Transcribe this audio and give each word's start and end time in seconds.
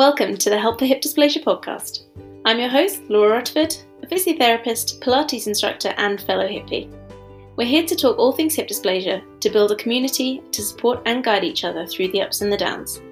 Welcome 0.00 0.38
to 0.38 0.48
the 0.48 0.58
Help 0.58 0.78
for 0.78 0.86
Hip 0.86 1.02
Dysplasia 1.02 1.44
podcast. 1.44 2.04
I'm 2.46 2.58
your 2.58 2.70
host, 2.70 3.02
Laura 3.10 3.32
Rutherford, 3.32 3.76
a 4.02 4.06
physiotherapist, 4.06 4.98
Pilates 5.00 5.46
instructor, 5.46 5.92
and 5.98 6.22
fellow 6.22 6.48
hippie. 6.48 6.90
We're 7.56 7.68
here 7.68 7.84
to 7.84 7.94
talk 7.94 8.16
all 8.16 8.32
things 8.32 8.54
hip 8.54 8.66
dysplasia, 8.66 9.22
to 9.40 9.50
build 9.50 9.72
a 9.72 9.76
community, 9.76 10.42
to 10.52 10.62
support 10.62 11.02
and 11.04 11.22
guide 11.22 11.44
each 11.44 11.64
other 11.64 11.86
through 11.86 12.12
the 12.12 12.22
ups 12.22 12.40
and 12.40 12.50
the 12.50 12.56
downs. 12.56 13.02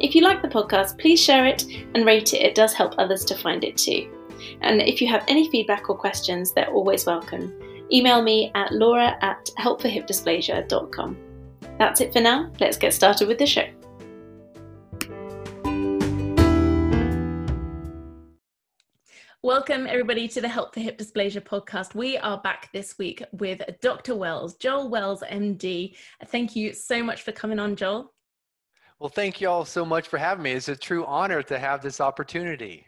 If 0.00 0.16
you 0.16 0.22
like 0.22 0.42
the 0.42 0.48
podcast, 0.48 0.98
please 0.98 1.22
share 1.22 1.46
it 1.46 1.64
and 1.94 2.04
rate 2.04 2.34
it, 2.34 2.42
it 2.42 2.56
does 2.56 2.74
help 2.74 2.96
others 2.98 3.24
to 3.26 3.36
find 3.36 3.62
it 3.62 3.76
too. 3.76 4.10
And 4.62 4.82
if 4.82 5.00
you 5.00 5.06
have 5.06 5.24
any 5.28 5.48
feedback 5.48 5.88
or 5.88 5.96
questions, 5.96 6.52
they're 6.52 6.72
always 6.72 7.06
welcome. 7.06 7.54
Email 7.92 8.20
me 8.20 8.50
at 8.56 8.72
laura 8.72 9.16
at 9.22 9.48
helpforhipdysplasia.com. 9.60 11.16
That's 11.78 12.00
it 12.00 12.12
for 12.12 12.20
now, 12.20 12.50
let's 12.58 12.78
get 12.78 12.94
started 12.94 13.28
with 13.28 13.38
the 13.38 13.46
show. 13.46 13.68
Welcome, 19.44 19.88
everybody, 19.88 20.28
to 20.28 20.40
the 20.40 20.46
Help 20.46 20.72
for 20.72 20.78
Hip 20.78 20.98
Dysplasia 20.98 21.42
podcast. 21.42 21.96
We 21.96 22.16
are 22.16 22.40
back 22.40 22.70
this 22.72 22.96
week 22.96 23.24
with 23.32 23.60
Dr. 23.80 24.14
Wells, 24.14 24.54
Joel 24.54 24.88
Wells, 24.88 25.24
MD. 25.28 25.96
Thank 26.26 26.54
you 26.54 26.72
so 26.72 27.02
much 27.02 27.22
for 27.22 27.32
coming 27.32 27.58
on, 27.58 27.74
Joel. 27.74 28.12
Well, 29.00 29.10
thank 29.10 29.40
you 29.40 29.48
all 29.48 29.64
so 29.64 29.84
much 29.84 30.06
for 30.06 30.16
having 30.16 30.44
me. 30.44 30.52
It's 30.52 30.68
a 30.68 30.76
true 30.76 31.04
honor 31.06 31.42
to 31.42 31.58
have 31.58 31.82
this 31.82 32.00
opportunity. 32.00 32.86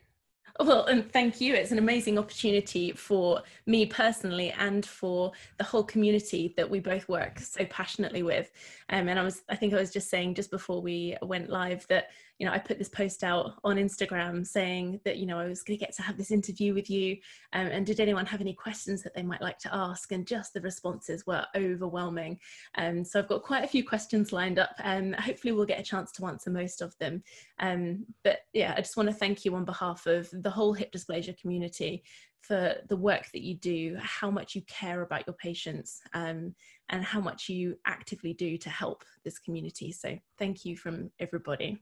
Well, 0.61 0.85
and 0.85 1.11
thank 1.11 1.41
you. 1.41 1.55
It's 1.55 1.73
an 1.73 1.79
amazing 1.79 2.17
opportunity 2.17 2.93
for 2.93 3.43
me 3.67 3.87
personally 3.87 4.53
and 4.53 4.87
for 4.87 5.33
the 5.59 5.65
whole 5.65 5.83
community 5.83 6.55
that 6.57 6.71
we 6.71 6.79
both 6.79 7.09
work 7.09 7.41
so 7.41 7.65
passionately 7.65 8.23
with. 8.23 8.53
Um, 8.91 9.09
and 9.09 9.19
I 9.19 9.25
was, 9.25 9.43
I 9.49 9.57
think 9.57 9.75
I 9.75 9.81
was 9.81 9.91
just 9.91 10.09
saying 10.09 10.37
just 10.37 10.53
before 10.53 10.81
we 10.81 11.17
went 11.21 11.51
live 11.51 11.85
that 11.89 12.11
you 12.39 12.47
know, 12.47 12.53
I 12.53 12.59
put 12.59 12.79
this 12.79 12.89
post 12.89 13.23
out 13.23 13.53
on 13.63 13.77
Instagram 13.77 14.45
saying 14.45 15.01
that, 15.05 15.19
you 15.19 15.27
know, 15.27 15.39
I 15.39 15.47
was 15.47 15.63
going 15.63 15.79
to 15.79 15.85
get 15.85 15.95
to 15.97 16.03
have 16.03 16.17
this 16.17 16.33
interview 16.33 16.75
with 16.75 16.91
you. 16.91 17.17
Um, 17.53 17.69
and 17.69 17.87
did 17.87 18.01
anyone 18.01 18.27
have 18.27 18.41
any 18.41 18.55
questions 18.55 19.03
that 19.03 19.15
they 19.15 19.23
might 19.23 19.41
like 19.41 19.59
to 19.61 19.75
ask? 19.75 20.11
And 20.11 20.27
just 20.27 20.53
the 20.53 20.61
responses 20.61 21.25
were 21.27 21.47
overwhelming. 21.55 22.41
Um, 22.77 23.05
so 23.05 23.21
I've 23.21 23.29
got 23.29 23.45
quite 23.45 23.65
a 23.65 23.69
few 23.69 23.87
questions 23.87 24.33
lined 24.33 24.59
up. 24.59 24.75
and 24.83 25.15
um, 25.15 25.21
hopefully 25.21 25.53
we'll 25.53 25.65
get 25.65 25.81
a 25.81 25.85
chance 25.85 26.11
to 26.13 26.27
answer 26.27 26.51
most 26.51 26.81
of 26.81 26.97
them. 26.99 27.23
Um, 27.61 28.05
but 28.25 28.41
yeah, 28.53 28.75
I 28.77 28.81
just 28.81 28.97
want 28.97 29.09
to 29.09 29.15
thank 29.15 29.45
you 29.45 29.55
on 29.55 29.65
behalf 29.65 30.07
of 30.07 30.29
the 30.33 30.51
whole 30.51 30.73
hip 30.73 30.93
dysplasia 30.93 31.39
community 31.41 32.03
for 32.41 32.75
the 32.89 32.97
work 32.97 33.31
that 33.33 33.43
you 33.43 33.55
do, 33.55 33.97
how 34.01 34.31
much 34.31 34.55
you 34.55 34.63
care 34.63 35.03
about 35.03 35.27
your 35.27 35.35
patients, 35.37 36.01
um, 36.13 36.55
and 36.91 37.03
how 37.03 37.21
much 37.21 37.49
you 37.49 37.79
actively 37.87 38.35
do 38.35 38.59
to 38.59 38.69
help 38.69 39.03
this 39.25 39.39
community. 39.39 39.93
So 39.93 40.19
thank 40.39 40.65
you 40.65 40.77
from 40.77 41.11
everybody. 41.21 41.81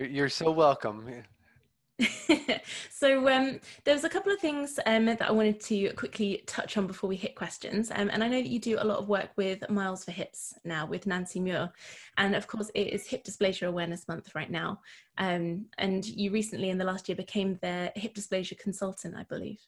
You're 0.00 0.30
so 0.30 0.50
welcome. 0.50 1.12
so 2.90 3.28
um, 3.28 3.60
a 3.86 4.08
couple 4.08 4.32
of 4.32 4.40
things 4.40 4.80
um, 4.86 5.04
that 5.04 5.20
I 5.20 5.30
wanted 5.30 5.60
to 5.60 5.92
quickly 5.92 6.42
touch 6.46 6.78
on 6.78 6.86
before 6.86 7.06
we 7.06 7.16
hit 7.16 7.34
questions. 7.34 7.90
Um, 7.94 8.08
and 8.10 8.24
I 8.24 8.28
know 8.28 8.40
that 8.40 8.48
you 8.48 8.58
do 8.58 8.78
a 8.80 8.84
lot 8.84 8.98
of 8.98 9.08
work 9.08 9.28
with 9.36 9.68
Miles 9.68 10.06
for 10.06 10.12
Hips 10.12 10.54
now 10.64 10.86
with 10.86 11.06
Nancy 11.06 11.38
Muir. 11.38 11.70
And 12.16 12.34
of 12.34 12.46
course, 12.46 12.70
it 12.74 12.94
is 12.94 13.06
Hip 13.08 13.24
Dysplasia 13.24 13.68
Awareness 13.68 14.08
Month 14.08 14.34
right 14.34 14.50
now. 14.50 14.80
Um, 15.18 15.66
and 15.76 16.06
you 16.06 16.30
recently, 16.30 16.70
in 16.70 16.78
the 16.78 16.84
last 16.84 17.06
year, 17.06 17.16
became 17.16 17.58
their 17.60 17.92
hip 17.94 18.14
dysplasia 18.14 18.58
consultant, 18.58 19.14
I 19.18 19.24
believe. 19.24 19.60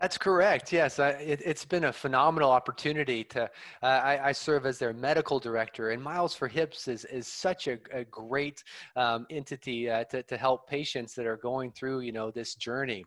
That's 0.00 0.16
correct. 0.16 0.72
Yes, 0.72 0.98
I, 0.98 1.10
it, 1.10 1.44
has 1.46 1.66
been 1.66 1.84
a 1.84 1.92
phenomenal 1.92 2.50
opportunity 2.50 3.22
to. 3.24 3.42
Uh, 3.82 3.86
I, 3.86 4.28
I, 4.28 4.32
serve 4.32 4.64
as 4.64 4.78
their 4.78 4.94
medical 4.94 5.38
director, 5.38 5.90
and 5.90 6.02
Miles 6.02 6.34
for 6.34 6.48
Hips 6.48 6.88
is 6.88 7.04
is 7.04 7.26
such 7.26 7.68
a, 7.68 7.76
a 7.92 8.04
great 8.04 8.64
um, 8.96 9.26
entity 9.28 9.90
uh, 9.90 10.04
to 10.04 10.22
to 10.22 10.38
help 10.38 10.66
patients 10.66 11.14
that 11.16 11.26
are 11.26 11.36
going 11.36 11.70
through 11.72 12.00
you 12.00 12.12
know 12.12 12.30
this 12.30 12.54
journey. 12.54 13.04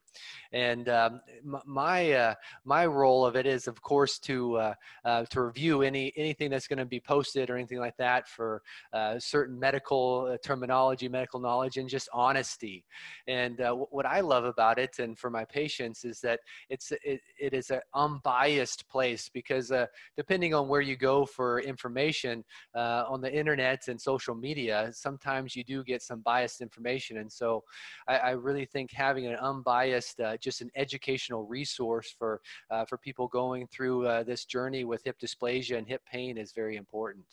And 0.51 0.87
um, 0.87 1.21
my 1.65 2.11
uh, 2.11 2.35
my 2.63 2.85
role 2.85 3.25
of 3.25 3.35
it 3.35 3.47
is, 3.47 3.67
of 3.67 3.81
course, 3.81 4.19
to 4.19 4.57
uh, 4.57 4.73
uh, 5.03 5.25
to 5.31 5.41
review 5.41 5.81
any 5.81 6.13
anything 6.15 6.51
that's 6.51 6.67
going 6.67 6.77
to 6.77 6.85
be 6.85 6.99
posted 6.99 7.49
or 7.49 7.57
anything 7.57 7.79
like 7.79 7.97
that 7.97 8.29
for 8.29 8.61
uh, 8.93 9.17
certain 9.17 9.59
medical 9.59 10.37
terminology, 10.43 11.09
medical 11.09 11.39
knowledge, 11.39 11.77
and 11.77 11.89
just 11.89 12.07
honesty. 12.13 12.85
And 13.27 13.59
what 13.89 14.05
I 14.05 14.19
love 14.19 14.43
about 14.45 14.77
it, 14.77 14.99
and 14.99 15.17
for 15.17 15.31
my 15.31 15.43
patients, 15.43 16.05
is 16.05 16.21
that 16.21 16.39
it's 16.69 16.82
it's 16.91 17.03
it, 17.03 17.21
it 17.39 17.53
is 17.53 17.69
an 17.69 17.81
unbiased 17.93 18.87
place 18.89 19.29
because 19.29 19.71
uh, 19.71 19.85
depending 20.17 20.53
on 20.53 20.67
where 20.67 20.81
you 20.81 20.95
go 20.95 21.25
for 21.25 21.59
information 21.61 22.43
uh, 22.75 23.03
on 23.07 23.21
the 23.21 23.33
internet 23.33 23.87
and 23.87 23.99
social 23.99 24.35
media, 24.35 24.89
sometimes 24.93 25.55
you 25.55 25.63
do 25.63 25.83
get 25.83 26.01
some 26.01 26.21
biased 26.21 26.61
information. 26.61 27.17
And 27.17 27.31
so 27.31 27.63
I, 28.07 28.17
I 28.17 28.29
really 28.31 28.65
think 28.65 28.91
having 28.91 29.27
an 29.27 29.35
unbiased, 29.35 30.19
uh, 30.19 30.37
just 30.37 30.61
an 30.61 30.71
educational 30.75 31.45
resource 31.45 32.13
for 32.17 32.41
uh, 32.71 32.85
for 32.85 32.97
people 32.97 33.27
going 33.27 33.67
through 33.67 34.07
uh, 34.07 34.23
this 34.23 34.45
journey 34.45 34.83
with 34.83 35.03
hip 35.03 35.19
dysplasia 35.19 35.77
and 35.77 35.87
hip 35.87 36.01
pain 36.05 36.37
is 36.37 36.51
very 36.51 36.75
important. 36.75 37.25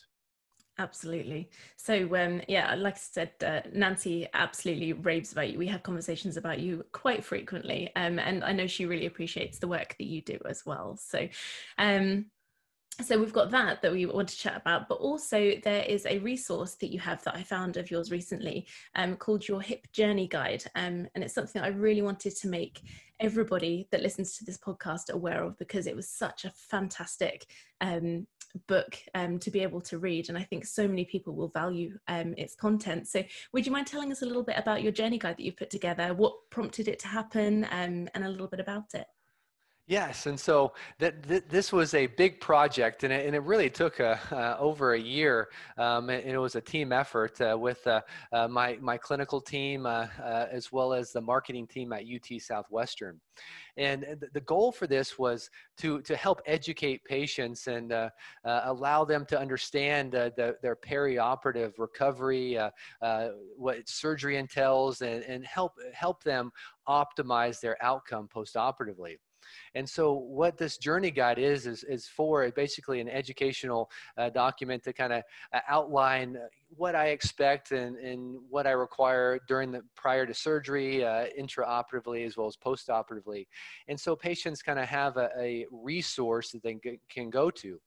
Absolutely. 0.81 1.51
So, 1.77 2.17
um, 2.17 2.41
yeah, 2.49 2.75
like 2.75 2.95
I 2.95 2.99
said, 2.99 3.33
uh, 3.45 3.61
Nancy 3.71 4.27
absolutely 4.33 4.95
raves 4.95 5.31
about 5.31 5.51
you. 5.51 5.59
We 5.59 5.67
have 5.67 5.83
conversations 5.83 6.39
about 6.39 6.59
you 6.59 6.87
quite 6.93 7.23
frequently, 7.23 7.95
um, 7.97 8.19
and 8.19 8.43
I 8.43 8.53
know 8.53 8.67
she 8.67 8.87
really 8.87 9.05
appreciates 9.05 9.59
the 9.59 9.69
work 9.69 9.95
that 9.99 10.07
you 10.07 10.23
do 10.23 10.39
as 10.49 10.65
well. 10.65 10.97
So, 10.97 11.29
um, 11.77 12.31
so 13.03 13.19
we've 13.19 13.33
got 13.33 13.51
that 13.51 13.83
that 13.83 13.93
we 13.93 14.07
want 14.07 14.29
to 14.29 14.37
chat 14.37 14.57
about 14.57 14.87
but 14.87 14.97
also 14.97 15.53
there 15.65 15.85
is 15.85 16.05
a 16.05 16.19
resource 16.19 16.75
that 16.75 16.93
you 16.93 16.99
have 16.99 17.23
that 17.25 17.35
i 17.35 17.43
found 17.43 17.79
of 17.79 17.91
yours 17.91 18.11
recently 18.11 18.67
um, 18.95 19.17
called 19.17 19.47
your 19.49 19.63
hip 19.63 19.87
journey 19.93 20.29
guide 20.29 20.63
um, 20.75 21.07
and 21.15 21.25
it's 21.25 21.33
something 21.33 21.63
i 21.63 21.69
really 21.69 22.03
wanted 22.03 22.37
to 22.37 22.49
make 22.49 22.83
everybody 23.19 23.87
that 23.91 24.03
listens 24.03 24.37
to 24.37 24.45
this 24.45 24.59
podcast 24.59 25.09
aware 25.11 25.45
of 25.45 25.57
because 25.59 25.87
it 25.87 25.97
was 25.97 26.11
such 26.11 26.45
a 26.45 26.51
fantastic 26.51 27.47
um, 27.81 28.27
book 28.67 28.99
um, 29.15 29.39
to 29.39 29.51
be 29.51 29.61
able 29.61 29.81
to 29.81 29.99
read 29.99 30.29
and 30.29 30.37
i 30.37 30.43
think 30.43 30.65
so 30.65 30.87
many 30.89 31.05
people 31.05 31.35
will 31.35 31.49
value 31.49 31.99
um, 32.09 32.35
its 32.37 32.55
content. 32.55 33.09
So 33.09 33.23
would 33.53 33.67
you 33.67 33.73
mind 33.73 33.87
telling 33.87 34.13
us 34.13 34.23
a 34.23 34.27
little 34.27 34.43
bit 34.43 34.59
about 34.59 34.83
your 34.83 34.93
journey 34.93 35.19
guide 35.19 35.37
that 35.37 35.43
you've 35.43 35.57
put 35.57 35.71
together? 35.71 36.15
What 36.15 36.35
prompted 36.51 36.89
it 36.89 36.99
to 37.01 37.09
happen 37.09 37.65
um, 37.71 38.09
and 38.15 38.25
a 38.25 38.29
little 38.29 38.49
bit 38.49 38.61
about 38.61 38.95
it 38.95 39.07
Yes, 39.91 40.27
and 40.27 40.39
so 40.39 40.73
that 41.01 41.27
th- 41.27 41.43
this 41.49 41.73
was 41.73 41.95
a 41.95 42.07
big 42.07 42.39
project, 42.41 43.03
and 43.03 43.13
it, 43.13 43.27
and 43.27 43.35
it 43.35 43.43
really 43.43 43.69
took 43.69 43.99
a, 43.99 44.21
uh, 44.31 44.57
over 44.61 44.93
a 44.95 45.01
year, 45.01 45.49
um, 45.79 46.11
and, 46.11 46.25
it 46.25 46.39
was 46.39 46.55
a 46.55 46.61
team 46.61 46.93
effort 46.93 47.41
uh, 47.41 47.59
with 47.59 47.85
uh, 47.89 48.01
uh 48.31 48.47
my 48.47 48.79
my 48.81 48.97
clinical 48.97 49.41
team 49.41 49.87
uh, 49.87 50.07
uh, 50.23 50.47
as 50.49 50.71
well 50.71 50.93
as 50.93 51.11
the 51.11 51.21
marketing 51.21 51.67
team 51.67 51.93
at 51.93 52.05
UT 52.05 52.41
Southwestern, 52.41 53.21
and 53.79 54.03
th- 54.03 54.33
the 54.33 54.41
goal 54.43 54.71
for 54.71 54.87
this 54.87 55.19
was 55.19 55.51
to 55.79 56.01
to 56.03 56.15
help 56.15 56.41
educate 56.47 57.03
patients 57.05 57.67
and 57.67 57.93
allow 58.45 59.05
them 59.05 59.27
to 59.27 59.37
understand 59.37 60.13
the, 60.13 60.55
their 60.63 60.77
perioperative 60.77 61.73
recovery, 61.79 62.57
what 63.57 63.89
surgery 63.89 64.37
entails, 64.37 65.03
and, 65.03 65.25
and 65.25 65.45
help 65.45 65.73
help 65.93 66.23
them 66.23 66.53
optimize 66.87 67.59
their 67.59 67.77
outcome 67.83 68.29
postoperatively. 68.33 69.17
And 69.75 69.89
so 69.89 70.13
what 70.13 70.59
this 70.59 70.79
journey 70.79 71.11
guide 71.11 71.39
is, 71.39 71.67
is, 71.67 71.85
is 71.85 72.07
for 72.07 72.51
basically 72.51 73.01
an 73.01 73.09
educational 73.09 73.91
uh, 74.17 74.31
document 74.31 74.83
to 74.85 74.93
kind 74.93 75.13
of 75.13 75.23
uh, 75.53 75.61
outline 75.69 76.37
uh, 76.37 76.47
what 76.77 76.95
I 76.95 77.09
expect 77.09 77.73
and, 77.73 77.97
and 77.97 78.39
what 78.49 78.67
I 78.67 78.71
require 78.71 79.41
during 79.49 79.73
the 79.73 79.83
prior 79.97 80.27
to 80.27 80.35
surgery, 80.35 81.05
uh, 81.05 81.27
intraoperatively 81.39 82.27
as 82.27 82.37
well 82.37 82.47
as 82.47 82.57
postoperatively. 82.57 83.47
And 83.89 83.99
so 83.99 84.15
patients 84.17 84.63
kind 84.63 84.79
of 84.79 84.87
have 84.87 85.17
a, 85.17 85.31
a 85.39 85.67
resource 85.71 86.51
that 86.53 86.63
they 86.63 86.79
can 87.09 87.31
go 87.31 87.51
to. 87.51 87.81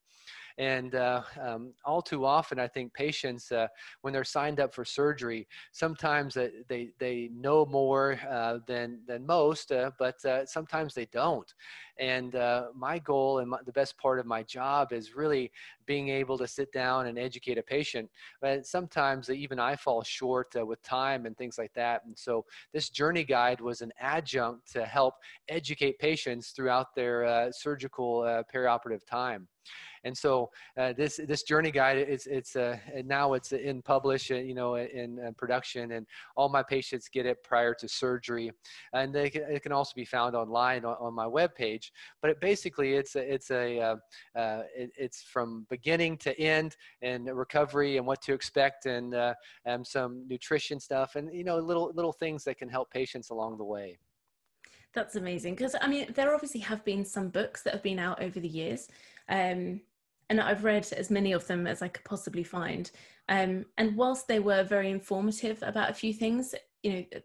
And 0.58 0.96
uh, 0.96 1.24
um, 1.42 1.74
all 1.86 2.02
too 2.02 2.26
often, 2.26 2.60
I 2.60 2.68
think 2.68 2.94
patients, 2.94 3.52
uh, 3.52 3.68
when 4.02 4.14
they're 4.14 4.24
signed 4.24 4.60
up 4.60 4.74
for 4.74 4.86
surgery, 4.86 5.48
sometimes 5.72 6.38
uh, 6.38 6.50
they, 6.68 6.90
they 7.00 7.30
know 7.34 7.66
more 7.66 8.20
uh, 8.30 8.60
than, 8.68 9.00
than 9.08 9.26
most, 9.26 9.72
uh, 9.72 9.92
but 9.98 10.16
sometimes 10.46 10.94
they 10.94 11.06
don't. 11.06 11.54
And 12.00 12.34
my 12.76 13.00
goal 13.00 13.40
and 13.40 13.50
my, 13.50 13.60
the 13.66 13.72
best 13.72 13.98
part 13.98 14.20
of 14.20 14.26
my 14.26 14.44
job 14.44 14.94
is 14.94 15.16
really 15.16 15.52
being 15.86 16.10
able 16.10 16.38
to 16.38 16.48
sit 16.48 16.72
down 16.72 17.08
and 17.08 17.18
educate 17.18 17.58
a 17.58 17.64
patient. 17.64 18.10
But 18.42 18.66
sometimes 18.66 19.30
even 19.30 19.60
I 19.60 19.76
fall 19.76 20.04
short 20.04 20.54
with 20.56 20.82
time 20.82 21.26
and 21.26 21.38
things 21.38 21.58
like 21.58 21.74
that. 21.74 22.06
And 22.06 22.18
so 22.18 22.46
this 22.74 22.90
journey 22.90 23.24
guide 23.24 23.62
was 23.62 23.82
an 23.82 23.92
adjunct 24.00 24.72
to 24.74 24.86
help 24.86 25.16
educate 25.50 26.00
patients 26.00 26.50
throughout 26.50 26.96
their 26.96 27.52
surgical 27.52 28.44
perioperative 28.54 29.06
time 29.06 29.48
and 30.04 30.18
so 30.18 30.50
uh, 30.78 30.94
this 30.94 31.20
this 31.28 31.44
journey 31.44 31.72
guide 31.72 31.98
it's 31.98 32.26
it's 32.26 32.56
uh, 32.56 32.78
now 33.06 33.34
it's 33.34 33.52
in 33.52 33.82
publish 33.82 34.32
uh, 34.32 34.36
you 34.36 34.54
know 34.54 34.76
in, 34.76 35.20
in, 35.20 35.34
production 35.36 35.94
and 35.94 36.06
all 36.36 36.50
my 36.50 36.64
patients 36.64 37.10
get 37.10 37.26
it 37.26 37.42
prior 37.44 37.74
to 37.74 37.88
surgery 37.88 38.52
and 38.94 39.14
they 39.14 39.30
can, 39.30 39.44
it 39.44 39.62
can 39.64 39.72
also 39.72 39.94
be 39.96 40.06
found 40.06 40.36
online 40.36 40.86
on, 40.86 40.96
on 41.00 41.14
my 41.14 41.26
webpage 41.26 41.83
age. 41.84 41.92
But 42.22 42.32
it 42.32 42.42
basically, 42.42 42.94
it's 42.94 43.16
a, 43.16 43.34
it's 43.34 43.52
a 43.52 43.80
uh, 43.80 43.96
uh, 44.36 44.64
it, 44.76 44.92
it's 44.98 45.22
from 45.22 45.66
beginning 45.70 46.18
to 46.18 46.40
end 46.40 46.76
and 47.02 47.26
recovery 47.36 47.98
and 47.98 48.06
what 48.06 48.22
to 48.24 48.34
expect 48.34 48.86
and 48.86 49.14
uh, 49.14 49.34
and 49.66 49.86
some 49.86 50.26
nutrition 50.28 50.80
stuff 50.80 51.16
and 51.16 51.34
you 51.34 51.44
know 51.44 51.58
little 51.58 51.92
little 51.96 52.14
things 52.14 52.44
that 52.46 52.58
can 52.58 52.70
help 52.70 52.92
patients 52.92 53.30
along 53.30 53.58
the 53.58 53.64
way. 53.64 53.98
That's 54.94 55.16
amazing 55.16 55.56
because 55.56 55.76
I 55.82 55.88
mean 55.88 56.12
there 56.14 56.34
obviously 56.34 56.62
have 56.62 56.84
been 56.86 57.06
some 57.06 57.30
books 57.30 57.64
that 57.64 57.74
have 57.74 57.84
been 57.84 58.00
out 58.00 58.22
over 58.22 58.40
the 58.40 58.48
years. 58.48 58.88
Um, 59.30 59.82
and 60.30 60.40
I've 60.40 60.64
read 60.64 60.88
as 60.94 61.12
many 61.12 61.34
of 61.34 61.46
them 61.48 61.68
as 61.68 61.82
I 61.82 61.90
could 61.90 62.06
possibly 62.06 62.44
find. 62.44 62.90
Um, 63.30 63.66
and 63.78 63.96
whilst 63.96 64.28
they 64.28 64.40
were 64.40 64.64
very 64.64 64.90
informative 64.90 65.62
about 65.62 65.90
a 65.90 65.94
few 65.94 66.14
things, 66.14 66.56
you 66.82 66.94
know, 66.94 67.20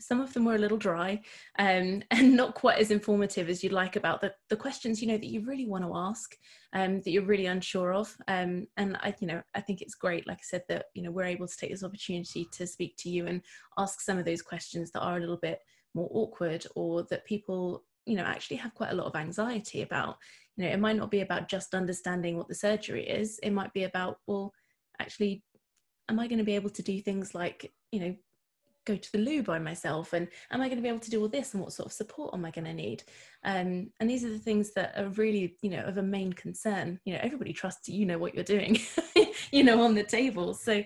some 0.00 0.20
of 0.20 0.32
them 0.32 0.44
were 0.44 0.54
a 0.54 0.58
little 0.58 0.78
dry 0.78 1.20
um, 1.58 2.02
and 2.10 2.36
not 2.36 2.54
quite 2.54 2.78
as 2.78 2.90
informative 2.90 3.48
as 3.48 3.62
you'd 3.62 3.72
like 3.72 3.96
about 3.96 4.20
the, 4.20 4.32
the 4.50 4.56
questions 4.56 5.00
you 5.00 5.08
know 5.08 5.16
that 5.16 5.26
you 5.26 5.40
really 5.40 5.66
want 5.66 5.84
to 5.84 5.92
ask 5.94 6.36
um, 6.72 7.00
that 7.00 7.10
you're 7.10 7.22
really 7.24 7.46
unsure 7.46 7.92
of 7.92 8.14
um, 8.28 8.66
and 8.76 8.96
i 9.00 9.14
you 9.20 9.26
know 9.26 9.42
i 9.54 9.60
think 9.60 9.80
it's 9.80 9.94
great 9.94 10.26
like 10.26 10.38
i 10.38 10.44
said 10.44 10.62
that 10.68 10.86
you 10.94 11.02
know 11.02 11.10
we're 11.10 11.24
able 11.24 11.46
to 11.46 11.56
take 11.56 11.70
this 11.70 11.84
opportunity 11.84 12.46
to 12.52 12.66
speak 12.66 12.96
to 12.96 13.08
you 13.08 13.26
and 13.26 13.42
ask 13.78 14.00
some 14.00 14.18
of 14.18 14.24
those 14.24 14.42
questions 14.42 14.90
that 14.90 15.00
are 15.00 15.16
a 15.16 15.20
little 15.20 15.38
bit 15.38 15.60
more 15.94 16.08
awkward 16.12 16.66
or 16.74 17.04
that 17.04 17.24
people 17.24 17.84
you 18.04 18.16
know 18.16 18.22
actually 18.22 18.56
have 18.56 18.74
quite 18.74 18.92
a 18.92 18.94
lot 18.94 19.06
of 19.06 19.16
anxiety 19.16 19.82
about. 19.82 20.16
You 20.56 20.64
know 20.64 20.70
it 20.70 20.78
might 20.80 20.96
not 20.96 21.10
be 21.10 21.20
about 21.20 21.48
just 21.48 21.74
understanding 21.74 22.36
what 22.36 22.48
the 22.48 22.54
surgery 22.54 23.06
is. 23.06 23.38
It 23.42 23.50
might 23.50 23.72
be 23.72 23.84
about 23.84 24.18
well 24.26 24.52
actually 25.00 25.42
am 26.08 26.18
i 26.18 26.26
going 26.26 26.38
to 26.38 26.44
be 26.44 26.54
able 26.54 26.70
to 26.70 26.82
do 26.82 27.00
things 27.00 27.34
like 27.34 27.72
you 27.92 28.00
know 28.00 28.16
go 28.86 28.96
to 28.96 29.12
the 29.12 29.18
loo 29.18 29.42
by 29.42 29.58
myself 29.58 30.12
and 30.12 30.28
am 30.50 30.60
i 30.60 30.66
going 30.66 30.78
to 30.78 30.82
be 30.82 30.88
able 30.88 30.98
to 30.98 31.10
do 31.10 31.20
all 31.20 31.28
this 31.28 31.52
and 31.52 31.62
what 31.62 31.72
sort 31.72 31.86
of 31.86 31.92
support 31.92 32.32
am 32.32 32.44
i 32.44 32.50
going 32.50 32.64
to 32.64 32.72
need? 32.72 33.02
Um, 33.44 33.90
and 34.00 34.08
these 34.08 34.24
are 34.24 34.30
the 34.30 34.38
things 34.38 34.72
that 34.74 34.96
are 34.96 35.08
really 35.10 35.56
you 35.60 35.70
know 35.70 35.82
of 35.82 35.98
a 35.98 36.02
main 36.02 36.32
concern. 36.32 36.98
You 37.04 37.14
know 37.14 37.20
everybody 37.22 37.52
trusts 37.52 37.88
you 37.88 38.06
know 38.06 38.18
what 38.18 38.34
you're 38.34 38.44
doing 38.44 38.78
you 39.52 39.64
know 39.64 39.82
on 39.82 39.94
the 39.94 40.04
table. 40.04 40.54
So 40.54 40.82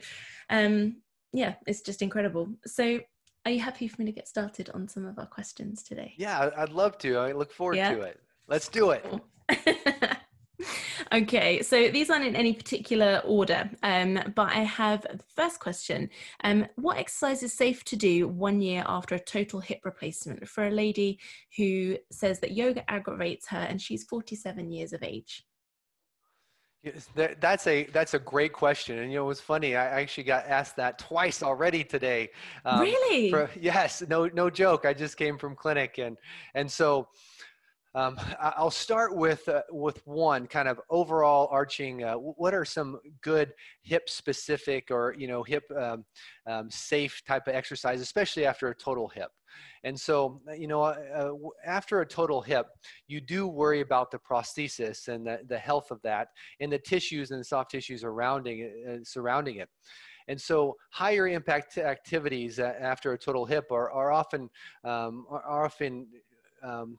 um, 0.49 0.97
yeah 1.33 1.55
it's 1.67 1.83
just 1.83 2.03
incredible. 2.03 2.49
So 2.67 3.01
are 3.47 3.51
you 3.51 3.61
happy 3.61 3.89
for 3.89 4.03
me 4.03 4.07
to 4.07 4.13
get 4.13 4.29
started 4.29 4.69
on 4.75 4.89
some 4.89 5.07
of 5.07 5.19
our 5.19 5.27
questions 5.27 5.83
today? 5.83 6.15
Yeah 6.17 6.51
i'd 6.57 6.71
love 6.71 6.99
to. 6.99 7.17
I 7.17 7.33
look 7.33 7.53
forward 7.53 7.77
yeah. 7.77 7.95
to 7.95 8.01
it. 8.03 8.21
Let's 8.49 8.69
do 8.69 8.91
it 8.91 9.07
okay, 11.13 11.63
so 11.63 11.89
these 11.89 12.11
aren't 12.11 12.25
in 12.25 12.37
any 12.37 12.53
particular 12.53 13.23
order, 13.25 13.71
um, 13.83 14.19
but 14.35 14.51
I 14.51 14.61
have 14.61 15.03
the 15.03 15.19
first 15.35 15.61
question. 15.61 16.11
Um, 16.45 16.67
what 16.77 16.99
exercise 16.99 17.43
is 17.43 17.53
safe 17.53 17.85
to 17.85 17.97
do 17.97 18.29
one 18.29 18.61
year 18.61 18.85
after 18.87 19.15
a 19.15 19.21
total 19.21 19.61
hip 19.61 19.81
replacement 19.85 20.49
for 20.49 20.67
a 20.67 20.71
lady 20.71 21.19
who 21.57 21.97
says 22.11 22.41
that 22.41 22.53
yoga 22.53 22.89
aggravates 22.91 23.49
her 23.49 23.59
and 23.59 23.81
she's 23.81 24.05
47 24.05 24.71
years 24.71 24.93
of 24.93 25.03
age? 25.03 25.45
Yes, 26.83 27.11
that's 27.15 27.67
a 27.67 27.85
that's 27.93 28.15
a 28.15 28.19
great 28.19 28.55
question, 28.55 29.01
and 29.01 29.13
you 29.13 29.19
know 29.19 29.25
it 29.25 29.29
was 29.29 29.41
funny. 29.41 29.77
I 29.77 30.01
actually 30.01 30.25
got 30.25 30.47
asked 30.47 30.77
that 30.77 30.99
twice 30.99 31.43
already 31.43 31.85
today. 31.85 32.31
Um, 32.65 32.81
really? 32.81 33.29
For, 33.29 33.51
yes, 33.61 34.03
no 34.09 34.31
no 34.33 34.49
joke. 34.49 34.87
I 34.87 34.95
just 34.95 35.19
came 35.19 35.37
from 35.37 35.55
clinic, 35.55 35.99
and 35.99 36.17
and 36.55 36.73
so 36.73 37.09
um, 37.95 38.19
I'll 38.41 38.71
start 38.71 39.17
with 39.17 39.49
uh, 39.49 39.63
with 39.71 40.01
one 40.07 40.47
kind 40.47 40.69
of 40.69 40.81
overall 40.91 41.49
arching. 41.51 42.05
Uh, 42.05 42.15
what 42.15 42.55
are 42.55 42.65
some 42.65 43.01
good 43.21 43.53
hip 43.83 44.09
specific 44.09 44.93
or 44.93 45.15
you 45.19 45.27
know 45.27 45.43
hip 45.43 45.65
um, 45.77 46.05
um, 46.47 46.71
safe 46.71 47.23
type 47.27 47.49
of 47.49 47.55
exercise, 47.55 48.01
especially 48.01 48.47
after 48.47 48.69
a 48.69 48.75
total 48.75 49.09
hip? 49.09 49.31
And 49.83 49.99
so 49.99 50.41
uh, 50.49 50.53
you 50.53 50.69
know 50.69 50.83
uh, 50.83 50.95
uh 51.15 51.49
after 51.67 52.01
a 52.01 52.07
total 52.07 52.41
hip, 52.41 52.67
you 53.09 53.21
do 53.21 53.49
worry 53.49 53.81
about 53.81 54.13
the 54.13 54.19
prosthesis 54.19 55.09
and 55.09 55.27
the, 55.27 55.41
the 55.49 55.59
health 55.59 55.91
of 55.91 56.01
that 56.03 56.29
and 56.61 56.71
the 56.71 56.79
tissues 56.79 57.33
and 57.33 57.41
the 57.41 57.45
soft 57.45 57.73
tissues 57.73 58.03
surrounding 58.03 58.61
it, 58.61 58.73
uh, 58.89 58.99
surrounding 59.03 59.57
it. 59.57 59.69
And 60.29 60.41
so 60.41 60.77
higher 60.91 61.27
impact 61.27 61.77
activities 61.77 62.61
after 62.61 63.15
a 63.15 63.19
total 63.19 63.47
hip 63.47 63.73
are, 63.73 63.91
are 63.91 64.13
often 64.13 64.49
um, 64.85 65.27
are 65.29 65.65
often 65.65 66.07
um, 66.63 66.97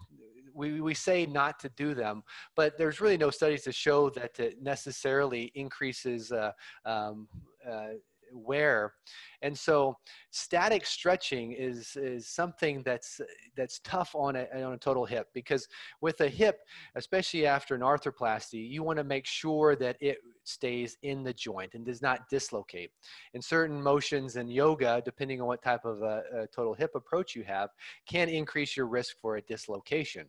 we, 0.54 0.82
we 0.82 0.94
say 0.94 1.26
not 1.26 1.60
to 1.60 1.70
do 1.70 1.94
them, 1.94 2.24
but 2.56 2.78
there's 2.78 3.02
really 3.02 3.18
no 3.18 3.30
studies 3.30 3.64
to 3.64 3.72
show 3.72 4.10
that 4.12 4.40
it 4.40 4.62
necessarily 4.62 5.52
increases 5.56 6.32
uh, 6.32 6.52
um, 6.86 7.28
uh, 7.70 7.94
wear. 8.34 8.94
And 9.42 9.58
so 9.58 9.98
static 10.30 10.86
stretching 10.86 11.52
is, 11.54 11.96
is 11.96 12.28
something 12.28 12.84
that's, 12.84 13.20
that's 13.56 13.80
tough 13.80 14.16
on 14.16 14.36
a, 14.36 14.48
on 14.64 14.74
a 14.74 14.78
total 14.78 15.06
hip 15.06 15.28
because 15.34 15.68
with 16.02 16.22
a 16.22 16.30
hip, 16.30 16.60
especially 16.96 17.46
after 17.46 17.76
an 17.76 17.82
arthroplasty, 17.82 18.70
you 18.70 18.84
want 18.84 18.98
to 18.98 19.04
make 19.04 19.26
sure 19.26 19.76
that 19.78 19.98
it 20.00 20.20
stays 20.44 20.98
in 21.04 21.24
the 21.24 21.34
joint 21.34 21.74
and 21.74 21.86
does 21.86 22.02
not 22.02 22.30
dislocate. 22.30 22.92
In 23.34 23.42
certain 23.42 23.82
motions 23.82 24.36
in 24.36 24.48
yoga, 24.48 25.02
depending 25.04 25.42
on 25.42 25.48
what 25.48 25.64
type 25.64 25.86
of 25.86 26.02
a, 26.02 26.24
a 26.34 26.48
total 26.48 26.74
hip 26.74 26.92
approach 26.96 27.36
you 27.36 27.44
have, 27.44 27.70
can 28.08 28.30
increase 28.30 28.78
your 28.78 28.88
risk 28.88 29.18
for 29.22 29.38
a 29.38 29.42
dislocation. 29.42 30.28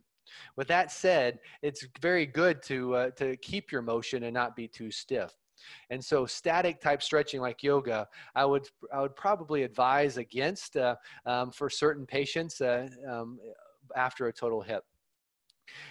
With 0.56 0.68
that 0.68 0.90
said, 0.90 1.38
it's 1.62 1.86
very 2.00 2.26
good 2.26 2.62
to, 2.64 2.94
uh, 2.94 3.10
to 3.12 3.36
keep 3.38 3.72
your 3.72 3.82
motion 3.82 4.24
and 4.24 4.34
not 4.34 4.56
be 4.56 4.68
too 4.68 4.90
stiff. 4.90 5.32
And 5.90 6.04
so 6.04 6.26
static 6.26 6.80
type 6.80 7.02
stretching 7.02 7.40
like 7.40 7.62
yoga, 7.62 8.08
I 8.34 8.44
would, 8.44 8.68
I 8.92 9.00
would 9.00 9.14
probably 9.14 9.62
advise 9.62 10.16
against 10.16 10.76
uh, 10.76 10.96
um, 11.24 11.50
for 11.50 11.70
certain 11.70 12.06
patients 12.06 12.60
uh, 12.60 12.88
um, 13.08 13.38
after 13.94 14.26
a 14.26 14.32
total 14.32 14.60
hip. 14.60 14.84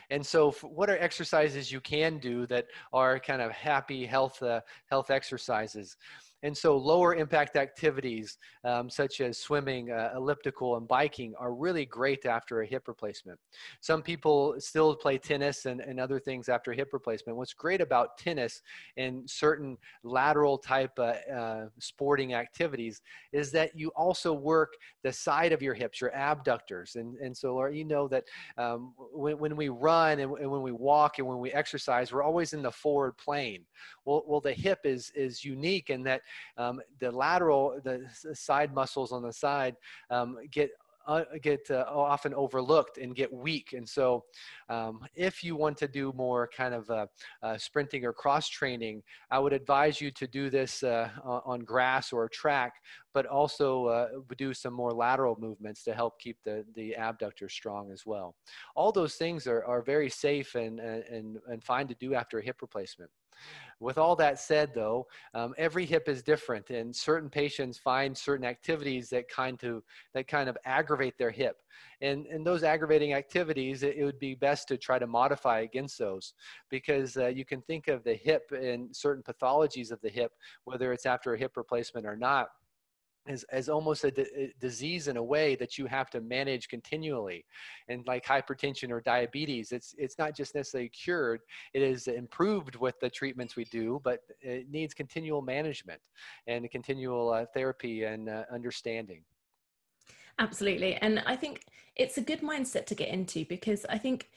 And 0.10 0.26
so, 0.26 0.52
what 0.62 0.90
are 0.90 0.98
exercises 0.98 1.72
you 1.72 1.80
can 1.80 2.18
do 2.18 2.46
that 2.48 2.66
are 2.92 3.20
kind 3.20 3.42
of 3.42 3.52
happy 3.52 4.06
health 4.06 4.42
uh, 4.44 4.62
health 4.88 5.10
exercises? 5.10 5.98
And 6.44 6.58
so 6.58 6.78
lower 6.78 7.16
impact 7.16 7.56
activities 7.56 8.38
um, 8.64 8.90
such 8.90 9.22
as 9.22 9.38
swimming, 9.38 9.92
uh, 9.92 10.12
elliptical, 10.16 10.78
and 10.78 10.88
biking 10.88 11.34
are 11.38 11.54
really 11.54 11.86
great 11.86 12.26
after 12.26 12.62
a 12.62 12.66
hip 12.66 12.88
replacement. 12.88 13.40
Some 13.82 14.02
people 14.02 14.56
still 14.60 14.96
play 14.96 15.18
tennis 15.18 15.66
and, 15.66 15.82
and 15.82 16.00
other 16.00 16.20
things 16.20 16.50
after 16.50 16.74
hip 16.74 16.90
replacement. 16.94 17.38
What's 17.38 17.54
great 17.54 17.82
about 17.82 18.18
tennis 18.18 18.62
and 18.98 19.30
certain 19.30 19.78
lateral 20.04 20.58
type 20.58 20.98
uh, 20.98 21.14
uh, 21.32 21.66
sporting 21.80 22.34
activities 22.34 23.02
is 23.34 23.52
that 23.52 23.78
you 23.78 23.90
also 23.96 24.34
work 24.34 24.74
the 25.04 25.14
side 25.14 25.52
of 25.52 25.62
your 25.62 25.74
hips, 25.74 26.02
your 26.02 26.14
abductors. 26.16 26.96
And, 26.96 27.18
and 27.18 27.36
so 27.36 27.56
Laura, 27.56 27.74
you 27.74 27.86
know 27.86 28.08
that 28.08 28.24
um, 28.58 28.94
when, 28.98 29.38
when 29.38 29.56
we 29.56 29.70
run 29.70 30.20
and, 30.20 30.32
and 30.38 30.50
when 30.50 30.62
we 30.62 30.72
walk 30.72 31.20
and 31.20 31.28
when 31.28 31.40
we 31.40 31.52
exercise, 31.52 32.12
we're 32.12 32.24
always 32.24 32.54
in 32.54 32.62
the 32.62 32.72
forward 32.72 33.18
plane. 33.18 33.66
Well, 34.06 34.24
well 34.26 34.42
the 34.42 34.54
hip 34.54 34.80
is, 34.86 35.12
is 35.16 35.44
unique 35.44 35.90
in 35.90 36.04
that 36.04 36.22
um, 36.58 36.82
the 37.00 37.12
lateral, 37.12 37.80
the 37.84 38.06
side 38.34 38.74
muscles 38.74 39.12
on 39.12 39.22
the 39.22 39.34
side 39.34 39.76
um, 40.10 40.38
get 40.52 40.70
uh, 41.08 41.24
get 41.42 41.70
uh, 41.72 41.86
often 41.88 42.34
overlooked 42.34 42.98
and 42.98 43.16
get 43.16 43.32
weak. 43.34 43.74
And 43.74 43.88
so, 43.88 44.24
um, 44.70 45.02
if 45.16 45.44
you 45.44 45.56
want 45.56 45.78
to 45.78 45.88
do 45.88 46.14
more 46.16 46.50
kind 46.56 46.74
of 46.74 46.90
uh, 46.90 47.08
uh 47.42 47.58
sprinting 47.58 48.06
or 48.06 48.14
cross 48.14 48.48
training, 48.48 49.02
I 49.30 49.40
would 49.40 49.54
advise 49.54 50.00
you 50.00 50.12
to 50.12 50.28
do 50.28 50.50
this 50.50 50.84
uh, 50.84 51.10
on 51.24 51.62
grass 51.62 52.14
or 52.14 52.30
track, 52.30 52.74
but 53.14 53.26
also 53.26 53.88
uh, 53.88 54.08
do 54.38 54.54
some 54.54 54.74
more 54.74 54.92
lateral 54.92 55.38
movements 55.40 55.84
to 55.84 55.94
help 55.94 56.20
keep 56.20 56.38
the, 56.44 56.66
the 56.76 56.96
abductor 56.96 57.50
strong 57.50 57.92
as 57.92 58.06
well. 58.06 58.36
All 58.76 58.92
those 58.92 59.16
things 59.16 59.48
are, 59.48 59.66
are 59.66 59.82
very 59.82 60.10
safe 60.10 60.56
and, 60.56 60.80
and, 60.80 61.38
and 61.48 61.64
fine 61.64 61.88
to 61.88 61.96
do 61.96 62.14
after 62.14 62.40
a 62.40 62.44
hip 62.44 62.62
replacement. 62.62 63.10
With 63.80 63.98
all 63.98 64.16
that 64.18 64.40
said, 64.40 64.74
though, 64.76 65.08
um, 65.34 65.56
every 65.58 65.86
hip 65.86 66.08
is 66.08 66.22
different, 66.22 66.70
and 66.70 66.96
certain 66.96 67.30
patients 67.30 67.80
find 67.80 68.16
certain 68.16 68.46
activities 68.46 69.10
that 69.10 69.28
kind 69.28 69.64
of 69.64 69.84
that 70.14 70.28
kind 70.28 70.48
of 70.48 70.58
aggravate 70.66 71.18
their 71.18 71.32
hip. 71.32 71.58
And 72.00 72.28
and 72.28 72.46
those 72.46 72.64
aggravating 72.64 73.14
activities, 73.14 73.82
it, 73.82 73.96
it 73.98 74.06
would 74.06 74.20
be 74.20 74.36
best 74.36 74.68
to 74.68 74.78
try 74.78 75.00
to 75.00 75.08
modify 75.08 75.62
against 75.62 75.98
those, 75.98 76.34
because 76.70 77.18
uh, 77.18 77.28
you 77.28 77.44
can 77.44 77.62
think 77.64 77.88
of 77.88 78.04
the 78.04 78.14
hip 78.14 78.52
and 78.52 78.96
certain 78.96 79.24
pathologies 79.24 79.92
of 79.92 80.00
the 80.02 80.10
hip, 80.10 80.32
whether 80.66 80.94
it's 80.94 81.08
after 81.08 81.34
a 81.34 81.38
hip 81.38 81.58
replacement 81.58 82.06
or 82.06 82.16
not 82.16 82.50
as, 83.28 83.44
as 83.52 83.70
almost 83.70 84.04
a, 84.04 84.12
disease 84.60 85.08
in 85.08 85.18
a 85.18 85.24
way 85.24 85.56
that 85.56 85.78
you 85.78 85.86
have 85.86 86.10
to 86.10 86.22
manage 86.22 86.68
continually. 86.68 87.46
And 87.88 88.06
like 88.08 88.26
hypertension 88.26 88.90
or 88.92 89.02
diabetes 89.02 89.72
it's 89.72 89.94
it's 89.98 90.18
not 90.18 90.36
just 90.36 90.56
necessarily 90.56 90.90
cured 90.90 91.42
it 91.74 91.82
is 91.82 92.08
improved 92.08 92.76
with 92.76 93.00
the 93.00 93.10
treatments 93.10 93.56
we 93.56 93.66
do 93.66 94.00
but 94.04 94.20
it 94.42 94.70
needs 94.70 94.94
continual 94.94 95.42
management 95.42 96.02
and 96.48 96.70
continual 96.72 97.32
uh, 97.32 97.46
therapy 97.54 98.04
and 98.04 98.30
uh, 98.30 98.44
understanding. 98.52 99.22
Absolutely. 100.40 100.96
And 100.96 101.24
i 101.26 101.36
think 101.36 101.66
it's 101.96 102.18
a 102.18 102.22
good 102.22 102.42
mindset 102.42 102.86
to 102.88 102.96
get 102.96 103.10
into 103.10 103.46
because 103.46 103.86
i 103.90 103.98
think 103.98 104.30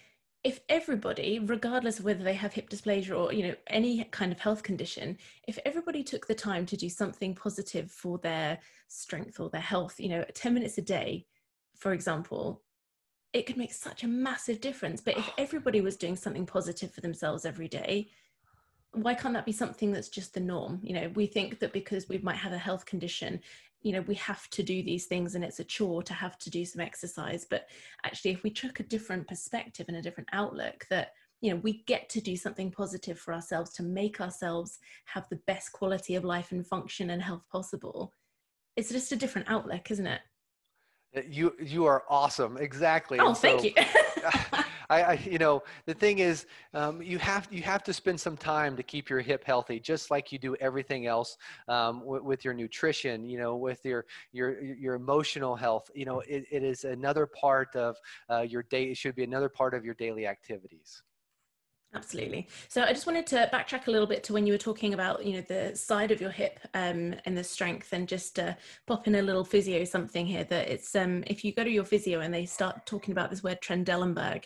if 0.45 0.61
everybody 0.69 1.39
regardless 1.39 1.99
of 1.99 2.05
whether 2.05 2.23
they 2.23 2.35
have 2.35 2.53
hip 2.53 2.69
dysplasia 2.71 3.19
or 3.19 3.33
you 3.33 3.43
know 3.43 3.55
any 3.69 4.05
kind 4.05 4.31
of 4.31 4.39
health 4.39 4.63
condition 4.63 5.17
if 5.49 5.59
everybody 5.65 6.03
took 6.03 6.27
the 6.27 6.35
time 6.35 6.67
to 6.67 6.77
do 6.77 6.89
something 6.89 7.35
positive 7.35 7.91
for 7.91 8.19
their 8.19 8.59
strength 8.89 9.41
or 9.41 9.49
their 9.49 9.61
health 9.61 9.99
you 9.99 10.09
know 10.09 10.25
10 10.35 10.53
minutes 10.53 10.79
a 10.79 10.83
day 10.83 11.25
for 11.75 11.93
example 11.93 12.63
it 13.35 13.47
could 13.47 13.57
make 13.57 13.73
such 13.73 14.05
a 14.05 14.09
massive 14.09 14.61
difference. 14.61 15.03
But 15.03 15.19
if 15.19 15.29
everybody 15.39 15.83
was 15.83 15.97
doing 15.97 16.17
something 16.17 16.47
positive 16.47 16.95
for 16.95 17.03
themselves 17.03 17.45
every 17.45 17.69
day, 17.69 18.09
why 18.93 19.13
can't 19.13 19.35
that 19.35 19.45
be 19.45 19.53
something 19.53 19.93
that's 19.93 20.09
just 20.09 20.33
the 20.33 20.41
norm? 20.41 20.79
You 20.83 20.95
know, 20.95 21.11
we 21.15 21.27
think 21.27 21.59
that 21.59 21.73
because 21.73 22.09
we 22.09 22.19
might 22.19 22.37
have 22.37 22.53
a 22.53 22.59
health 22.59 22.87
condition, 22.87 23.41
you 23.85 23.93
know, 23.93 24.01
we 24.03 24.17
have 24.17 24.49
to 24.51 24.65
do 24.65 24.83
these 24.83 25.07
things 25.07 25.37
and 25.37 25.45
it's 25.45 25.61
a 25.61 25.65
chore 25.65 26.03
to 26.03 26.15
have 26.15 26.37
to 26.39 26.51
do 26.51 26.65
some 26.65 26.81
exercise. 26.81 27.47
But 27.49 27.69
actually, 28.05 28.33
if 28.33 28.43
we 28.43 28.51
took 28.51 28.81
a 28.81 28.85
different 28.85 29.29
perspective 29.29 29.87
and 29.87 29.97
a 29.97 30.03
different 30.03 30.31
outlook, 30.33 30.85
that 30.91 31.13
you 31.41 31.51
know 31.51 31.61
we 31.63 31.85
get 31.87 32.09
to 32.09 32.21
do 32.21 32.37
something 32.37 32.73
positive 32.73 33.19
for 33.19 33.33
ourselves 33.33 33.73
to 33.75 33.83
make 33.83 34.21
ourselves 34.21 34.79
have 35.05 35.29
the 35.29 35.41
best 35.47 35.71
quality 35.73 36.17
of 36.17 36.25
life 36.25 36.51
and 36.51 36.67
function 36.67 37.11
and 37.11 37.23
health 37.23 37.45
possible 37.53 38.13
it's 38.77 38.91
just 38.91 39.13
a 39.13 39.17
different 39.17 39.49
outlook 39.49 39.91
isn't 39.91 40.07
it? 40.07 40.21
You 41.29 41.55
you 41.61 41.85
are 41.85 42.03
awesome. 42.11 42.57
Exactly. 42.57 43.19
Oh 43.21 43.35
thank 43.35 43.63
you 43.63 43.73
I, 44.91 45.03
I, 45.03 45.13
you 45.25 45.39
know 45.39 45.63
the 45.87 45.95
thing 45.95 46.19
is 46.19 46.47
um, 46.75 47.03
you 47.03 47.19
have 47.19 47.49
you 47.51 47.63
have 47.63 47.83
to 47.85 47.93
spend 47.93 48.21
some 48.21 48.37
time 48.37 48.77
to 48.77 48.83
keep 48.83 49.09
your 49.09 49.21
hip 49.21 49.45
healthy 49.45 49.81
just 49.81 50.11
like 50.11 50.33
you 50.33 50.39
do 50.39 50.55
everything 50.57 51.07
else 51.07 51.37
um, 51.69 52.01
w- 52.01 52.23
with 52.23 52.45
your 52.45 52.55
nutrition 52.55 53.25
you 53.25 53.39
know 53.39 53.57
with 53.57 53.85
your 53.85 54.05
your 54.33 54.61
your 54.63 54.95
emotional 54.95 55.57
health. 55.57 55.91
You 55.95 56.05
know 56.05 56.21
it, 56.21 56.45
it 56.51 56.63
is 56.63 56.85
another 56.85 57.27
part 57.27 57.75
of 57.77 57.97
uh, 58.31 58.41
your 58.41 58.63
day 58.63 58.85
it 58.85 58.97
should 58.97 59.15
be 59.15 59.25
another 59.25 59.49
part 59.49 59.75
of 59.75 59.85
your 59.85 59.95
daily 59.95 60.27
activities 60.27 61.03
Absolutely. 61.97 62.49
So 62.69 62.83
I 62.83 62.93
just 62.93 63.07
wanted 63.07 63.25
to 63.29 63.49
backtrack 63.53 63.87
a 63.87 63.91
little 63.91 64.09
bit 64.09 64.25
to 64.25 64.33
when 64.33 64.49
you 64.49 64.53
were 64.53 64.59
talking 64.59 64.95
about, 64.95 65.25
you 65.25 65.35
know, 65.35 65.43
the 65.43 65.77
side 65.77 66.11
of 66.11 66.21
your 66.21 66.31
hip 66.31 66.59
um, 66.75 67.15
and 67.25 67.39
the 67.39 67.45
strength, 67.45 67.93
and 67.93 68.09
just 68.09 68.41
uh, 68.41 68.55
pop 68.87 69.07
in 69.07 69.15
a 69.15 69.23
little 69.23 69.45
physio 69.45 69.85
something 69.85 70.27
here. 70.27 70.43
That 70.43 70.69
it's 70.69 70.97
um, 70.97 71.23
if 71.29 71.45
you 71.45 71.53
go 71.55 71.63
to 71.63 71.71
your 71.71 71.85
physio 71.85 72.19
and 72.21 72.35
they 72.35 72.47
start 72.47 72.85
talking 72.85 73.13
about 73.13 73.31
this 73.31 73.45
word 73.45 73.61
Trendelenburg, 73.61 74.45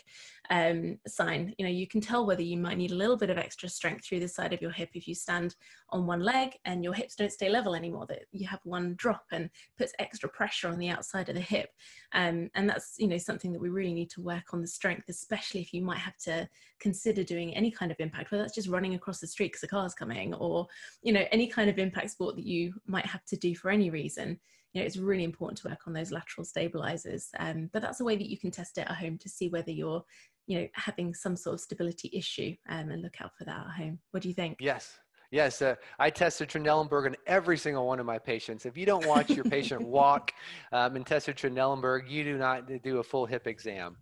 um, 0.49 0.97
sign. 1.07 1.53
You 1.57 1.65
know, 1.65 1.71
you 1.71 1.87
can 1.87 2.01
tell 2.01 2.25
whether 2.25 2.41
you 2.41 2.57
might 2.57 2.77
need 2.77 2.91
a 2.91 2.95
little 2.95 3.17
bit 3.17 3.29
of 3.29 3.37
extra 3.37 3.69
strength 3.69 4.05
through 4.05 4.21
the 4.21 4.27
side 4.27 4.53
of 4.53 4.61
your 4.61 4.71
hip 4.71 4.89
if 4.93 5.07
you 5.07 5.13
stand 5.13 5.55
on 5.89 6.07
one 6.07 6.21
leg 6.21 6.57
and 6.65 6.83
your 6.83 6.93
hips 6.93 7.15
don't 7.15 7.31
stay 7.31 7.49
level 7.49 7.75
anymore, 7.75 8.05
that 8.07 8.23
you 8.31 8.47
have 8.47 8.59
one 8.63 8.95
drop 8.95 9.25
and 9.31 9.49
puts 9.77 9.93
extra 9.99 10.27
pressure 10.29 10.67
on 10.67 10.79
the 10.79 10.89
outside 10.89 11.29
of 11.29 11.35
the 11.35 11.41
hip. 11.41 11.69
Um, 12.13 12.49
and 12.55 12.67
that's, 12.67 12.95
you 12.97 13.07
know, 13.07 13.17
something 13.17 13.51
that 13.53 13.61
we 13.61 13.69
really 13.69 13.93
need 13.93 14.09
to 14.11 14.21
work 14.21 14.53
on 14.53 14.61
the 14.61 14.67
strength, 14.67 15.09
especially 15.09 15.61
if 15.61 15.73
you 15.73 15.81
might 15.81 15.99
have 15.99 16.17
to 16.25 16.49
consider 16.79 17.23
doing 17.23 17.55
any 17.55 17.69
kind 17.69 17.91
of 17.91 17.99
impact, 17.99 18.31
whether 18.31 18.43
that's 18.43 18.55
just 18.55 18.69
running 18.69 18.95
across 18.95 19.19
the 19.19 19.27
street 19.27 19.49
because 19.49 19.63
a 19.63 19.67
car's 19.67 19.93
coming 19.93 20.33
or, 20.33 20.67
you 21.03 21.13
know, 21.13 21.25
any 21.31 21.47
kind 21.47 21.69
of 21.69 21.77
impact 21.77 22.11
sport 22.11 22.35
that 22.35 22.45
you 22.45 22.73
might 22.87 23.05
have 23.05 23.23
to 23.25 23.37
do 23.37 23.55
for 23.55 23.69
any 23.69 23.89
reason 23.89 24.39
you 24.73 24.81
know, 24.81 24.85
it's 24.85 24.97
really 24.97 25.23
important 25.23 25.57
to 25.59 25.67
work 25.67 25.87
on 25.87 25.93
those 25.93 26.11
lateral 26.11 26.45
stabilizers. 26.45 27.29
Um, 27.39 27.69
but 27.73 27.81
that's 27.81 28.01
a 28.01 28.03
way 28.03 28.15
that 28.15 28.29
you 28.29 28.37
can 28.37 28.51
test 28.51 28.77
it 28.77 28.81
at 28.87 28.97
home 28.97 29.17
to 29.19 29.29
see 29.29 29.49
whether 29.49 29.71
you're 29.71 30.03
you 30.49 30.59
know 30.59 30.67
having 30.73 31.13
some 31.13 31.35
sort 31.35 31.53
of 31.53 31.61
stability 31.61 32.09
issue 32.11 32.53
um, 32.69 32.89
and 32.89 33.01
look 33.01 33.21
out 33.21 33.31
for 33.37 33.45
that 33.45 33.65
at 33.67 33.71
home 33.77 33.99
what 34.11 34.21
do 34.21 34.27
you 34.27 34.35
think 34.35 34.57
yes 34.59 34.97
Yes, 35.31 35.61
uh, 35.61 35.75
I 35.99 36.09
tested 36.09 36.49
Trendelenburg 36.49 37.05
on 37.05 37.15
every 37.27 37.55
single 37.55 37.85
one 37.85 37.99
of 37.99 38.05
my 38.07 38.17
patients. 38.17 38.65
If 38.65 38.75
you 38.75 38.87
don't 38.87 39.05
watch 39.05 39.29
your 39.29 39.45
patient 39.45 39.81
walk 39.87 40.33
um, 40.71 40.95
and 40.95 41.05
tested 41.05 41.35
Trendelenburg, 41.35 42.09
you 42.09 42.23
do 42.23 42.37
not 42.39 42.67
do 42.81 42.97
a 42.97 43.03
full 43.03 43.27
hip 43.27 43.45
exam. 43.45 43.97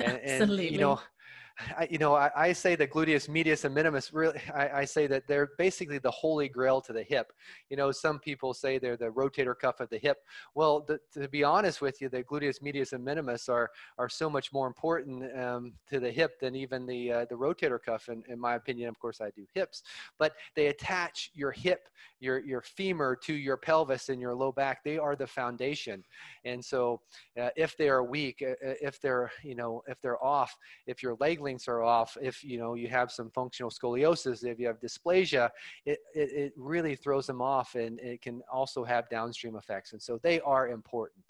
And, 0.00 0.18
and 0.18 0.42
Absolutely. 0.42 0.72
you 0.72 0.78
know, 0.78 0.98
I, 1.76 1.88
you 1.90 1.98
know, 1.98 2.14
I, 2.14 2.30
I, 2.36 2.52
say 2.52 2.74
the 2.74 2.86
gluteus 2.86 3.28
medius 3.28 3.64
and 3.64 3.74
minimus. 3.74 4.12
Really, 4.12 4.40
I, 4.54 4.68
I, 4.80 4.84
say 4.84 5.06
that 5.06 5.26
they're 5.26 5.50
basically 5.58 5.98
the 5.98 6.10
holy 6.10 6.48
grail 6.48 6.80
to 6.82 6.92
the 6.92 7.02
hip. 7.02 7.32
You 7.70 7.76
know, 7.76 7.90
some 7.90 8.18
people 8.18 8.54
say 8.54 8.78
they're 8.78 8.96
the 8.96 9.10
rotator 9.10 9.54
cuff 9.58 9.80
of 9.80 9.88
the 9.90 9.98
hip. 9.98 10.18
Well, 10.54 10.86
to 11.14 11.28
be 11.28 11.44
honest 11.44 11.80
with 11.80 12.00
you, 12.00 12.08
the 12.08 12.22
gluteus 12.22 12.62
medius 12.62 12.92
and 12.92 13.04
minimus 13.04 13.48
are 13.48 13.70
are 13.98 14.08
so 14.08 14.30
much 14.30 14.52
more 14.52 14.66
important 14.66 15.24
um, 15.38 15.72
to 15.90 16.00
the 16.00 16.10
hip 16.10 16.40
than 16.40 16.54
even 16.54 16.86
the 16.86 17.12
uh, 17.12 17.24
the 17.28 17.34
rotator 17.34 17.78
cuff. 17.82 18.08
In, 18.08 18.22
in 18.28 18.38
my 18.38 18.54
opinion, 18.54 18.88
of 18.88 18.98
course, 18.98 19.20
I 19.20 19.30
do 19.30 19.46
hips, 19.54 19.82
but 20.18 20.34
they 20.56 20.66
attach 20.68 21.30
your 21.34 21.50
hip, 21.50 21.88
your 22.20 22.40
your 22.44 22.62
femur 22.62 23.16
to 23.24 23.34
your 23.34 23.56
pelvis 23.56 24.08
and 24.08 24.20
your 24.20 24.34
low 24.34 24.52
back. 24.52 24.84
They 24.84 24.98
are 24.98 25.16
the 25.16 25.26
foundation. 25.26 26.02
And 26.44 26.64
so, 26.64 27.00
uh, 27.40 27.50
if 27.56 27.76
they 27.76 27.88
are 27.88 28.04
weak, 28.04 28.42
uh, 28.42 28.54
if 28.60 29.00
they're 29.00 29.30
you 29.42 29.54
know 29.54 29.82
if 29.86 30.00
they're 30.00 30.22
off, 30.22 30.56
if 30.86 31.02
your 31.02 31.16
leg 31.20 31.40
are 31.68 31.82
off, 31.82 32.16
if 32.20 32.42
you 32.44 32.58
know 32.58 32.74
you 32.74 32.88
have 32.88 33.10
some 33.10 33.30
functional 33.30 33.70
scoliosis, 33.70 34.44
if 34.44 34.58
you 34.58 34.66
have 34.66 34.80
dysplasia, 34.80 35.50
it, 35.86 35.98
it, 36.14 36.32
it 36.32 36.52
really 36.56 36.94
throws 36.96 37.26
them 37.26 37.40
off 37.40 37.74
and 37.74 37.98
it 38.00 38.22
can 38.22 38.42
also 38.52 38.84
have 38.84 39.08
downstream 39.08 39.56
effects. 39.56 39.92
And 39.92 40.02
so 40.02 40.18
they 40.22 40.40
are 40.40 40.68
important. 40.68 41.24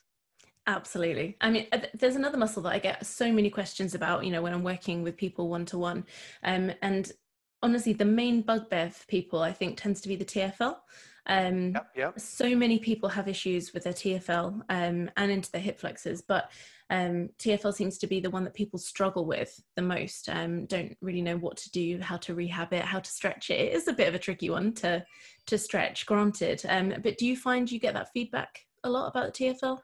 Absolutely. 0.67 1.37
I 1.41 1.51
mean, 1.51 1.67
uh, 1.73 1.79
there's 1.95 2.15
another 2.15 2.39
muscle 2.39 2.63
that 2.63 2.73
I 2.73 2.79
get 2.79 3.05
so 3.05 3.33
many 3.33 3.51
questions 3.51 3.95
about, 3.95 4.25
you 4.25 4.31
know, 4.31 4.43
when 4.43 4.53
I'm 4.53 4.63
working 4.63 5.03
with 5.03 5.17
people 5.17 5.49
one 5.49 5.67
to 5.67 5.79
one. 5.79 6.05
And 6.43 7.13
honestly, 7.63 7.93
the 7.93 8.05
main 8.05 8.43
bugbear 8.43 8.91
for 8.91 9.07
people, 9.07 9.41
I 9.41 9.53
think, 9.53 9.77
tends 9.77 10.01
to 10.03 10.09
be 10.09 10.17
the 10.17 10.25
TFL. 10.25 10.77
Um, 11.27 11.73
yep, 11.73 11.87
yep. 11.97 12.21
So 12.21 12.57
many 12.57 12.79
people 12.79 13.09
have 13.09 13.29
issues 13.29 13.73
with 13.73 13.85
their 13.85 13.93
TFL 13.93 14.61
um, 14.69 15.11
and 15.17 15.31
into 15.31 15.51
their 15.53 15.61
hip 15.61 15.79
flexors, 15.79 16.21
but 16.21 16.51
um, 16.91 17.31
TFL 17.39 17.73
seems 17.73 17.97
to 17.99 18.07
be 18.07 18.21
the 18.21 18.31
one 18.31 18.45
that 18.45 18.55
people 18.55 18.79
struggle 18.79 19.25
with 19.25 19.59
the 19.77 19.83
most. 19.83 20.29
Um, 20.29 20.67
don't 20.67 20.97
really 21.01 21.23
know 21.23 21.37
what 21.37 21.57
to 21.59 21.71
do, 21.71 21.99
how 22.01 22.17
to 22.19 22.35
rehab 22.35 22.73
it, 22.73 22.85
how 22.85 23.01
to 23.01 23.11
stretch 23.11 23.51
it. 23.51 23.61
It 23.61 23.73
is 23.75 23.89
a 23.89 23.93
bit 23.93 24.09
of 24.09 24.15
a 24.15 24.19
tricky 24.19 24.51
one 24.51 24.75
to 24.75 25.05
to 25.47 25.59
stretch, 25.59 26.07
granted. 26.07 26.63
Um, 26.69 26.95
but 27.03 27.19
do 27.19 27.27
you 27.27 27.37
find 27.37 27.71
you 27.71 27.81
get 27.81 27.95
that 27.95 28.11
feedback 28.13 28.61
a 28.85 28.91
lot 28.91 29.09
about 29.09 29.33
the 29.33 29.45
TFL? 29.45 29.79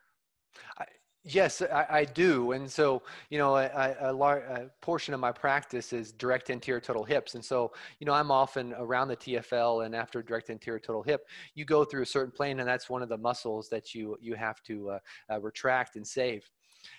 I, 0.79 0.85
Yes, 1.31 1.61
I, 1.61 1.87
I, 1.91 2.05
do. 2.07 2.53
And 2.53 2.71
so, 2.71 3.03
you 3.29 3.37
know, 3.37 3.57
a, 3.57 3.97
a, 4.01 4.13
large 4.13 4.43
portion 4.81 5.13
of 5.13 5.21
my 5.21 5.31
practice 5.31 5.93
is 5.93 6.11
direct 6.13 6.49
anterior 6.49 6.81
total 6.81 7.05
hips. 7.05 7.35
And 7.35 7.45
so, 7.45 7.73
you 7.99 8.07
know, 8.07 8.15
I'm 8.15 8.31
often 8.31 8.73
around 8.79 9.09
the 9.09 9.17
TFL 9.17 9.85
and 9.85 9.95
after 9.95 10.23
direct 10.23 10.49
anterior 10.49 10.81
total 10.81 11.03
hip, 11.03 11.27
you 11.55 11.67
go 11.67 11.85
through 11.85 12.03
a 12.03 12.07
certain 12.07 12.33
plane 12.33 12.61
and 12.61 12.69
that's 12.69 12.89
one 12.89 13.03
of 13.03 13.11
the 13.11 13.19
muscles 13.19 13.69
that 13.69 13.95
you, 13.95 14.17
you 14.23 14.35
have 14.35 14.63
to 14.63 14.91
uh, 14.91 14.99
uh, 15.31 15.41
retract 15.41 15.97
and 15.97 16.07
save. 16.07 16.49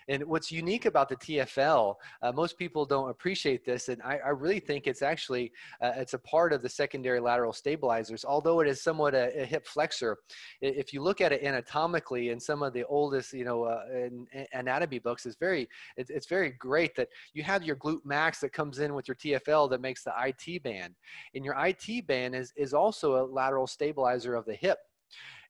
And 0.07 0.23
what's 0.25 0.51
unique 0.51 0.85
about 0.85 1.09
the 1.09 1.15
TFL, 1.15 1.95
uh, 2.21 2.31
most 2.31 2.57
people 2.57 2.85
don't 2.85 3.09
appreciate 3.09 3.65
this, 3.65 3.89
and 3.89 4.01
I, 4.01 4.19
I 4.25 4.29
really 4.29 4.59
think 4.59 4.87
it's 4.87 5.01
actually 5.01 5.51
uh, 5.81 5.91
it's 5.95 6.13
a 6.13 6.19
part 6.19 6.53
of 6.53 6.61
the 6.61 6.69
secondary 6.69 7.19
lateral 7.19 7.53
stabilizers. 7.53 8.25
Although 8.25 8.59
it 8.61 8.67
is 8.67 8.81
somewhat 8.81 9.13
a, 9.13 9.41
a, 9.41 9.45
hip 9.45 9.65
flexor, 9.65 10.17
if 10.61 10.93
you 10.93 11.01
look 11.01 11.21
at 11.21 11.31
it 11.31 11.43
anatomically 11.43 12.29
in 12.29 12.39
some 12.39 12.63
of 12.63 12.73
the 12.73 12.85
oldest, 12.85 13.33
you 13.33 13.45
know, 13.45 13.63
uh, 13.63 13.83
in, 13.93 14.27
in 14.33 14.45
anatomy 14.53 14.99
books, 14.99 15.25
it's 15.25 15.37
very 15.37 15.67
it, 15.97 16.09
it's 16.09 16.27
very 16.27 16.51
great 16.51 16.95
that 16.95 17.09
you 17.33 17.43
have 17.43 17.63
your 17.63 17.75
glute 17.75 18.05
max 18.05 18.39
that 18.39 18.53
comes 18.53 18.79
in 18.79 18.93
with 18.93 19.07
your 19.07 19.15
TFL 19.15 19.69
that 19.69 19.81
makes 19.81 20.03
the 20.03 20.13
IT 20.25 20.63
band, 20.63 20.95
and 21.35 21.45
your 21.45 21.55
IT 21.57 22.07
band 22.07 22.35
is 22.35 22.53
is 22.55 22.73
also 22.73 23.23
a 23.23 23.23
lateral 23.25 23.67
stabilizer 23.67 24.35
of 24.35 24.45
the 24.45 24.55
hip. 24.55 24.79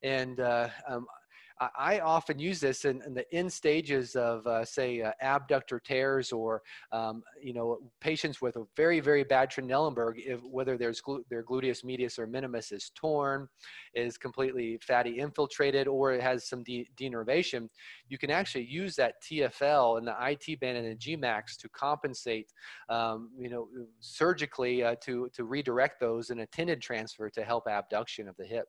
And 0.02 0.40
uh, 0.40 0.70
um, 0.88 1.06
I 1.78 2.00
often 2.00 2.40
use 2.40 2.62
this 2.62 2.86
in, 2.86 3.02
in 3.02 3.14
the 3.14 3.26
end 3.34 3.52
stages 3.52 4.16
of, 4.16 4.48
uh, 4.48 4.64
say, 4.64 5.02
uh, 5.02 5.12
abductor 5.20 5.78
tears 5.78 6.32
or, 6.32 6.62
um, 6.94 7.22
you 7.42 7.54
know, 7.54 7.80
patients 8.00 8.42
with 8.42 8.56
a 8.56 8.66
very, 8.78 9.02
very 9.02 9.26
bad 9.26 9.52
Trendelenburg, 9.52 10.14
if, 10.18 10.42
whether 10.42 10.78
there's 10.78 11.02
glu- 11.02 11.26
their 11.30 11.44
gluteus 11.44 11.84
medius 11.84 12.18
or 12.18 12.28
minimus 12.28 12.72
is 12.72 12.92
torn, 12.96 13.50
is 13.94 14.18
completely 14.18 14.80
fatty 14.82 15.20
infiltrated, 15.20 15.88
or 15.88 16.14
it 16.14 16.22
has 16.22 16.48
some 16.48 16.64
de- 16.64 16.88
denervation, 16.98 17.68
you 18.08 18.18
can 18.18 18.32
actually 18.32 18.66
use 18.66 18.96
that 18.96 19.22
TFL 19.22 19.98
and 19.98 20.08
the 20.08 20.16
IT 20.22 20.62
band 20.62 20.78
and 20.78 20.88
the 20.88 20.96
GMAX 20.96 21.58
to 21.58 21.68
compensate, 21.70 22.54
um, 22.88 23.32
you 23.38 23.50
know, 23.50 23.68
surgically 24.00 24.82
uh, 24.82 24.96
to, 25.02 25.30
to 25.34 25.44
redirect 25.44 26.00
those 26.00 26.30
in 26.30 26.40
a 26.40 26.48
tendon 26.48 26.80
transfer 26.80 27.30
to 27.30 27.44
help 27.44 27.68
abduction 27.68 28.30
of 28.30 28.38
the 28.38 28.46
hip. 28.46 28.68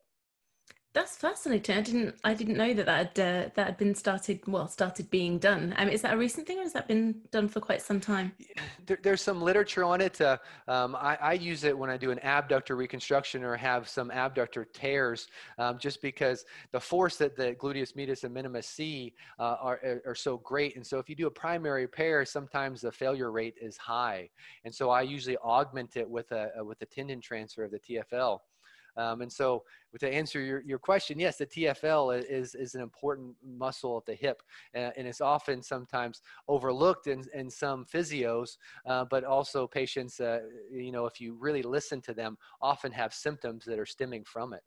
That's 0.92 1.16
fascinating. 1.16 1.76
I 1.76 1.80
didn't 1.82 2.14
I 2.25 2.35
didn't 2.35 2.56
know 2.56 2.75
that 2.75 2.87
that 2.87 3.16
had, 3.16 3.20
uh, 3.20 3.50
that 3.54 3.66
had 3.66 3.76
been 3.76 3.94
started 3.94 4.40
well 4.49 4.66
started 4.66 5.09
being 5.09 5.38
done. 5.38 5.73
Um, 5.76 5.88
is 5.88 6.02
that 6.02 6.14
a 6.14 6.16
recent 6.16 6.49
thing 6.49 6.59
or 6.59 6.62
has 6.62 6.73
that 6.73 6.88
been 6.88 7.20
done 7.30 7.47
for 7.47 7.61
quite 7.61 7.80
some 7.80 8.00
time? 8.00 8.32
There, 8.87 8.99
there's 9.04 9.23
some 9.23 9.40
literature 9.40 9.85
on 9.85 10.00
it. 10.00 10.20
Uh, 10.20 10.38
um, 10.66 10.97
I, 10.97 11.16
I, 11.20 11.32
use 11.35 11.62
it 11.62 11.78
when 11.78 11.90
I 11.90 11.97
do 11.97 12.11
an 12.11 12.18
abductor 12.20 12.75
reconstruction 12.75 13.44
or 13.44 13.54
have 13.54 13.88
some 13.88 14.11
abductor 14.11 14.64
tears, 14.64 15.28
um, 15.59 15.78
just 15.78 16.02
because 16.02 16.44
the 16.73 16.80
force 16.80 17.16
that 17.18 17.37
the 17.37 17.54
gluteus 17.54 17.94
medius 17.94 18.25
and 18.25 18.35
minimus 18.35 18.66
see 18.66 19.14
uh, 19.38 19.56
are, 19.61 20.02
are 20.04 20.14
so 20.16 20.38
great. 20.38 20.75
And 20.75 20.85
so 20.85 20.99
if 20.99 21.09
you 21.09 21.14
do 21.14 21.28
a 21.28 21.30
primary 21.30 21.82
repair, 21.82 22.25
sometimes 22.25 22.80
the 22.80 22.90
failure 22.90 23.30
rate 23.30 23.54
is 23.61 23.76
high. 23.76 24.28
And 24.64 24.75
so 24.75 24.90
I 24.90 25.02
usually 25.02 25.37
augment 25.37 25.97
it 25.97 26.09
with 26.09 26.32
a 26.32 26.50
with 26.64 26.82
a 26.82 26.87
tendon 26.87 27.20
transfer 27.20 27.62
of 27.62 27.70
the 27.70 27.78
TFL. 27.78 28.40
Um, 28.97 29.23
and 29.23 29.32
so 29.32 29.64
to 29.99 30.09
answer 30.12 30.40
your, 30.40 30.62
your 30.62 30.78
question, 30.78 31.18
yes, 31.18 31.38
the 31.38 31.47
TFL 31.47 32.25
is, 32.28 32.54
is 32.54 32.75
an 32.75 32.82
important 32.82 33.35
muscle 33.44 33.97
of 33.99 34.04
the 34.04 34.14
hip 34.14 34.42
uh, 34.75 34.90
and 34.97 35.06
it's 35.06 35.20
often 35.20 35.62
sometimes 35.62 36.23
overlooked 36.49 37.06
in, 37.06 37.25
in 37.35 37.50
some 37.50 37.85
physios, 37.85 38.56
uh, 38.87 39.04
but 39.11 39.25
also 39.25 39.66
patients, 39.66 40.20
uh, 40.20 40.40
you 40.73 40.92
know, 40.92 41.06
if 41.06 41.20
you 41.20 41.35
really 41.35 41.62
listen 41.62 42.00
to 42.02 42.14
them, 42.14 42.37
often 42.61 42.92
have 42.92 43.12
symptoms 43.12 43.64
that 43.64 43.78
are 43.78 43.87
stemming 43.87 44.25
from 44.25 44.52
it. 44.52 44.62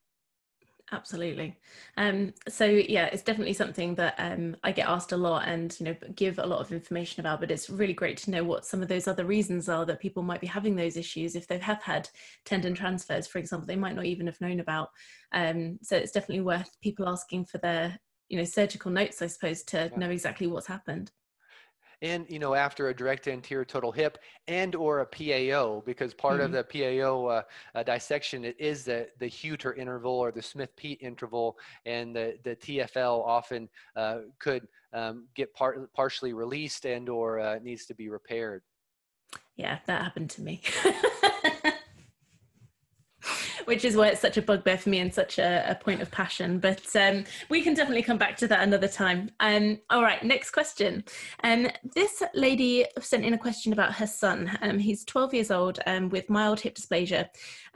Absolutely. 0.93 1.57
Um, 1.97 2.35
so 2.47 2.65
yeah, 2.65 3.05
it's 3.07 3.23
definitely 3.23 3.53
something 3.53 3.95
that 3.95 4.13
um, 4.19 4.55
I 4.63 4.71
get 4.71 4.87
asked 4.87 5.11
a 5.11 5.17
lot 5.17 5.47
and 5.47 5.75
you 5.79 5.87
know 5.87 5.95
give 6.13 6.37
a 6.37 6.45
lot 6.45 6.59
of 6.59 6.71
information 6.71 7.19
about. 7.19 7.39
But 7.39 7.49
it's 7.49 7.67
really 7.67 7.93
great 7.93 8.17
to 8.17 8.31
know 8.31 8.43
what 8.43 8.63
some 8.63 8.83
of 8.83 8.87
those 8.87 9.07
other 9.07 9.25
reasons 9.25 9.67
are 9.69 9.87
that 9.87 9.99
people 9.99 10.21
might 10.21 10.39
be 10.39 10.45
having 10.45 10.75
those 10.75 10.95
issues 10.95 11.35
if 11.35 11.47
they 11.47 11.57
have 11.57 11.81
had 11.81 12.07
tendon 12.45 12.75
transfers, 12.75 13.25
for 13.25 13.39
example, 13.39 13.65
they 13.65 13.75
might 13.75 13.95
not 13.95 14.05
even 14.05 14.27
have 14.27 14.39
known 14.39 14.59
about. 14.59 14.89
Um, 15.31 15.79
so 15.81 15.97
it's 15.97 16.11
definitely 16.11 16.43
worth 16.43 16.69
people 16.81 17.09
asking 17.09 17.45
for 17.45 17.57
their 17.57 17.99
you 18.29 18.37
know 18.37 18.45
surgical 18.45 18.91
notes, 18.91 19.21
I 19.23 19.27
suppose, 19.27 19.63
to 19.63 19.89
yeah. 19.91 19.97
know 19.97 20.11
exactly 20.11 20.45
what's 20.45 20.67
happened 20.67 21.11
and 22.03 22.29
you 22.29 22.37
know 22.37 22.53
after 22.53 22.89
a 22.89 22.95
direct 22.95 23.27
anterior 23.27 23.65
total 23.65 23.91
hip 23.91 24.19
and 24.47 24.75
or 24.75 24.99
a 24.99 25.05
PAO 25.05 25.81
because 25.85 26.13
part 26.13 26.39
mm-hmm. 26.39 26.53
of 26.53 26.69
the 26.69 26.99
PAO 27.01 27.25
uh, 27.25 27.41
uh, 27.73 27.81
dissection 27.81 28.45
it 28.45 28.55
is 28.59 28.83
the 28.83 29.07
the 29.19 29.27
Hueter 29.29 29.75
interval 29.75 30.13
or 30.13 30.31
the 30.31 30.41
Smith 30.41 30.75
Peat 30.75 30.99
interval 31.01 31.57
and 31.85 32.15
the 32.15 32.37
the 32.43 32.55
TFL 32.55 33.25
often 33.25 33.67
uh, 33.95 34.19
could 34.37 34.67
um, 34.93 35.27
get 35.33 35.53
part, 35.53 35.91
partially 35.93 36.33
released 36.33 36.85
and 36.85 37.09
or 37.09 37.39
uh, 37.39 37.59
needs 37.63 37.85
to 37.87 37.95
be 37.95 38.09
repaired. 38.09 38.61
Yeah, 39.55 39.79
that 39.87 40.01
happened 40.01 40.29
to 40.31 40.41
me. 40.41 40.61
which 43.65 43.85
is 43.85 43.95
why 43.95 44.07
it's 44.07 44.21
such 44.21 44.37
a 44.37 44.41
bugbear 44.41 44.77
for 44.77 44.89
me 44.89 44.99
and 44.99 45.13
such 45.13 45.39
a, 45.39 45.65
a 45.69 45.75
point 45.75 46.01
of 46.01 46.11
passion. 46.11 46.59
But 46.59 46.95
um, 46.95 47.25
we 47.49 47.61
can 47.61 47.73
definitely 47.73 48.03
come 48.03 48.17
back 48.17 48.37
to 48.37 48.47
that 48.47 48.61
another 48.61 48.87
time. 48.87 49.31
Um, 49.39 49.79
all 49.89 50.01
right, 50.01 50.23
next 50.23 50.51
question. 50.51 51.03
Um, 51.43 51.67
this 51.95 52.23
lady 52.33 52.85
sent 52.99 53.25
in 53.25 53.33
a 53.33 53.37
question 53.37 53.73
about 53.73 53.93
her 53.93 54.07
son. 54.07 54.57
Um, 54.61 54.79
he's 54.79 55.03
12 55.05 55.33
years 55.33 55.51
old 55.51 55.79
um, 55.85 56.09
with 56.09 56.29
mild 56.29 56.59
hip 56.59 56.75
dysplasia, 56.75 57.27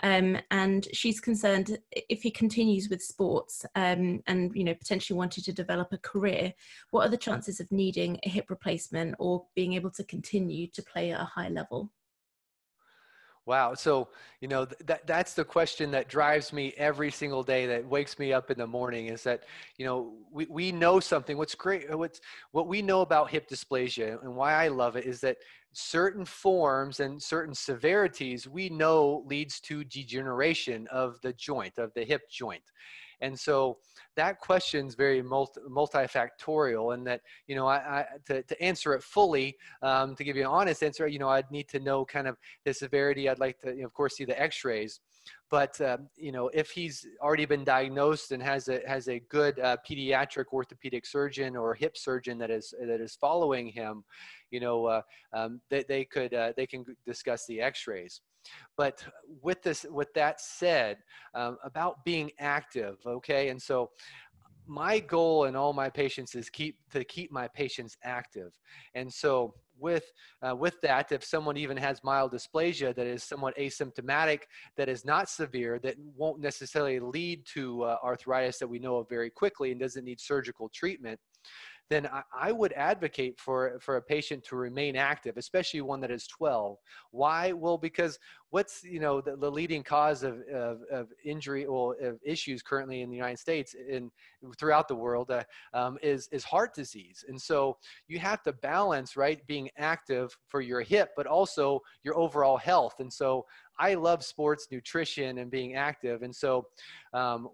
um, 0.04 0.38
and 0.52 0.88
she's 0.94 1.20
concerned 1.20 1.78
if 1.92 2.22
he 2.22 2.32
continues 2.32 2.90
with 2.90 3.02
sports 3.02 3.66
um, 3.76 4.22
and 4.28 4.52
you 4.56 4.64
know 4.64 4.74
potentially 4.74 5.18
wanted 5.18 5.44
to 5.46 5.54
develop 5.54 5.94
a 5.94 5.98
career, 5.98 6.54
what 6.92 7.06
are 7.06 7.10
the 7.10 7.18
chances 7.18 7.60
of 7.60 7.72
needing 7.72 8.20
a 8.24 8.30
hip 8.30 8.50
replacement 8.50 9.16
or 9.20 9.46
being 9.56 9.74
able 9.74 9.92
to 9.92 10.04
continue 10.04 10.68
to 10.68 10.82
play 10.84 11.12
at 11.12 11.22
a 11.22 11.26
high 11.26 11.50
level? 11.50 11.92
Wow. 13.48 13.76
So, 13.76 14.10
you 14.42 14.50
know, 14.50 14.66
that 14.86 15.08
that's 15.08 15.34
the 15.34 15.46
question 15.46 15.90
that 15.92 16.10
drives 16.10 16.52
me 16.52 16.74
every 16.76 17.10
single 17.10 17.44
day 17.44 17.66
that 17.68 17.86
wakes 17.88 18.20
me 18.20 18.34
up 18.34 18.52
in 18.52 18.58
the 18.58 18.68
morning 18.68 19.08
is 19.08 19.24
that, 19.24 19.46
you 19.78 19.86
know, 19.86 20.16
we, 20.34 20.48
we 20.48 20.72
know 20.74 21.00
something. 21.00 21.38
What's 21.38 21.56
great, 21.56 21.90
uh, 21.90 21.98
what's 21.98 22.20
what 22.52 22.68
we 22.68 22.82
know 22.82 23.00
about 23.00 23.30
hip 23.30 23.50
dysplasia 23.50 24.22
and 24.22 24.36
why 24.36 24.52
I 24.54 24.68
love 24.68 24.98
it 24.98 25.06
is 25.06 25.22
that 25.22 25.38
certain 25.72 26.26
forms 26.26 27.00
and 27.00 27.24
certain 27.24 27.56
severities 27.56 28.50
we 28.50 28.68
know 28.68 29.24
leads 29.26 29.62
to 29.62 29.86
degeneration 29.86 30.86
of 30.92 31.22
the 31.22 31.32
joint, 31.32 31.78
of 31.78 31.94
the 31.94 32.04
hip 32.04 32.24
joint. 32.30 32.64
And 33.22 33.38
so 33.40 33.78
that 34.16 34.40
question 34.40 34.88
is 34.88 34.96
very 34.96 35.22
multi, 35.22 35.62
multifactorial 35.70 36.94
and 36.94 37.06
that, 37.08 37.22
you 37.48 37.56
know, 37.56 37.68
I, 37.68 37.78
I 37.78 38.06
to, 38.28 38.44
to 38.44 38.62
answer 38.62 38.94
it 38.94 39.04
fully, 39.04 39.58
um, 39.82 40.16
to 40.16 40.24
give 40.24 40.36
you 40.36 40.44
an 40.44 40.48
honest 40.48 40.84
answer, 40.84 41.08
you 41.08 41.20
know, 41.20 41.30
I'd 41.30 41.50
need 41.52 41.68
to 41.70 41.80
know 41.80 42.06
kind 42.06 42.28
of 42.28 42.38
the 42.66 42.74
severity. 42.74 43.30
I'd 43.30 43.40
like 43.40 43.60
to, 43.62 43.72
you 43.74 43.82
know, 43.82 43.86
of 43.88 43.94
course, 43.94 44.18
see 44.18 44.26
the 44.26 44.40
x-rays. 44.40 45.00
But 45.50 45.80
um, 45.82 46.10
you 46.18 46.32
know, 46.32 46.50
if 46.54 46.72
he's 46.72 47.06
already 47.22 47.46
been 47.46 47.64
diagnosed 47.64 48.32
and 48.32 48.44
has 48.44 48.68
a 48.68 48.82
has 48.86 49.08
a 49.08 49.20
good 49.30 49.60
uh, 49.60 49.78
pediatric 49.90 50.46
orthopedic 50.52 51.06
surgeon 51.06 51.56
or 51.56 51.74
hip 51.74 51.98
surgeon 51.98 52.38
that 52.40 52.52
is 52.52 52.74
that 52.80 53.00
is 53.02 53.16
following 53.16 53.68
him, 53.68 54.04
you 54.52 54.60
know, 54.60 54.86
uh, 54.86 55.02
um, 55.34 55.62
they, 55.70 55.84
they 55.88 56.04
could 56.06 56.34
uh, 56.34 56.52
they 56.58 56.68
can 56.68 56.86
discuss 57.06 57.46
the 57.46 57.62
X-rays. 57.62 58.22
But 58.76 59.06
with 59.42 59.62
this, 59.64 59.86
with 59.90 60.14
that 60.14 60.42
said, 60.42 60.98
um, 61.34 61.58
about 61.64 62.04
being 62.06 62.32
active, 62.40 62.98
okay, 63.06 63.50
and 63.50 63.62
so 63.62 63.92
my 64.66 65.00
goal 65.00 65.46
in 65.46 65.56
all 65.56 65.74
my 65.74 65.90
patients 65.90 66.36
is 66.36 66.50
keep 66.50 66.78
to 66.92 67.04
keep 67.04 67.32
my 67.32 67.48
patients 67.48 67.98
active, 68.04 68.52
and 68.96 69.12
so 69.12 69.54
with 69.80 70.12
uh, 70.42 70.56
with 70.56 70.80
that 70.82 71.12
if 71.12 71.24
someone 71.24 71.58
even 71.58 71.78
has 71.78 72.04
mild 72.04 72.32
dysplasia 72.32 72.96
that 72.96 73.06
is 73.06 73.24
somewhat 73.24 73.56
asymptomatic 73.58 74.42
that 74.76 74.90
is 74.90 75.06
not 75.06 75.30
severe 75.30 75.80
that 75.80 75.96
won't 76.16 76.40
necessarily 76.40 77.00
lead 77.00 77.46
to 77.46 77.84
uh, 77.84 77.98
arthritis 78.04 78.58
that 78.58 78.68
we 78.68 78.80
know 78.80 78.98
of 78.98 79.10
very 79.10 79.30
quickly 79.30 79.72
and 79.72 79.80
doesn't 79.80 80.06
need 80.06 80.20
surgical 80.20 80.70
treatment 80.70 81.20
then 81.90 82.08
I, 82.08 82.22
I, 82.38 82.52
would 82.52 82.74
advocate 82.74 83.40
for, 83.40 83.78
for 83.80 83.98
a 83.98 84.02
patient 84.02 84.44
to 84.46 84.56
remain 84.56 84.96
active, 84.96 85.38
especially 85.38 85.82
one 85.82 86.02
that 86.02 86.12
is 86.12 86.28
12. 86.28 86.78
Why? 87.12 87.52
Well, 87.54 87.78
because 87.78 88.20
what's, 88.50 88.84
you 88.84 89.00
know, 89.00 89.22
the, 89.22 89.36
the 89.38 89.50
leading 89.50 89.84
cause 89.84 90.24
of, 90.24 90.42
of, 90.54 90.82
of, 90.92 91.08
injury 91.24 91.66
or 91.66 91.96
of 92.02 92.20
issues 92.24 92.62
currently 92.62 93.02
in 93.02 93.10
the 93.10 93.16
United 93.16 93.40
States 93.40 93.76
and 93.92 94.12
throughout 94.58 94.88
the 94.88 94.96
world 94.96 95.32
uh, 95.32 95.44
um, 95.74 95.98
is, 96.02 96.28
is 96.32 96.44
heart 96.44 96.74
disease. 96.74 97.24
And 97.28 97.42
so 97.42 97.78
you 98.08 98.20
have 98.20 98.44
to 98.44 98.54
balance, 98.54 99.16
right, 99.16 99.46
being 99.48 99.70
active 99.78 100.36
for 100.48 100.62
your 100.62 100.82
hip, 100.82 101.12
but 101.16 101.28
also 101.28 101.82
your 102.04 102.18
overall 102.18 102.58
health. 102.58 102.96
And 103.00 103.12
so 103.12 103.46
I 103.80 103.94
love 103.94 104.24
sports, 104.24 104.68
nutrition, 104.72 105.38
and 105.38 105.52
being 105.52 105.76
active. 105.76 106.24
And 106.24 106.36
so 106.36 106.68
um, 107.14 107.50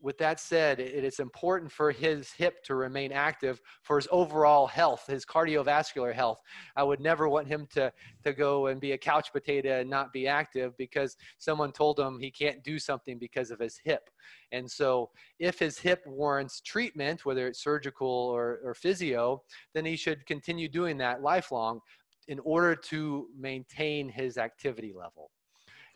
with 0.00 0.18
that 0.18 0.38
said, 0.38 0.78
it 0.78 1.04
is 1.04 1.18
important 1.18 1.72
for 1.72 1.90
his 1.90 2.32
hip 2.32 2.62
to 2.64 2.74
remain 2.74 3.12
active 3.12 3.60
for 3.82 3.96
his 3.96 4.06
overall 4.10 4.66
health, 4.66 5.06
his 5.06 5.24
cardiovascular 5.24 6.14
health. 6.14 6.40
I 6.76 6.82
would 6.84 7.00
never 7.00 7.28
want 7.28 7.48
him 7.48 7.66
to, 7.72 7.92
to 8.24 8.32
go 8.32 8.66
and 8.66 8.80
be 8.80 8.92
a 8.92 8.98
couch 8.98 9.32
potato 9.32 9.80
and 9.80 9.90
not 9.90 10.12
be 10.12 10.28
active 10.28 10.76
because 10.76 11.16
someone 11.38 11.72
told 11.72 11.98
him 11.98 12.18
he 12.18 12.30
can't 12.30 12.62
do 12.62 12.78
something 12.78 13.18
because 13.18 13.50
of 13.50 13.58
his 13.58 13.80
hip. 13.82 14.10
And 14.52 14.70
so, 14.70 15.10
if 15.38 15.58
his 15.58 15.78
hip 15.78 16.02
warrants 16.06 16.60
treatment, 16.60 17.24
whether 17.24 17.46
it's 17.46 17.62
surgical 17.62 18.08
or, 18.08 18.60
or 18.64 18.74
physio, 18.74 19.42
then 19.74 19.84
he 19.84 19.96
should 19.96 20.24
continue 20.26 20.68
doing 20.68 20.98
that 20.98 21.22
lifelong 21.22 21.80
in 22.28 22.38
order 22.40 22.76
to 22.76 23.28
maintain 23.38 24.08
his 24.08 24.38
activity 24.38 24.92
level. 24.94 25.30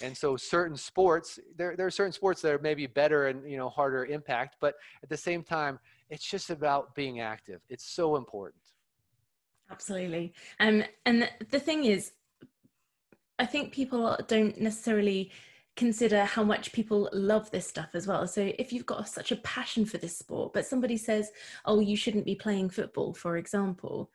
And 0.02 0.16
so 0.16 0.36
certain 0.36 0.76
sports, 0.76 1.38
there, 1.56 1.76
there 1.76 1.86
are 1.86 1.90
certain 1.90 2.12
sports 2.12 2.42
that 2.42 2.52
are 2.52 2.58
maybe 2.58 2.86
better 2.86 3.28
and, 3.28 3.48
you 3.48 3.56
know, 3.56 3.68
harder 3.68 4.04
impact, 4.06 4.56
but 4.60 4.74
at 5.02 5.08
the 5.08 5.16
same 5.16 5.42
time, 5.42 5.78
it's 6.10 6.28
just 6.28 6.50
about 6.50 6.94
being 6.94 7.20
active. 7.20 7.60
It's 7.68 7.84
so 7.84 8.16
important. 8.16 8.62
Absolutely. 9.70 10.34
Um, 10.60 10.84
and 11.06 11.30
the 11.50 11.60
thing 11.60 11.84
is, 11.84 12.12
I 13.38 13.46
think 13.46 13.72
people 13.72 14.16
don't 14.28 14.60
necessarily 14.60 15.30
consider 15.74 16.24
how 16.24 16.44
much 16.44 16.72
people 16.72 17.08
love 17.12 17.50
this 17.50 17.66
stuff 17.66 17.88
as 17.94 18.06
well. 18.06 18.26
So 18.26 18.52
if 18.58 18.72
you've 18.72 18.84
got 18.84 19.08
such 19.08 19.32
a 19.32 19.36
passion 19.36 19.86
for 19.86 19.96
this 19.96 20.18
sport, 20.18 20.52
but 20.52 20.66
somebody 20.66 20.98
says, 20.98 21.30
oh, 21.64 21.80
you 21.80 21.96
shouldn't 21.96 22.26
be 22.26 22.34
playing 22.34 22.68
football, 22.68 23.14
for 23.14 23.38
example, 23.38 24.10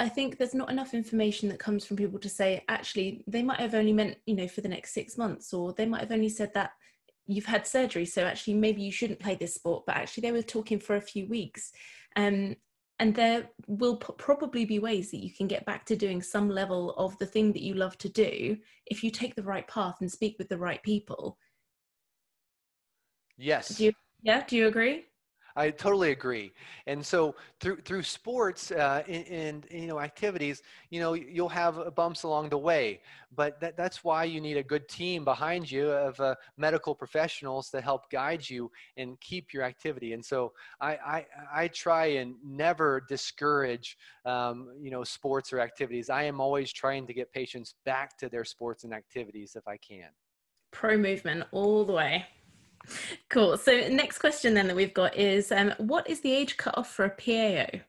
I 0.00 0.08
think 0.08 0.38
there's 0.38 0.54
not 0.54 0.70
enough 0.70 0.94
information 0.94 1.48
that 1.48 1.58
comes 1.58 1.84
from 1.84 1.96
people 1.96 2.20
to 2.20 2.28
say, 2.28 2.64
actually, 2.68 3.24
they 3.26 3.42
might 3.42 3.60
have 3.60 3.74
only 3.74 3.92
meant, 3.92 4.16
you 4.26 4.36
know, 4.36 4.46
for 4.46 4.60
the 4.60 4.68
next 4.68 4.92
six 4.92 5.18
months, 5.18 5.52
or 5.52 5.72
they 5.72 5.86
might 5.86 6.02
have 6.02 6.12
only 6.12 6.28
said 6.28 6.54
that 6.54 6.70
you've 7.26 7.46
had 7.46 7.66
surgery, 7.66 8.06
so 8.06 8.24
actually 8.24 8.54
maybe 8.54 8.82
you 8.82 8.92
shouldn't 8.92 9.20
play 9.20 9.34
this 9.34 9.54
sport, 9.54 9.84
but 9.86 9.96
actually 9.96 10.22
they 10.22 10.32
were 10.32 10.42
talking 10.42 10.80
for 10.80 10.96
a 10.96 11.00
few 11.00 11.26
weeks. 11.26 11.72
Um, 12.16 12.56
and 13.00 13.14
there 13.14 13.50
will 13.66 13.96
p- 13.96 14.14
probably 14.16 14.64
be 14.64 14.78
ways 14.78 15.10
that 15.10 15.22
you 15.22 15.32
can 15.32 15.46
get 15.46 15.66
back 15.66 15.84
to 15.86 15.96
doing 15.96 16.22
some 16.22 16.48
level 16.48 16.94
of 16.94 17.16
the 17.18 17.26
thing 17.26 17.52
that 17.52 17.62
you 17.62 17.74
love 17.74 17.98
to 17.98 18.08
do 18.08 18.56
if 18.86 19.04
you 19.04 19.10
take 19.10 19.34
the 19.34 19.42
right 19.42 19.68
path 19.68 19.96
and 20.00 20.10
speak 20.10 20.36
with 20.38 20.48
the 20.48 20.58
right 20.58 20.82
people. 20.82 21.38
Yes. 23.36 23.76
Do 23.76 23.84
you, 23.84 23.92
yeah, 24.22 24.44
do 24.46 24.56
you 24.56 24.66
agree? 24.66 25.04
I 25.58 25.70
totally 25.70 26.12
agree. 26.12 26.52
And 26.86 27.04
so 27.04 27.34
through 27.58 27.78
through 27.78 28.04
sports 28.04 28.70
uh, 28.70 29.02
and, 29.08 29.26
and, 29.26 29.66
you 29.70 29.88
know 29.88 29.98
activities, 29.98 30.62
you 30.90 31.00
know 31.00 31.14
you'll 31.14 31.48
have 31.48 31.94
bumps 31.96 32.22
along 32.22 32.50
the 32.50 32.58
way, 32.58 33.00
but 33.34 33.60
that, 33.60 33.76
that's 33.76 34.04
why 34.04 34.22
you 34.22 34.40
need 34.40 34.56
a 34.56 34.62
good 34.62 34.88
team 34.88 35.24
behind 35.24 35.68
you 35.68 35.90
of 35.90 36.18
uh, 36.20 36.36
medical 36.56 36.94
professionals 36.94 37.70
to 37.70 37.80
help 37.80 38.08
guide 38.08 38.48
you 38.48 38.70
and 38.96 39.20
keep 39.20 39.52
your 39.52 39.64
activity. 39.64 40.12
And 40.12 40.24
so 40.24 40.52
I 40.80 40.92
I, 41.16 41.26
I 41.52 41.68
try 41.68 42.06
and 42.20 42.36
never 42.44 43.04
discourage 43.08 43.98
um, 44.24 44.68
you 44.80 44.92
know 44.92 45.02
sports 45.02 45.52
or 45.52 45.58
activities. 45.58 46.08
I 46.08 46.22
am 46.22 46.40
always 46.40 46.72
trying 46.72 47.04
to 47.08 47.12
get 47.12 47.32
patients 47.32 47.74
back 47.84 48.16
to 48.18 48.28
their 48.28 48.44
sports 48.44 48.84
and 48.84 48.94
activities 48.94 49.56
if 49.56 49.66
I 49.66 49.76
can. 49.76 50.10
Pro 50.70 50.96
movement 50.96 51.44
all 51.50 51.84
the 51.84 51.94
way. 51.94 52.26
Cool. 53.28 53.56
So 53.56 53.88
next 53.88 54.18
question 54.18 54.54
then 54.54 54.66
that 54.68 54.76
we've 54.76 54.94
got 54.94 55.16
is, 55.16 55.52
um, 55.52 55.74
what 55.78 56.08
is 56.08 56.20
the 56.20 56.32
age 56.32 56.56
cutoff 56.56 56.90
for 56.90 57.04
a 57.04 57.10
PAO? 57.10 57.80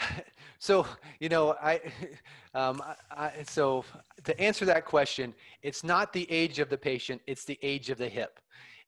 So 0.58 0.86
you 1.20 1.28
know, 1.28 1.54
I, 1.62 1.80
um, 2.54 2.82
I, 3.10 3.30
so 3.46 3.84
to 4.24 4.40
answer 4.40 4.64
that 4.64 4.84
question, 4.84 5.34
it's 5.62 5.84
not 5.84 6.12
the 6.12 6.30
age 6.30 6.58
of 6.58 6.68
the 6.68 6.78
patient; 6.78 7.22
it's 7.26 7.44
the 7.44 7.58
age 7.62 7.90
of 7.90 7.98
the 7.98 8.08
hip. 8.08 8.40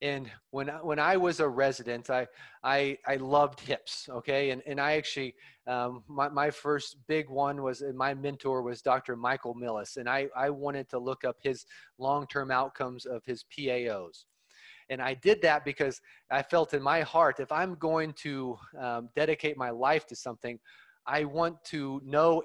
And 0.03 0.31
when 0.51 0.69
when 0.69 0.99
I 0.99 1.17
was 1.17 1.41
a 1.41 1.49
resident, 1.49 2.11
I 2.11 2.27
I, 2.65 2.99
I 3.07 3.17
loved 3.17 3.61
hips. 3.61 4.09
Okay, 4.11 4.51
and 4.51 4.63
and 4.67 4.81
I 4.81 4.95
actually 4.95 5.35
um, 5.67 6.03
my 6.09 6.29
my 6.29 6.51
first 6.51 6.97
big 7.07 7.29
one 7.29 7.63
was 7.63 7.83
my 7.95 8.15
mentor 8.15 8.63
was 8.63 8.83
Dr. 8.83 9.15
Michael 9.15 9.55
Millis, 9.55 9.97
and 9.97 10.09
I 10.09 10.29
I 10.35 10.51
wanted 10.51 10.89
to 10.91 10.99
look 10.99 11.25
up 11.25 11.37
his 11.43 11.67
long 11.99 12.27
term 12.27 12.51
outcomes 12.51 13.07
of 13.07 13.25
his 13.25 13.45
PAOs. 13.45 14.25
And 14.91 15.01
I 15.01 15.15
did 15.15 15.41
that 15.43 15.65
because 15.65 16.01
I 16.31 16.43
felt 16.43 16.75
in 16.75 16.83
my 16.83 17.01
heart, 17.01 17.41
if 17.41 17.51
I'm 17.51 17.77
going 17.77 18.13
to 18.15 18.59
um, 18.79 19.09
dedicate 19.15 19.57
my 19.57 19.71
life 19.71 20.07
to 20.09 20.17
something, 20.17 20.59
I 21.07 21.25
want 21.25 21.65
to 21.67 22.03
know 22.05 22.43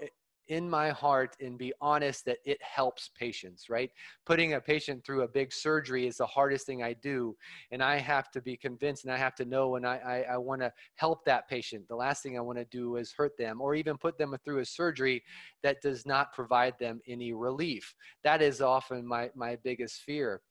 in 0.47 0.69
my 0.69 0.89
heart 0.89 1.35
and 1.39 1.57
be 1.57 1.73
honest 1.81 2.25
that 2.25 2.37
it 2.45 2.61
helps 2.61 3.09
patients, 3.17 3.69
right? 3.69 3.89
Putting 4.25 4.53
a 4.53 4.61
patient 4.61 5.03
through 5.03 5.23
a 5.23 5.27
big 5.27 5.51
surgery 5.51 6.05
is 6.05 6.17
the 6.17 6.25
hardest 6.25 6.65
thing 6.65 6.83
I 6.83 6.93
do. 6.93 7.35
And 7.71 7.81
I 7.81 7.97
have 7.97 8.29
to 8.31 8.41
be 8.41 8.55
convinced 8.55 9.05
and 9.05 9.13
I 9.13 9.17
have 9.17 9.35
to 9.35 9.45
know 9.45 9.69
when 9.69 9.85
I, 9.85 9.97
I, 9.97 10.25
I 10.33 10.37
want 10.37 10.61
to 10.61 10.71
help 10.95 11.25
that 11.25 11.47
patient. 11.47 11.87
The 11.87 11.95
last 11.95 12.21
thing 12.21 12.37
I 12.37 12.41
want 12.41 12.59
to 12.59 12.65
do 12.65 12.97
is 12.97 13.11
hurt 13.11 13.37
them 13.37 13.59
or 13.59 13.75
even 13.75 13.97
put 13.97 14.17
them 14.17 14.35
through 14.43 14.59
a 14.59 14.65
surgery 14.65 15.23
that 15.63 15.81
does 15.81 16.05
not 16.05 16.33
provide 16.33 16.77
them 16.79 17.01
any 17.07 17.33
relief. 17.33 17.95
That 18.23 18.41
is 18.41 18.61
often 18.61 19.05
my, 19.05 19.31
my 19.35 19.57
biggest 19.63 20.01
fear. 20.01 20.41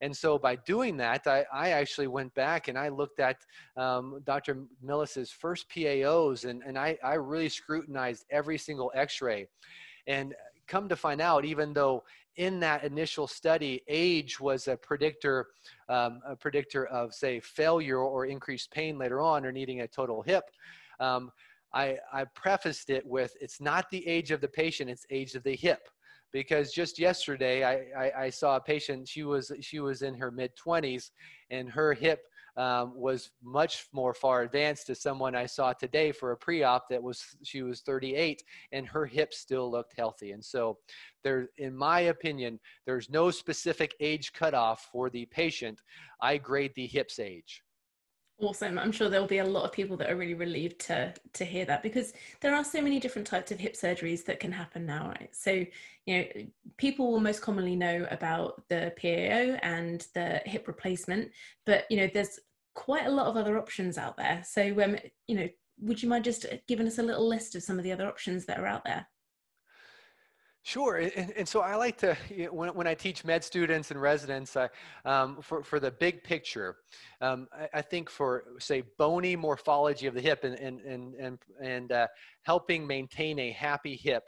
And 0.00 0.16
so 0.16 0.38
by 0.38 0.56
doing 0.56 0.96
that, 0.98 1.26
I, 1.26 1.44
I 1.52 1.70
actually 1.70 2.06
went 2.06 2.32
back 2.34 2.68
and 2.68 2.78
I 2.78 2.88
looked 2.88 3.20
at 3.20 3.38
um, 3.76 4.20
Dr. 4.24 4.64
Millis's 4.84 5.30
first 5.30 5.68
PAOs 5.70 6.44
and, 6.48 6.62
and 6.64 6.78
I, 6.78 6.96
I 7.02 7.14
really 7.14 7.48
scrutinized 7.48 8.24
every 8.30 8.58
single 8.58 8.92
x-ray. 8.94 9.48
And 10.06 10.34
come 10.68 10.88
to 10.88 10.96
find 10.96 11.20
out, 11.20 11.44
even 11.44 11.72
though 11.72 12.04
in 12.36 12.60
that 12.60 12.84
initial 12.84 13.26
study, 13.26 13.82
age 13.88 14.38
was 14.38 14.68
a 14.68 14.76
predictor, 14.76 15.48
um, 15.88 16.20
a 16.24 16.36
predictor 16.36 16.86
of 16.86 17.12
say 17.12 17.40
failure 17.40 17.98
or 17.98 18.26
increased 18.26 18.70
pain 18.70 18.98
later 18.98 19.20
on 19.20 19.44
or 19.44 19.50
needing 19.50 19.80
a 19.80 19.88
total 19.88 20.22
hip. 20.22 20.44
Um, 21.00 21.32
I, 21.74 21.98
I 22.12 22.24
prefaced 22.34 22.90
it 22.90 23.04
with 23.04 23.36
it's 23.40 23.60
not 23.60 23.90
the 23.90 24.06
age 24.06 24.30
of 24.30 24.40
the 24.40 24.48
patient, 24.48 24.88
it's 24.88 25.04
age 25.10 25.34
of 25.34 25.42
the 25.42 25.56
hip 25.56 25.88
because 26.32 26.72
just 26.72 26.98
yesterday 26.98 27.64
I, 27.64 28.06
I, 28.06 28.24
I, 28.24 28.30
saw 28.30 28.56
a 28.56 28.60
patient 28.60 29.08
she 29.08 29.22
was 29.22 29.50
she 29.60 29.80
was 29.80 30.02
in 30.02 30.14
her 30.14 30.30
mid 30.30 30.52
20s 30.56 31.10
and 31.50 31.70
her 31.70 31.92
hip 31.94 32.20
um, 32.58 32.92
was 32.96 33.30
much 33.42 33.86
more 33.92 34.12
far 34.12 34.42
advanced 34.42 34.88
to 34.88 34.94
someone 34.94 35.36
I 35.36 35.46
saw 35.46 35.72
today 35.72 36.10
for 36.10 36.32
a 36.32 36.36
pre-op 36.36 36.88
that 36.88 37.00
was 37.00 37.36
she 37.44 37.62
was 37.62 37.82
38 37.82 38.42
and 38.72 38.86
her 38.88 39.06
hip 39.06 39.32
still 39.32 39.70
looked 39.70 39.94
healthy. 39.96 40.32
And 40.32 40.44
so 40.44 40.78
there 41.22 41.50
in 41.58 41.76
my 41.76 42.00
opinion 42.00 42.58
there's 42.84 43.08
no 43.08 43.30
specific 43.30 43.94
age 44.00 44.32
cutoff 44.32 44.88
for 44.90 45.08
the 45.08 45.26
patient. 45.26 45.80
I 46.20 46.36
grade 46.36 46.72
the 46.74 46.88
hips 46.88 47.20
age 47.20 47.62
Awesome. 48.40 48.78
I'm 48.78 48.92
sure 48.92 49.08
there'll 49.08 49.26
be 49.26 49.38
a 49.38 49.44
lot 49.44 49.64
of 49.64 49.72
people 49.72 49.96
that 49.96 50.08
are 50.10 50.14
really 50.16 50.34
relieved 50.34 50.78
to 50.82 51.12
to 51.32 51.44
hear 51.44 51.64
that 51.64 51.82
because 51.82 52.12
there 52.40 52.54
are 52.54 52.62
so 52.62 52.80
many 52.80 53.00
different 53.00 53.26
types 53.26 53.50
of 53.50 53.58
hip 53.58 53.74
surgeries 53.74 54.24
that 54.26 54.38
can 54.38 54.52
happen 54.52 54.86
now, 54.86 55.08
right? 55.08 55.34
So, 55.34 55.64
you 56.06 56.18
know, 56.18 56.24
people 56.76 57.10
will 57.10 57.18
most 57.18 57.42
commonly 57.42 57.74
know 57.74 58.06
about 58.12 58.62
the 58.68 58.92
PAO 58.96 59.58
and 59.62 60.06
the 60.14 60.40
hip 60.46 60.68
replacement, 60.68 61.32
but 61.66 61.84
you 61.90 61.96
know, 61.96 62.08
there's 62.14 62.38
quite 62.74 63.06
a 63.06 63.10
lot 63.10 63.26
of 63.26 63.36
other 63.36 63.58
options 63.58 63.98
out 63.98 64.16
there. 64.16 64.42
So, 64.46 64.62
um, 64.84 64.96
you 65.26 65.34
know, 65.34 65.48
would 65.80 66.00
you 66.00 66.08
mind 66.08 66.22
just 66.24 66.46
giving 66.68 66.86
us 66.86 66.98
a 66.98 67.02
little 67.02 67.26
list 67.26 67.56
of 67.56 67.64
some 67.64 67.76
of 67.78 67.82
the 67.84 67.92
other 67.92 68.06
options 68.06 68.46
that 68.46 68.60
are 68.60 68.66
out 68.66 68.84
there? 68.84 69.04
Sure, 70.68 70.96
and, 70.96 71.32
and, 71.34 71.48
so 71.48 71.62
I 71.62 71.76
like 71.76 71.96
to 72.00 72.14
you 72.28 72.44
know, 72.44 72.52
when, 72.52 72.68
when 72.74 72.86
I 72.86 72.92
teach 72.92 73.24
med 73.24 73.42
students 73.42 73.90
and 73.90 73.98
residents, 73.98 74.54
I, 74.54 74.68
um, 75.06 75.38
for 75.40 75.64
for 75.64 75.80
the 75.80 75.90
big 75.90 76.22
picture, 76.22 76.76
um, 77.22 77.48
I, 77.58 77.78
I, 77.78 77.80
think 77.80 78.10
for 78.10 78.44
say 78.58 78.82
bony 78.98 79.34
morphology 79.34 80.06
of 80.06 80.12
the 80.12 80.20
hip 80.20 80.44
and 80.44 80.56
and 80.56 80.82
and 80.82 81.14
and, 81.14 81.38
and 81.62 81.90
uh, 81.90 82.06
helping 82.42 82.86
maintain 82.86 83.38
a 83.38 83.50
happy 83.50 83.96
hip, 83.96 84.24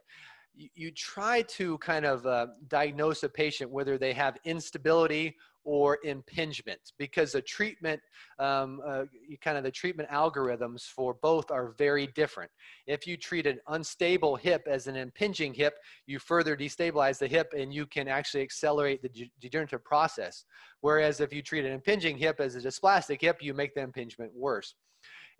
you, 0.55 0.71
you 0.75 0.91
try 0.93 1.43
to 1.43 1.77
kind 1.77 2.07
of 2.07 2.25
uh, 2.25 2.47
diagnose 2.69 3.23
a 3.23 3.29
patient 3.29 3.71
whether 3.71 3.99
they 3.99 4.15
have 4.15 4.39
instability 4.47 5.37
or 5.65 5.99
impingement 6.05 6.81
because 6.99 7.33
the 7.33 7.43
treatment 7.43 8.01
um, 8.39 8.81
uh, 8.87 9.05
kind 9.41 9.59
of 9.59 9.65
the 9.65 9.71
treatment 9.71 10.09
algorithms 10.11 10.85
for 10.85 11.15
both 11.23 11.51
are 11.51 11.75
very 11.79 12.07
different. 12.09 12.51
If 12.87 13.07
you 13.07 13.17
treat 13.17 13.47
an 13.47 13.61
unstable 13.69 14.37
hip 14.37 14.63
as 14.67 14.87
an 14.87 14.97
impinging 14.97 15.55
hip 15.55 15.75
you 16.07 16.19
further 16.19 16.57
destabilize 16.57 17.19
the 17.19 17.29
hip 17.29 17.53
and 17.57 17.73
you 17.73 17.87
can 17.87 18.09
actually 18.09 18.43
accelerate 18.43 19.03
the 19.03 19.31
degenerative 19.41 19.85
process. 19.85 20.45
Whereas 20.81 21.21
if 21.21 21.33
you 21.33 21.43
treat 21.43 21.65
an 21.65 21.73
impinging 21.73 22.17
hip 22.17 22.41
as 22.41 22.57
a 22.57 22.61
dysplastic 22.61 23.21
hip 23.21 23.39
you 23.41 23.55
make 23.55 23.75
the 23.75 23.83
impingement 23.83 24.33
worse 24.35 24.75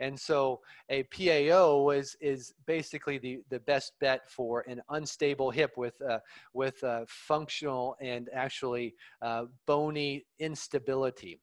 and 0.01 0.19
so 0.19 0.61
a 0.89 1.03
PAO 1.05 1.91
is, 1.91 2.17
is 2.21 2.55
basically 2.67 3.19
the, 3.19 3.41
the 3.51 3.61
best 3.61 3.93
bet 4.01 4.29
for 4.29 4.65
an 4.67 4.81
unstable 4.89 5.51
hip 5.51 5.77
with, 5.77 6.01
uh, 6.03 6.19
with 6.55 6.83
uh, 6.83 7.05
functional 7.07 7.97
and 8.01 8.29
actually 8.33 8.95
uh, 9.23 9.45
bony 9.67 10.25
instability. 10.39 11.39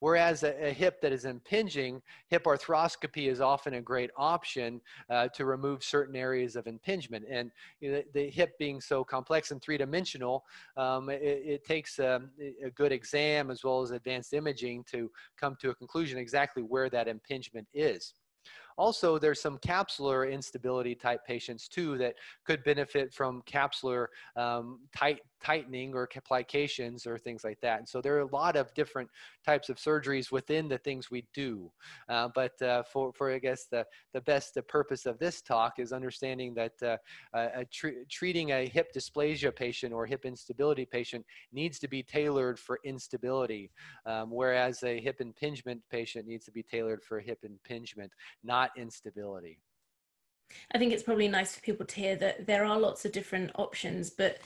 Whereas 0.00 0.42
a, 0.42 0.68
a, 0.68 0.72
hip 0.72 1.00
that 1.00 1.12
is 1.12 1.24
impinging, 1.24 2.00
hip 2.28 2.44
arthroscopy 2.44 3.28
is 3.28 3.40
often 3.40 3.74
a 3.74 3.80
great 3.80 4.10
option 4.16 4.80
uh, 5.10 5.28
to 5.28 5.44
remove 5.44 5.82
certain 5.82 6.14
areas 6.14 6.54
of 6.56 6.66
impingement. 6.66 7.24
And 7.28 7.50
you 7.80 7.90
know, 7.90 8.02
the, 8.12 8.20
the, 8.20 8.30
hip 8.30 8.56
being 8.58 8.80
so 8.80 9.02
complex 9.02 9.50
and 9.50 9.60
three-dimensional, 9.60 10.44
um, 10.76 11.08
it, 11.08 11.22
it, 11.22 11.64
takes 11.64 11.98
um, 11.98 12.30
a 12.64 12.70
good 12.70 12.92
exam 12.92 13.50
as 13.50 13.64
well 13.64 13.82
as 13.82 13.90
advanced 13.90 14.32
imaging 14.32 14.84
to 14.84 15.10
come 15.36 15.56
to 15.60 15.70
a 15.70 15.74
conclusion 15.74 16.18
exactly 16.18 16.62
where 16.62 16.88
that 16.90 17.08
impingement 17.08 17.66
is. 17.74 18.14
Also, 18.78 19.18
there's 19.18 19.42
some 19.42 19.58
capsular 19.58 20.30
instability 20.30 20.94
type 20.94 21.24
patients 21.26 21.68
too 21.68 21.98
that 21.98 22.14
could 22.44 22.62
benefit 22.64 23.12
from 23.12 23.42
capsular 23.42 24.06
um, 24.36 24.80
tight, 24.96 25.20
tightening 25.40 25.94
or 25.94 26.08
plications 26.24 27.06
or 27.06 27.18
things 27.18 27.44
like 27.44 27.60
that. 27.60 27.78
And 27.78 27.88
so 27.88 28.00
there 28.00 28.16
are 28.16 28.20
a 28.20 28.34
lot 28.34 28.56
of 28.56 28.72
different 28.74 29.10
types 29.44 29.68
of 29.68 29.76
surgeries 29.76 30.30
within 30.30 30.68
the 30.68 30.78
things 30.78 31.10
we 31.10 31.24
do. 31.34 31.70
Uh, 32.08 32.28
but 32.34 32.60
uh, 32.62 32.82
for, 32.84 33.12
for, 33.12 33.32
I 33.32 33.38
guess, 33.38 33.66
the, 33.70 33.84
the 34.12 34.20
best 34.20 34.54
the 34.54 34.62
purpose 34.62 35.06
of 35.06 35.18
this 35.18 35.42
talk 35.42 35.78
is 35.78 35.92
understanding 35.92 36.54
that 36.54 36.72
uh, 36.82 36.96
a 37.34 37.64
tr- 37.64 38.04
treating 38.08 38.52
a 38.52 38.68
hip 38.68 38.92
dysplasia 38.94 39.54
patient 39.54 39.92
or 39.92 40.06
hip 40.06 40.24
instability 40.24 40.84
patient 40.84 41.24
needs 41.52 41.78
to 41.78 41.88
be 41.88 42.02
tailored 42.02 42.58
for 42.58 42.78
instability, 42.84 43.70
um, 44.06 44.30
whereas 44.30 44.82
a 44.82 45.00
hip 45.00 45.20
impingement 45.20 45.80
patient 45.90 46.26
needs 46.26 46.44
to 46.44 46.52
be 46.52 46.62
tailored 46.62 47.02
for 47.02 47.20
hip 47.20 47.38
impingement, 47.42 48.12
not 48.44 48.67
instability. 48.76 49.60
I 50.72 50.78
think 50.78 50.92
it's 50.92 51.02
probably 51.02 51.28
nice 51.28 51.54
for 51.54 51.60
people 51.60 51.86
to 51.86 51.94
hear 51.94 52.16
that 52.16 52.46
there 52.46 52.64
are 52.64 52.78
lots 52.78 53.04
of 53.04 53.12
different 53.12 53.50
options, 53.56 54.10
but 54.10 54.38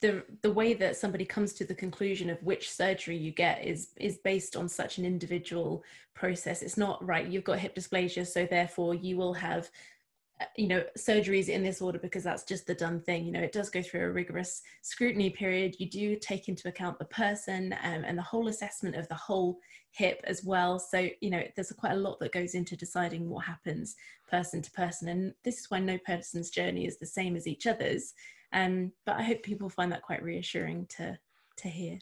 the 0.00 0.22
the 0.42 0.52
way 0.52 0.74
that 0.74 0.96
somebody 0.96 1.24
comes 1.24 1.52
to 1.54 1.64
the 1.64 1.74
conclusion 1.74 2.30
of 2.30 2.42
which 2.42 2.70
surgery 2.70 3.16
you 3.16 3.32
get 3.32 3.64
is 3.64 3.88
is 3.96 4.18
based 4.18 4.54
on 4.56 4.68
such 4.68 4.98
an 4.98 5.04
individual 5.04 5.82
process. 6.14 6.62
It's 6.62 6.76
not 6.76 7.04
right. 7.04 7.26
You've 7.26 7.44
got 7.44 7.58
hip 7.58 7.74
dysplasia, 7.74 8.26
so 8.26 8.46
therefore 8.46 8.94
you 8.94 9.16
will 9.16 9.34
have 9.34 9.70
you 10.56 10.68
know 10.68 10.84
surgeries 10.96 11.48
in 11.48 11.62
this 11.62 11.80
order 11.82 11.98
because 11.98 12.22
that's 12.22 12.44
just 12.44 12.66
the 12.66 12.74
done 12.74 13.00
thing 13.00 13.24
you 13.24 13.32
know 13.32 13.40
it 13.40 13.52
does 13.52 13.70
go 13.70 13.82
through 13.82 14.04
a 14.04 14.10
rigorous 14.10 14.62
scrutiny 14.82 15.30
period. 15.30 15.76
You 15.78 15.88
do 15.90 16.16
take 16.16 16.48
into 16.48 16.68
account 16.68 16.98
the 16.98 17.04
person 17.06 17.74
um, 17.82 18.04
and 18.04 18.16
the 18.16 18.22
whole 18.22 18.48
assessment 18.48 18.96
of 18.96 19.08
the 19.08 19.14
whole 19.14 19.58
hip 19.90 20.20
as 20.24 20.44
well. 20.44 20.78
So 20.78 21.08
you 21.20 21.30
know 21.30 21.42
there's 21.54 21.72
quite 21.72 21.92
a 21.92 21.96
lot 21.96 22.20
that 22.20 22.32
goes 22.32 22.54
into 22.54 22.76
deciding 22.76 23.28
what 23.28 23.44
happens 23.44 23.96
person 24.30 24.62
to 24.62 24.70
person 24.72 25.08
and 25.08 25.34
this 25.44 25.58
is 25.58 25.70
why 25.70 25.80
no 25.80 25.98
person's 26.06 26.50
journey 26.50 26.86
is 26.86 26.98
the 26.98 27.06
same 27.06 27.36
as 27.36 27.46
each 27.46 27.66
other's. 27.66 28.14
Um, 28.52 28.92
but 29.04 29.16
i 29.16 29.22
hope 29.22 29.42
people 29.42 29.68
find 29.68 29.92
that 29.92 30.00
quite 30.00 30.22
reassuring 30.22 30.86
to 30.96 31.18
to 31.58 31.68
hear 31.68 31.98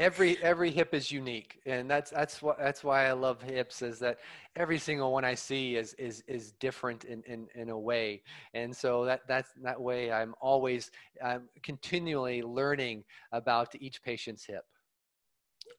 every 0.00 0.42
every 0.42 0.70
hip 0.70 0.94
is 0.94 1.12
unique 1.12 1.60
and 1.66 1.88
that's 1.88 2.10
that's 2.10 2.40
what 2.40 2.58
that's 2.58 2.82
why 2.82 3.06
i 3.06 3.12
love 3.12 3.42
hips 3.42 3.82
is 3.82 3.98
that 3.98 4.18
every 4.56 4.78
single 4.78 5.12
one 5.12 5.26
i 5.26 5.34
see 5.34 5.76
is 5.76 5.92
is 5.94 6.24
is 6.26 6.52
different 6.52 7.04
in 7.04 7.22
in, 7.24 7.46
in 7.54 7.68
a 7.68 7.78
way. 7.78 8.22
And 8.54 8.74
so 8.74 9.04
that 9.04 9.20
that's 9.28 9.52
that 9.62 9.78
way 9.80 10.10
i'm 10.10 10.34
always 10.40 10.90
i'm 11.22 11.48
continually 11.62 12.42
learning 12.42 13.04
about 13.32 13.74
each 13.78 14.02
patient's 14.02 14.44
hip 14.46 14.64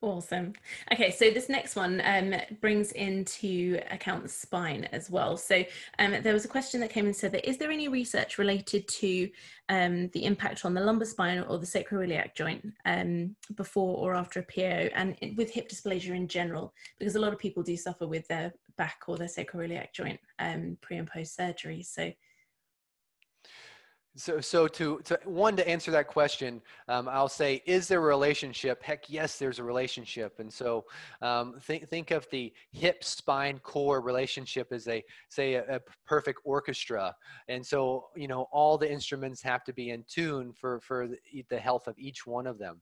Awesome. 0.03 0.53
Okay, 0.91 1.11
so 1.11 1.29
this 1.29 1.47
next 1.47 1.75
one 1.75 2.01
um, 2.03 2.33
brings 2.59 2.91
into 2.93 3.79
account 3.91 4.23
the 4.23 4.29
spine 4.29 4.85
as 4.91 5.11
well. 5.11 5.37
So 5.37 5.63
um, 5.99 6.23
there 6.23 6.33
was 6.33 6.43
a 6.43 6.47
question 6.47 6.79
that 6.81 6.89
came 6.89 7.05
and 7.05 7.15
said 7.15 7.31
that 7.33 7.47
is 7.47 7.57
there 7.57 7.69
any 7.69 7.87
research 7.87 8.39
related 8.39 8.87
to 8.87 9.29
um, 9.69 10.07
the 10.09 10.25
impact 10.25 10.65
on 10.65 10.73
the 10.73 10.81
lumbar 10.81 11.05
spine 11.05 11.43
or 11.47 11.59
the 11.59 11.67
sacroiliac 11.67 12.33
joint 12.33 12.67
um, 12.85 13.35
before 13.53 13.95
or 13.97 14.15
after 14.15 14.39
a 14.39 14.43
PO 14.43 14.89
and 14.95 15.15
with 15.37 15.51
hip 15.51 15.69
dysplasia 15.69 16.15
in 16.15 16.27
general? 16.27 16.73
Because 16.97 17.15
a 17.15 17.19
lot 17.19 17.31
of 17.31 17.37
people 17.37 17.61
do 17.61 17.77
suffer 17.77 18.07
with 18.07 18.27
their 18.27 18.51
back 18.77 19.03
or 19.07 19.17
their 19.17 19.27
sacroiliac 19.27 19.93
joint 19.93 20.19
um, 20.39 20.79
pre 20.81 20.97
and 20.97 21.07
post 21.07 21.35
surgery. 21.35 21.83
So 21.83 22.11
so, 24.15 24.41
so 24.41 24.67
to, 24.67 24.99
to 25.05 25.19
one 25.23 25.55
to 25.55 25.67
answer 25.67 25.89
that 25.91 26.07
question, 26.07 26.61
um, 26.89 27.07
I'll 27.07 27.29
say, 27.29 27.61
is 27.65 27.87
there 27.87 27.99
a 27.99 28.01
relationship? 28.01 28.83
Heck, 28.83 29.09
yes, 29.09 29.37
there's 29.37 29.59
a 29.59 29.63
relationship. 29.63 30.39
And 30.39 30.51
so, 30.51 30.85
um, 31.21 31.55
think 31.61 31.87
think 31.87 32.11
of 32.11 32.27
the 32.29 32.51
hip 32.71 33.03
spine 33.03 33.59
core 33.59 34.01
relationship 34.01 34.71
as 34.71 34.87
a 34.87 35.03
say 35.29 35.53
a, 35.53 35.77
a, 35.77 35.79
perfect 36.05 36.41
orchestra. 36.43 37.15
And 37.47 37.65
so, 37.65 38.07
you 38.15 38.27
know, 38.27 38.47
all 38.51 38.77
the 38.77 38.91
instruments 38.91 39.41
have 39.43 39.63
to 39.63 39.73
be 39.73 39.91
in 39.91 40.03
tune 40.09 40.51
for 40.51 40.81
for 40.81 41.07
the, 41.07 41.45
the 41.49 41.59
health 41.59 41.87
of 41.87 41.97
each 41.97 42.27
one 42.27 42.47
of 42.47 42.57
them. 42.57 42.81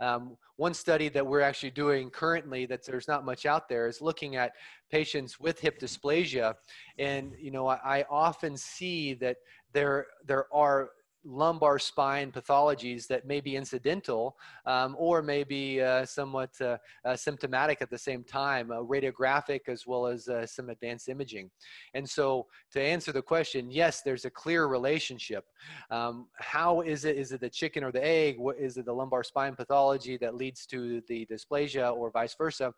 Um, 0.00 0.36
one 0.56 0.74
study 0.74 1.08
that 1.10 1.26
we're 1.26 1.40
actually 1.40 1.70
doing 1.70 2.10
currently 2.10 2.66
that 2.66 2.84
there's 2.84 3.08
not 3.08 3.24
much 3.24 3.46
out 3.46 3.68
there 3.68 3.86
is 3.86 4.00
looking 4.00 4.36
at 4.36 4.52
patients 4.90 5.40
with 5.40 5.58
hip 5.60 5.78
dysplasia. 5.78 6.54
And, 6.98 7.32
you 7.38 7.50
know, 7.50 7.66
I, 7.66 7.98
I 8.00 8.04
often 8.10 8.56
see 8.56 9.14
that 9.14 9.38
there, 9.72 10.06
there 10.24 10.46
are 10.52 10.90
lumbar 11.24 11.78
spine 11.78 12.30
pathologies 12.30 13.06
that 13.06 13.26
may 13.26 13.40
be 13.40 13.56
incidental 13.56 14.36
um, 14.66 14.94
or 14.98 15.22
may 15.22 15.42
be 15.44 15.80
uh, 15.80 16.04
somewhat 16.04 16.50
uh, 16.60 16.76
uh, 17.04 17.16
symptomatic 17.16 17.80
at 17.80 17.90
the 17.90 17.98
same 17.98 18.22
time, 18.22 18.70
uh, 18.70 18.76
radiographic 18.76 19.60
as 19.68 19.86
well 19.86 20.06
as 20.06 20.28
uh, 20.28 20.46
some 20.46 20.68
advanced 20.68 21.08
imaging. 21.08 21.50
And 21.94 22.08
so 22.08 22.46
to 22.72 22.80
answer 22.80 23.12
the 23.12 23.22
question, 23.22 23.70
yes, 23.70 24.02
there's 24.02 24.24
a 24.24 24.30
clear 24.30 24.66
relationship. 24.66 25.44
Um, 25.90 26.26
how 26.38 26.82
is 26.82 27.04
it? 27.04 27.16
Is 27.16 27.32
it 27.32 27.40
the 27.40 27.50
chicken 27.50 27.84
or 27.84 27.92
the 27.92 28.04
egg? 28.04 28.38
What, 28.38 28.58
is 28.58 28.76
it 28.76 28.84
the 28.84 28.92
lumbar 28.92 29.24
spine 29.24 29.54
pathology 29.54 30.16
that 30.18 30.34
leads 30.34 30.66
to 30.66 31.02
the 31.08 31.26
dysplasia 31.26 31.94
or 31.94 32.10
vice 32.10 32.34
versa? 32.36 32.72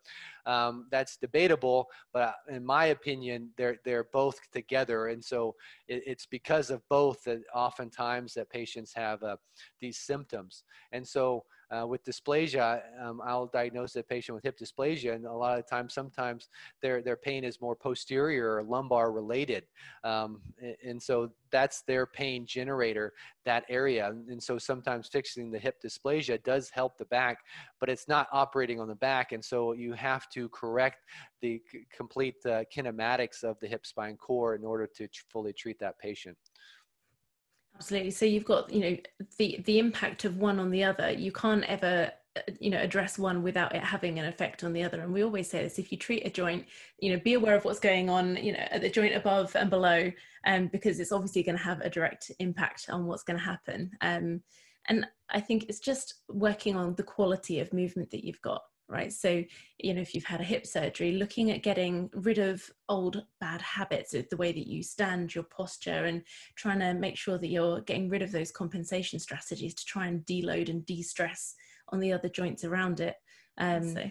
Um, 0.45 0.87
that's 0.91 1.17
debatable, 1.17 1.87
but 2.13 2.35
in 2.49 2.65
my 2.65 2.85
opinion, 2.87 3.49
they're, 3.57 3.77
they're 3.83 4.07
both 4.13 4.39
together. 4.53 5.07
And 5.07 5.23
so 5.23 5.55
it, 5.87 6.03
it's 6.05 6.25
because 6.25 6.69
of 6.69 6.81
both 6.89 7.23
that 7.25 7.41
oftentimes 7.53 8.36
that 8.37 8.49
patients 8.49 8.93
have 8.95 9.21
uh, 9.23 9.35
these 9.81 9.97
symptoms. 9.97 10.63
And 10.91 11.05
so 11.05 11.43
uh, 11.69 11.85
with 11.85 12.03
dysplasia, 12.05 12.81
um, 13.03 13.21
I'll 13.25 13.47
diagnose 13.47 13.95
a 13.97 14.03
patient 14.03 14.35
with 14.35 14.43
hip 14.43 14.57
dysplasia, 14.57 15.15
and 15.15 15.25
a 15.25 15.33
lot 15.33 15.59
of 15.59 15.67
times, 15.67 15.93
sometimes 15.93 16.47
their 16.81 17.01
their 17.01 17.17
pain 17.17 17.43
is 17.43 17.59
more 17.59 17.75
posterior 17.75 18.55
or 18.55 18.63
lumbar 18.63 19.11
related, 19.11 19.63
um, 20.05 20.39
and 20.83 21.01
so 21.01 21.29
that's 21.51 21.81
their 21.81 22.05
pain 22.05 22.45
generator, 22.45 23.13
that 23.45 23.65
area. 23.67 24.13
And 24.29 24.41
so 24.41 24.57
sometimes 24.57 25.09
fixing 25.09 25.51
the 25.51 25.59
hip 25.59 25.75
dysplasia 25.85 26.41
does 26.43 26.69
help 26.69 26.97
the 26.97 27.05
back, 27.05 27.39
but 27.79 27.89
it's 27.89 28.07
not 28.07 28.27
operating 28.31 28.79
on 28.79 28.87
the 28.87 28.95
back, 28.95 29.33
and 29.33 29.43
so 29.43 29.73
you 29.73 29.91
have 29.91 30.29
to 30.29 30.47
correct 30.49 30.99
the 31.41 31.61
c- 31.69 31.85
complete 31.95 32.35
uh, 32.45 32.63
kinematics 32.73 33.43
of 33.43 33.59
the 33.59 33.67
hip 33.67 33.85
spine 33.85 34.15
core 34.15 34.55
in 34.55 34.63
order 34.63 34.87
to 34.95 35.07
tr- 35.09 35.23
fully 35.29 35.51
treat 35.51 35.79
that 35.79 35.99
patient. 35.99 36.37
Absolutely. 37.77 38.11
So 38.11 38.25
you've 38.25 38.45
got, 38.45 38.73
you 38.73 38.79
know, 38.79 38.97
the 39.37 39.61
the 39.65 39.77
impact 39.77 40.25
of 40.25 40.37
one 40.37 40.59
on 40.59 40.71
the 40.71 40.83
other. 40.83 41.11
You 41.11 41.31
can't 41.31 41.63
ever 41.65 42.11
uh, 42.35 42.41
you 42.59 42.71
know 42.71 42.79
address 42.79 43.19
one 43.19 43.43
without 43.43 43.75
it 43.75 43.83
having 43.83 44.17
an 44.17 44.25
effect 44.25 44.63
on 44.63 44.73
the 44.73 44.83
other 44.83 45.01
and 45.01 45.13
we 45.13 45.23
always 45.23 45.49
say 45.49 45.63
this 45.63 45.79
if 45.79 45.91
you 45.91 45.97
treat 45.97 46.25
a 46.25 46.29
joint 46.29 46.65
you 46.99 47.11
know 47.11 47.19
be 47.23 47.33
aware 47.33 47.55
of 47.55 47.65
what's 47.65 47.79
going 47.79 48.09
on 48.09 48.35
you 48.37 48.51
know 48.51 48.65
at 48.69 48.81
the 48.81 48.89
joint 48.89 49.15
above 49.15 49.55
and 49.55 49.69
below 49.69 50.11
um, 50.45 50.67
because 50.67 50.99
it's 50.99 51.11
obviously 51.11 51.41
going 51.41 51.57
to 51.57 51.63
have 51.63 51.79
a 51.81 51.89
direct 51.89 52.31
impact 52.39 52.89
on 52.89 53.05
what's 53.05 53.23
going 53.23 53.39
to 53.39 53.43
happen 53.43 53.89
um, 54.01 54.41
and 54.87 55.07
i 55.29 55.39
think 55.39 55.65
it's 55.67 55.79
just 55.79 56.15
working 56.29 56.75
on 56.75 56.93
the 56.95 57.03
quality 57.03 57.59
of 57.59 57.73
movement 57.73 58.11
that 58.11 58.25
you've 58.25 58.41
got 58.41 58.61
right? 58.89 59.11
So 59.11 59.43
you 59.79 59.93
know 59.93 60.01
if 60.01 60.15
you've 60.15 60.23
had 60.23 60.41
a 60.41 60.45
hip 60.45 60.65
surgery 60.65 61.13
looking 61.13 61.51
at 61.51 61.63
getting 61.63 62.09
rid 62.13 62.37
of 62.37 62.63
old 62.89 63.23
bad 63.39 63.61
habits 63.61 64.11
the 64.11 64.37
way 64.37 64.51
that 64.51 64.67
you 64.67 64.81
stand 64.81 65.35
your 65.35 65.43
posture 65.43 66.05
and 66.05 66.23
trying 66.55 66.79
to 66.79 66.93
make 66.93 67.17
sure 67.17 67.37
that 67.37 67.49
you're 67.49 67.81
getting 67.81 68.09
rid 68.09 68.21
of 68.21 68.31
those 68.31 68.51
compensation 68.51 69.19
strategies 69.19 69.73
to 69.75 69.85
try 69.85 70.07
and 70.07 70.25
deload 70.25 70.69
and 70.69 70.85
de-stress 70.85 71.55
on 71.89 71.99
the 71.99 72.11
other 72.13 72.29
joints 72.29 72.63
around 72.63 72.99
it 72.99 73.15
um, 73.59 73.93
so. 73.93 74.03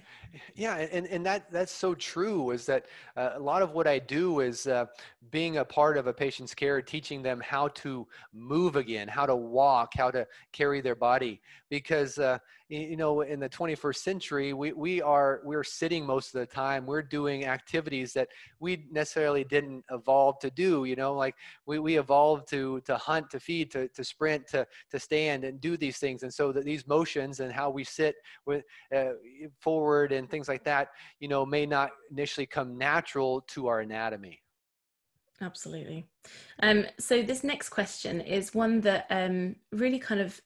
Yeah, 0.54 0.76
and, 0.76 1.06
and 1.06 1.24
that 1.24 1.50
that's 1.50 1.72
so 1.72 1.94
true. 1.94 2.50
Is 2.50 2.66
that 2.66 2.86
uh, 3.16 3.30
a 3.34 3.40
lot 3.40 3.62
of 3.62 3.72
what 3.72 3.86
I 3.86 3.98
do 3.98 4.40
is 4.40 4.66
uh, 4.66 4.86
being 5.30 5.58
a 5.58 5.64
part 5.64 5.96
of 5.96 6.08
a 6.08 6.12
patient's 6.12 6.54
care, 6.54 6.82
teaching 6.82 7.22
them 7.22 7.40
how 7.40 7.68
to 7.68 8.06
move 8.34 8.76
again, 8.76 9.08
how 9.08 9.24
to 9.24 9.36
walk, 9.36 9.92
how 9.96 10.10
to 10.10 10.26
carry 10.52 10.80
their 10.80 10.94
body. 10.94 11.40
Because 11.70 12.18
uh, 12.18 12.38
you 12.68 12.96
know, 12.96 13.20
in 13.20 13.38
the 13.38 13.48
21st 13.48 13.96
century, 13.96 14.52
we 14.52 14.72
we 14.72 15.00
are 15.00 15.40
we're 15.44 15.64
sitting 15.64 16.04
most 16.04 16.34
of 16.34 16.40
the 16.40 16.46
time. 16.46 16.84
We're 16.84 17.02
doing 17.02 17.46
activities 17.46 18.12
that 18.14 18.28
we 18.58 18.86
necessarily 18.90 19.44
didn't 19.44 19.84
evolve 19.92 20.40
to 20.40 20.50
do. 20.50 20.84
You 20.84 20.96
know, 20.96 21.14
like 21.14 21.36
we, 21.66 21.78
we 21.78 21.98
evolved 21.98 22.48
to 22.50 22.80
to 22.80 22.96
hunt, 22.96 23.30
to 23.30 23.40
feed, 23.40 23.70
to 23.70 23.86
to 23.88 24.02
sprint, 24.02 24.48
to 24.48 24.66
to 24.90 24.98
stand 24.98 25.44
and 25.44 25.60
do 25.60 25.76
these 25.76 25.98
things. 25.98 26.24
And 26.24 26.34
so 26.34 26.50
that 26.52 26.64
these 26.64 26.86
motions 26.88 27.38
and 27.38 27.52
how 27.52 27.65
we 27.70 27.84
sit 27.84 28.14
with 28.46 28.64
uh, 28.94 29.12
forward 29.60 30.12
and 30.12 30.30
things 30.30 30.48
like 30.48 30.64
that, 30.64 30.88
you 31.20 31.28
know, 31.28 31.44
may 31.46 31.66
not 31.66 31.90
initially 32.10 32.46
come 32.46 32.76
natural 32.78 33.42
to 33.48 33.68
our 33.68 33.80
anatomy. 33.80 34.40
Absolutely. 35.40 36.06
Um, 36.62 36.86
so 36.98 37.22
this 37.22 37.44
next 37.44 37.68
question 37.68 38.20
is 38.20 38.54
one 38.54 38.80
that 38.82 39.06
um, 39.10 39.56
really 39.72 39.98
kind 39.98 40.20
of 40.20 40.40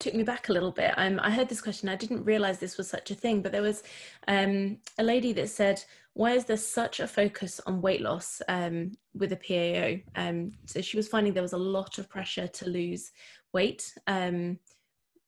took 0.00 0.14
me 0.14 0.22
back 0.22 0.48
a 0.48 0.52
little 0.52 0.70
bit. 0.70 0.92
Um, 0.96 1.20
I 1.22 1.30
heard 1.30 1.48
this 1.48 1.60
question. 1.60 1.88
I 1.88 1.96
didn't 1.96 2.24
realize 2.24 2.58
this 2.58 2.76
was 2.76 2.88
such 2.88 3.10
a 3.10 3.14
thing, 3.14 3.42
but 3.42 3.52
there 3.52 3.62
was 3.62 3.82
um, 4.28 4.78
a 4.98 5.02
lady 5.02 5.32
that 5.34 5.48
said, 5.48 5.82
"Why 6.12 6.32
is 6.32 6.44
there 6.44 6.56
such 6.56 7.00
a 7.00 7.06
focus 7.06 7.60
on 7.66 7.80
weight 7.80 8.00
loss 8.00 8.42
um, 8.48 8.92
with 9.14 9.32
a 9.32 9.36
PAO?" 9.36 10.00
Um, 10.20 10.52
so 10.66 10.80
she 10.80 10.96
was 10.96 11.08
finding 11.08 11.32
there 11.32 11.42
was 11.42 11.52
a 11.52 11.58
lot 11.58 11.98
of 11.98 12.08
pressure 12.08 12.46
to 12.46 12.68
lose 12.68 13.12
weight. 13.52 13.94
Um, 14.06 14.58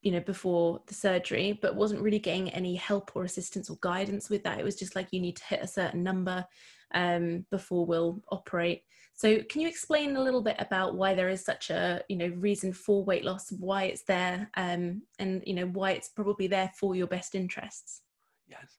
you 0.07 0.13
know 0.13 0.21
before 0.21 0.79
the 0.87 0.93
surgery 0.93 1.59
but 1.61 1.75
wasn't 1.75 2.01
really 2.01 2.17
getting 2.17 2.49
any 2.51 2.75
help 2.75 3.11
or 3.13 3.25
assistance 3.25 3.69
or 3.69 3.77
guidance 3.81 4.29
with 4.29 4.41
that. 4.43 4.57
It 4.57 4.63
was 4.63 4.77
just 4.77 4.95
like 4.95 5.09
you 5.11 5.19
need 5.19 5.35
to 5.35 5.43
hit 5.43 5.61
a 5.61 5.67
certain 5.67 6.01
number 6.01 6.45
um, 6.93 7.45
before 7.51 7.85
we'll 7.85 8.23
operate. 8.29 8.83
So 9.15 9.41
can 9.49 9.59
you 9.59 9.67
explain 9.67 10.15
a 10.15 10.23
little 10.23 10.41
bit 10.41 10.55
about 10.59 10.95
why 10.95 11.13
there 11.13 11.27
is 11.27 11.43
such 11.43 11.71
a 11.71 12.01
you 12.07 12.15
know 12.15 12.31
reason 12.37 12.71
for 12.71 13.03
weight 13.03 13.25
loss 13.25 13.51
why 13.51 13.83
it's 13.83 14.03
there 14.03 14.49
um, 14.55 15.01
and 15.19 15.43
you 15.45 15.55
know 15.55 15.65
why 15.65 15.91
it's 15.91 16.07
probably 16.07 16.47
there 16.47 16.71
for 16.79 16.95
your 16.95 17.07
best 17.07 17.35
interests? 17.35 18.03
Yes 18.47 18.77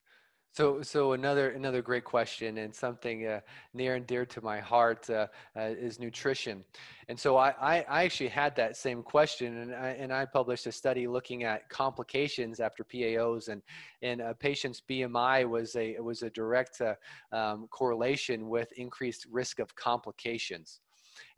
so, 0.59 0.83
so 0.83 1.13
another 1.13 1.51
another 1.51 1.81
great 1.81 2.03
question 2.03 2.59
and 2.59 2.75
something 2.75 3.25
uh, 3.25 3.39
near 3.75 3.95
and 3.95 4.05
dear 4.09 4.27
to 4.27 4.41
my 4.41 4.59
heart 4.59 5.09
uh, 5.09 5.29
uh, 5.57 5.61
is 5.61 6.01
nutrition. 6.01 6.65
And 7.09 7.17
so 7.17 7.37
I, 7.37 7.51
I, 7.61 7.87
I, 7.89 8.05
actually 8.05 8.31
had 8.31 8.57
that 8.57 8.77
same 8.77 9.05
question, 9.05 9.57
and 9.59 9.73
I, 9.73 9.91
and 9.91 10.13
I 10.13 10.27
published 10.27 10.67
a 10.67 10.73
study 10.73 11.07
looking 11.07 11.45
at 11.45 11.69
complications 11.69 12.59
after 12.59 12.83
PAOs, 12.83 13.51
and 13.51 13.63
and 14.03 14.21
a 14.21 14.35
patient's 14.35 14.83
BMI 14.91 15.49
was 15.49 15.77
a 15.77 15.97
was 16.01 16.25
a 16.25 16.31
direct 16.31 16.81
uh, 16.81 16.95
um, 17.31 17.69
correlation 17.69 18.49
with 18.49 18.73
increased 18.73 19.29
risk 19.31 19.61
of 19.61 19.77
complications. 19.77 20.81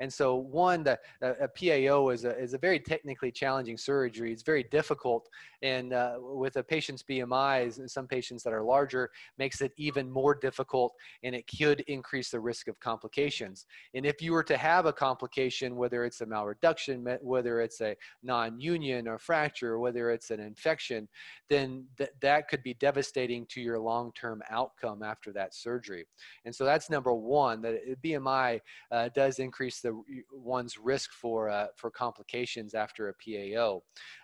And 0.00 0.12
so, 0.12 0.34
one, 0.34 0.82
the, 0.82 0.98
a 1.20 1.46
PAO 1.46 2.08
is 2.08 2.24
a, 2.24 2.36
is 2.38 2.54
a 2.54 2.58
very 2.58 2.80
technically 2.80 3.30
challenging 3.30 3.76
surgery. 3.76 4.32
It's 4.32 4.42
very 4.42 4.64
difficult, 4.64 5.28
and 5.62 5.92
uh, 5.92 6.14
with 6.18 6.56
a 6.56 6.62
patient's 6.62 7.02
BMIs, 7.02 7.78
and 7.78 7.90
some 7.90 8.06
patients 8.06 8.42
that 8.44 8.52
are 8.52 8.62
larger, 8.62 9.10
makes 9.38 9.60
it 9.60 9.72
even 9.76 10.10
more 10.10 10.34
difficult, 10.34 10.94
and 11.22 11.34
it 11.34 11.44
could 11.58 11.80
increase 11.80 12.30
the 12.30 12.40
risk 12.40 12.66
of 12.66 12.80
complications. 12.80 13.66
And 13.94 14.06
if 14.06 14.22
you 14.22 14.32
were 14.32 14.42
to 14.44 14.56
have 14.56 14.86
a 14.86 14.92
complication, 14.92 15.76
whether 15.76 16.04
it's 16.04 16.22
a 16.22 16.26
malreduction, 16.26 17.06
whether 17.20 17.60
it's 17.60 17.80
a 17.82 17.94
non-union 18.22 19.06
or 19.06 19.18
fracture, 19.18 19.78
whether 19.78 20.10
it's 20.10 20.30
an 20.30 20.40
infection, 20.40 21.08
then 21.50 21.84
th- 21.98 22.10
that 22.22 22.48
could 22.48 22.62
be 22.62 22.74
devastating 22.74 23.44
to 23.50 23.60
your 23.60 23.78
long-term 23.78 24.42
outcome 24.50 25.02
after 25.02 25.32
that 25.32 25.54
surgery. 25.54 26.06
And 26.46 26.54
so 26.54 26.64
that's 26.64 26.88
number 26.88 27.12
one. 27.12 27.60
That 27.60 28.02
BMI 28.02 28.60
uh, 28.90 29.10
does 29.14 29.38
increase 29.38 29.80
the 29.80 29.89
the 29.90 30.22
one's 30.32 30.78
risk 30.78 31.12
for 31.12 31.48
uh, 31.48 31.66
for 31.76 31.90
complications 31.90 32.74
after 32.74 33.08
a 33.08 33.14
PAO. 33.14 33.82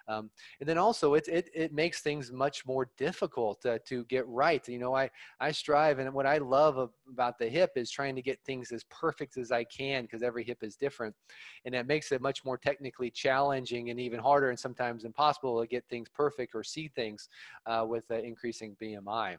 Um, 0.09 0.31
and 0.61 0.69
then 0.69 0.79
also 0.79 1.15
it, 1.15 1.27
it, 1.27 1.51
it 1.55 1.73
makes 1.73 2.01
things 2.01 2.31
much 2.31 2.65
more 2.65 2.89
difficult 2.97 3.65
uh, 3.67 3.79
to 3.87 4.05
get 4.05 4.27
right. 4.29 4.67
You 4.69 4.79
know, 4.79 4.95
I, 4.95 5.11
I 5.41 5.51
strive 5.51 5.99
and 5.99 6.13
what 6.15 6.27
I 6.27 6.39
love 6.39 6.91
about 7.11 7.39
the 7.39 7.49
hip 7.49 7.73
is 7.77 7.91
trying 7.91 8.15
to 8.17 8.23
get 8.23 8.39
things 8.45 8.71
as 8.71 8.85
perfect 8.85 9.37
as 9.37 9.51
I 9.51 9.65
can 9.65 10.03
because 10.03 10.23
every 10.23 10.45
hip 10.45 10.63
is 10.63 10.77
different. 10.77 11.15
And 11.65 11.75
that 11.75 11.87
makes 11.87 12.13
it 12.13 12.21
much 12.21 12.45
more 12.45 12.57
technically 12.59 13.11
challenging 13.11 13.91
and 13.91 13.99
even 13.99 14.21
harder 14.21 14.51
and 14.51 14.59
sometimes 14.59 15.05
impossible 15.05 15.61
to 15.61 15.67
get 15.67 15.85
things 15.89 16.09
perfect 16.09 16.55
or 16.55 16.63
see 16.63 16.89
things 16.89 17.29
uh, 17.67 17.85
with 17.89 18.05
uh, 18.11 18.17
increasing 18.17 18.77
BMI. 18.81 19.37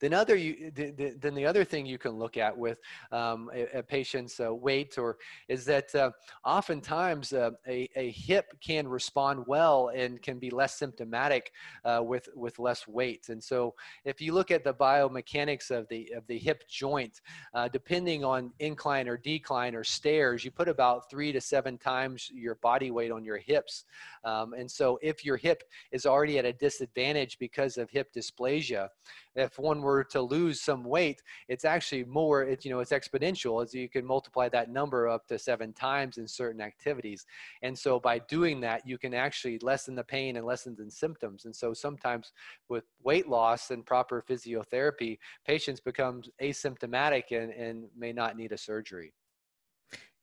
Then 0.00 0.12
other 0.12 0.36
you, 0.36 0.70
the, 0.74 1.14
then 1.18 1.34
the 1.34 1.46
other 1.46 1.64
thing 1.64 1.86
you 1.86 1.98
can 1.98 2.12
look 2.12 2.36
at 2.36 2.56
with 2.56 2.78
um, 3.10 3.50
a, 3.54 3.78
a, 3.78 3.82
patient's 3.82 4.40
uh, 4.40 4.54
weight 4.54 4.98
or 4.98 5.18
is 5.48 5.64
that 5.66 5.94
uh, 5.94 6.10
oftentimes 6.44 7.32
uh, 7.32 7.50
a, 7.66 7.88
a 7.96 8.10
hip 8.10 8.46
can 8.60 8.86
respond 8.88 9.44
well 9.46 9.90
and 9.94 10.20
can 10.22 10.38
be 10.38 10.50
less 10.50 10.74
symptomatic 10.76 11.52
uh, 11.84 12.02
with 12.04 12.28
with 12.34 12.58
less 12.58 12.86
weight. 12.86 13.28
And 13.28 13.42
so 13.42 13.74
if 14.04 14.20
you 14.20 14.32
look 14.32 14.50
at 14.50 14.64
the 14.64 14.74
biomechanics 14.74 15.70
of 15.70 15.88
the 15.88 16.12
of 16.16 16.26
the 16.26 16.38
hip 16.38 16.64
joint, 16.68 17.20
uh, 17.54 17.68
depending 17.68 18.24
on 18.24 18.52
incline 18.58 19.08
or 19.08 19.16
decline 19.16 19.74
or 19.74 19.84
stairs, 19.84 20.44
you 20.44 20.50
put 20.50 20.68
about 20.68 21.10
three 21.10 21.32
to 21.32 21.40
seven 21.40 21.78
times 21.78 22.30
your 22.32 22.56
body 22.56 22.90
weight 22.90 23.10
on 23.10 23.24
your 23.24 23.38
hips. 23.38 23.84
Um, 24.24 24.54
and 24.54 24.70
so 24.70 24.98
if 25.02 25.24
your 25.24 25.36
hip 25.36 25.64
is 25.90 26.06
already 26.06 26.38
at 26.38 26.44
a 26.44 26.52
disadvantage 26.52 27.38
because 27.38 27.76
of 27.76 27.90
hip 27.90 28.12
dysplasia, 28.14 28.88
if 29.34 29.58
one 29.58 29.71
someone 29.72 29.84
were 29.84 30.04
to 30.04 30.20
lose 30.20 30.60
some 30.60 30.84
weight, 30.84 31.22
it's 31.48 31.64
actually 31.64 32.04
more, 32.04 32.42
it's, 32.42 32.64
you 32.64 32.70
know, 32.70 32.80
it's 32.80 32.90
exponential 32.92 33.62
as 33.62 33.72
you 33.72 33.88
can 33.88 34.04
multiply 34.04 34.48
that 34.48 34.70
number 34.70 35.08
up 35.08 35.26
to 35.26 35.38
seven 35.38 35.72
times 35.72 36.18
in 36.18 36.28
certain 36.28 36.60
activities. 36.60 37.24
And 37.62 37.78
so 37.78 37.98
by 37.98 38.18
doing 38.20 38.60
that, 38.60 38.86
you 38.86 38.98
can 38.98 39.14
actually 39.14 39.58
lessen 39.62 39.94
the 39.94 40.04
pain 40.04 40.36
and 40.36 40.44
lessen 40.44 40.76
the 40.78 40.90
symptoms. 40.90 41.46
And 41.46 41.56
so 41.56 41.72
sometimes 41.72 42.32
with 42.68 42.84
weight 43.02 43.28
loss 43.28 43.70
and 43.70 43.86
proper 43.86 44.22
physiotherapy, 44.28 45.18
patients 45.46 45.80
become 45.80 46.22
asymptomatic 46.42 47.30
and, 47.30 47.50
and 47.52 47.84
may 47.96 48.12
not 48.12 48.36
need 48.36 48.52
a 48.52 48.58
surgery. 48.58 49.14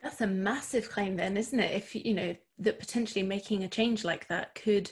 That's 0.02 0.22
a 0.22 0.28
massive 0.28 0.90
claim 0.90 1.18
then, 1.18 1.36
isn't 1.38 1.60
it? 1.60 1.76
If 1.76 1.96
you 1.96 2.14
know 2.14 2.36
that 2.60 2.80
potentially 2.80 3.24
making 3.24 3.64
a 3.64 3.68
change 3.68 4.06
like 4.06 4.28
that 4.28 4.56
could 4.56 4.92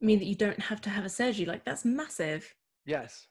mean 0.00 0.18
that 0.20 0.26
you 0.26 0.34
don't 0.34 0.60
have 0.60 0.80
to 0.82 0.90
have 0.90 1.04
a 1.04 1.10
surgery, 1.10 1.44
like 1.44 1.64
that's 1.64 1.84
massive. 1.84 2.54
Yes. 2.86 3.26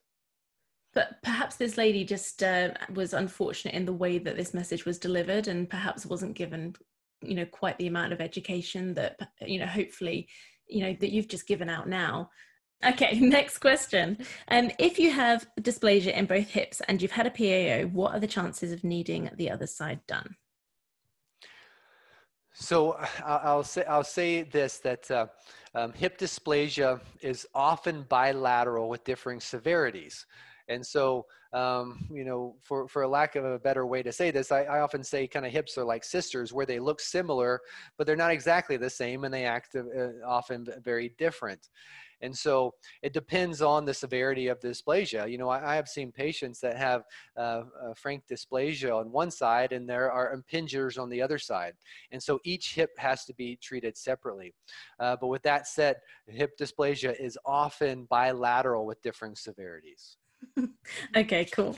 But 0.95 1.21
perhaps 1.21 1.57
this 1.57 1.77
lady 1.77 2.05
just 2.05 2.41
uh, 2.41 2.69
was 2.93 3.13
unfortunate 3.13 3.75
in 3.75 3.85
the 3.85 3.93
way 3.93 4.17
that 4.17 4.37
this 4.37 4.53
message 4.53 4.85
was 4.85 4.97
delivered, 4.97 5.47
and 5.47 5.69
perhaps 5.69 6.05
wasn't 6.05 6.35
given, 6.35 6.73
you 7.21 7.35
know, 7.35 7.45
quite 7.45 7.77
the 7.77 7.87
amount 7.87 8.13
of 8.13 8.21
education 8.21 8.95
that 8.95 9.19
you 9.45 9.59
know, 9.59 9.67
hopefully, 9.67 10.27
you 10.67 10.81
know, 10.81 10.95
that 10.99 11.11
you've 11.11 11.27
just 11.27 11.47
given 11.47 11.69
out 11.69 11.87
now. 11.87 12.29
Okay, 12.83 13.19
next 13.19 13.59
question. 13.59 14.17
Um, 14.47 14.71
if 14.79 14.97
you 14.97 15.11
have 15.11 15.47
dysplasia 15.61 16.13
in 16.13 16.25
both 16.25 16.49
hips 16.49 16.81
and 16.87 17.01
you've 17.01 17.11
had 17.11 17.27
a 17.27 17.31
PAO, 17.31 17.87
what 17.89 18.13
are 18.13 18.19
the 18.19 18.27
chances 18.27 18.71
of 18.71 18.83
needing 18.83 19.29
the 19.35 19.51
other 19.51 19.67
side 19.67 19.99
done? 20.07 20.35
So 22.57 22.97
I'll 23.25 23.63
say 23.63 23.83
I'll 23.83 24.05
say 24.05 24.43
this 24.43 24.77
that 24.79 25.11
uh, 25.11 25.27
um, 25.73 25.91
hip 25.91 26.17
dysplasia 26.17 27.01
is 27.19 27.45
often 27.53 28.05
bilateral 28.07 28.87
with 28.87 29.03
differing 29.03 29.41
severities, 29.41 30.25
and 30.67 30.85
so 30.85 31.25
um, 31.53 32.05
you 32.11 32.25
know, 32.25 32.55
for 32.61 32.85
for 32.87 33.03
a 33.03 33.07
lack 33.07 33.37
of 33.37 33.45
a 33.45 33.57
better 33.57 33.85
way 33.85 34.03
to 34.03 34.11
say 34.11 34.29
this, 34.29 34.51
I, 34.51 34.63
I 34.63 34.81
often 34.81 35.03
say 35.03 35.25
kind 35.25 35.45
of 35.45 35.53
hips 35.53 35.77
are 35.77 35.85
like 35.85 36.03
sisters, 36.03 36.51
where 36.51 36.65
they 36.65 36.79
look 36.79 36.99
similar, 36.99 37.61
but 37.97 38.05
they're 38.05 38.17
not 38.17 38.31
exactly 38.31 38.75
the 38.75 38.89
same, 38.89 39.23
and 39.23 39.33
they 39.33 39.45
act 39.45 39.75
uh, 39.75 39.81
often 40.25 40.67
very 40.83 41.13
different. 41.17 41.69
And 42.21 42.35
so 42.35 42.73
it 43.01 43.13
depends 43.13 43.61
on 43.61 43.85
the 43.85 43.93
severity 43.93 44.47
of 44.47 44.59
dysplasia. 44.59 45.29
You 45.29 45.37
know, 45.37 45.49
I, 45.49 45.73
I 45.73 45.75
have 45.75 45.87
seen 45.87 46.11
patients 46.11 46.59
that 46.61 46.77
have 46.77 47.03
uh, 47.37 47.63
uh, 47.81 47.93
frank 47.95 48.23
dysplasia 48.29 48.97
on 48.97 49.11
one 49.11 49.31
side 49.31 49.73
and 49.73 49.87
there 49.87 50.11
are 50.11 50.35
impingers 50.35 50.97
on 50.99 51.09
the 51.09 51.21
other 51.21 51.37
side. 51.37 51.73
And 52.11 52.23
so 52.23 52.39
each 52.43 52.73
hip 52.73 52.91
has 52.97 53.25
to 53.25 53.33
be 53.33 53.57
treated 53.57 53.97
separately. 53.97 54.53
Uh, 54.99 55.17
but 55.19 55.27
with 55.27 55.43
that 55.43 55.67
said, 55.67 55.97
hip 56.27 56.57
dysplasia 56.57 57.19
is 57.19 57.37
often 57.45 58.05
bilateral 58.05 58.85
with 58.85 59.01
differing 59.01 59.35
severities. 59.35 60.17
Okay, 61.17 61.45
cool. 61.45 61.77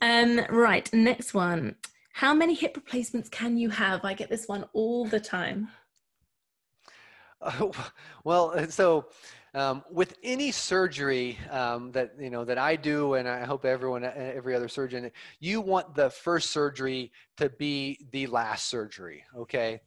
Um, 0.00 0.40
right, 0.50 0.92
next 0.92 1.34
one. 1.34 1.76
How 2.12 2.32
many 2.32 2.54
hip 2.54 2.76
replacements 2.76 3.28
can 3.28 3.56
you 3.56 3.70
have? 3.70 4.04
I 4.04 4.14
get 4.14 4.30
this 4.30 4.46
one 4.46 4.64
all 4.72 5.04
the 5.04 5.20
time. 5.20 5.68
Uh, 7.42 7.70
well, 8.24 8.70
so 8.70 9.04
um, 9.54 9.84
with 9.90 10.16
any 10.22 10.50
surgery 10.50 11.38
um, 11.50 11.92
that 11.92 12.12
you 12.18 12.30
know 12.30 12.44
that 12.44 12.58
I 12.58 12.74
do, 12.74 13.14
and 13.14 13.28
I 13.28 13.44
hope 13.44 13.64
everyone, 13.64 14.02
and 14.02 14.32
every 14.32 14.54
other 14.54 14.68
surgeon, 14.68 15.10
you 15.40 15.60
want 15.60 15.94
the 15.94 16.08
first 16.08 16.50
surgery 16.50 17.12
to 17.36 17.50
be 17.50 18.06
the 18.12 18.26
last 18.26 18.68
surgery. 18.68 19.24
Okay, 19.36 19.80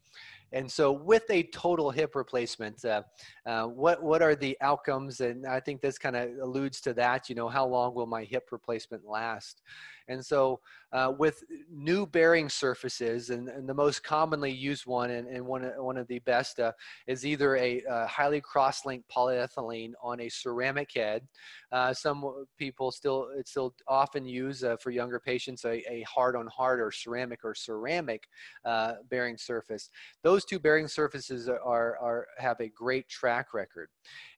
and 0.54 0.72
so, 0.72 0.92
with 0.92 1.24
a 1.30 1.44
total 1.44 1.92
hip 1.92 2.16
replacement, 2.16 2.84
uh, 2.86 3.04
uh, 3.46 3.66
what 3.66 4.02
what 4.02 4.22
are 4.22 4.36
the 4.36 4.58
outcomes? 4.62 5.20
And 5.20 5.46
I 5.46 5.60
think 5.60 5.82
this 5.82 5.98
kind 5.98 6.16
of 6.16 6.30
alludes 6.42 6.80
to 6.82 6.94
that. 6.94 7.28
You 7.30 7.36
know, 7.36 7.50
how 7.50 7.66
long 7.66 7.94
will 7.94 8.06
my 8.06 8.24
hip 8.24 8.50
replacement 8.52 9.06
last? 9.06 9.62
And 10.08 10.26
so, 10.26 10.62
uh, 10.94 11.14
with 11.18 11.44
new 11.70 12.06
bearing 12.06 12.48
surfaces, 12.48 13.30
and, 13.30 13.50
and, 13.50 13.68
the 13.68 13.74
most 13.74 14.04
commonly 14.04 14.52
used 14.52 14.86
one, 14.86 15.12
and, 15.12 15.28
and 15.28 15.46
one, 15.46 15.64
one 15.78 15.98
of 15.98 16.08
the 16.08 16.20
best, 16.20 16.60
uh, 16.60 16.72
is 17.08 17.26
either 17.26 17.58
a 17.58 17.84
uh, 17.84 18.08
highly 18.08 18.40
cross-linked 18.40 19.10
polyethylene 19.10 19.92
on 20.02 20.22
a 20.22 20.30
ceramic 20.30 20.90
head. 20.96 21.28
Uh, 21.74 21.94
some 21.94 22.46
people 22.58 22.90
still, 22.92 23.28
it's 23.36 23.52
still 23.52 23.76
often 23.88 24.26
use 24.26 24.64
uh, 24.64 24.78
for 24.78 24.92
younger 24.92 25.20
patients 25.20 25.66
a, 25.66 25.84
a 25.92 26.04
hard-on-hard 26.04 26.80
or 26.80 26.90
ceramic 26.90 27.44
or 27.44 27.54
ceramic 27.54 28.24
uh, 28.64 28.94
bearing 29.10 29.38
surface. 29.38 29.90
Those 30.24 30.46
two 30.46 30.60
bearing 30.60 30.88
surfaces 30.88 31.50
are, 31.50 31.98
are 31.98 32.28
have 32.38 32.62
a 32.62 32.70
great 32.70 33.10
track 33.10 33.54
record. 33.54 33.90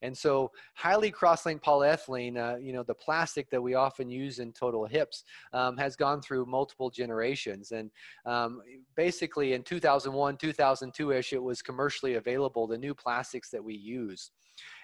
And 0.01 0.17
so, 0.17 0.51
highly 0.73 1.11
cross-linked 1.11 1.63
polyethylene, 1.63 2.63
you 2.63 2.73
know, 2.73 2.81
the 2.81 2.95
plastic 2.95 3.51
that 3.51 3.61
we 3.61 3.75
often 3.75 4.09
use 4.09 4.39
in 4.39 4.51
total 4.51 4.85
hips, 4.85 5.23
um, 5.53 5.77
has 5.77 5.95
gone 5.95 6.21
through 6.21 6.38
multiple 6.45 6.89
generations. 6.89 7.71
And 7.71 7.89
um, 8.25 8.61
basically 8.95 9.53
in 9.53 9.63
2001, 9.63 10.37
2002-ish, 10.37 11.33
it 11.33 11.41
was 11.41 11.61
commercially 11.61 12.15
available, 12.15 12.67
the 12.67 12.77
new 12.77 12.93
plastics 12.93 13.49
that 13.51 13.63
we 13.63 13.75
use 13.75 14.31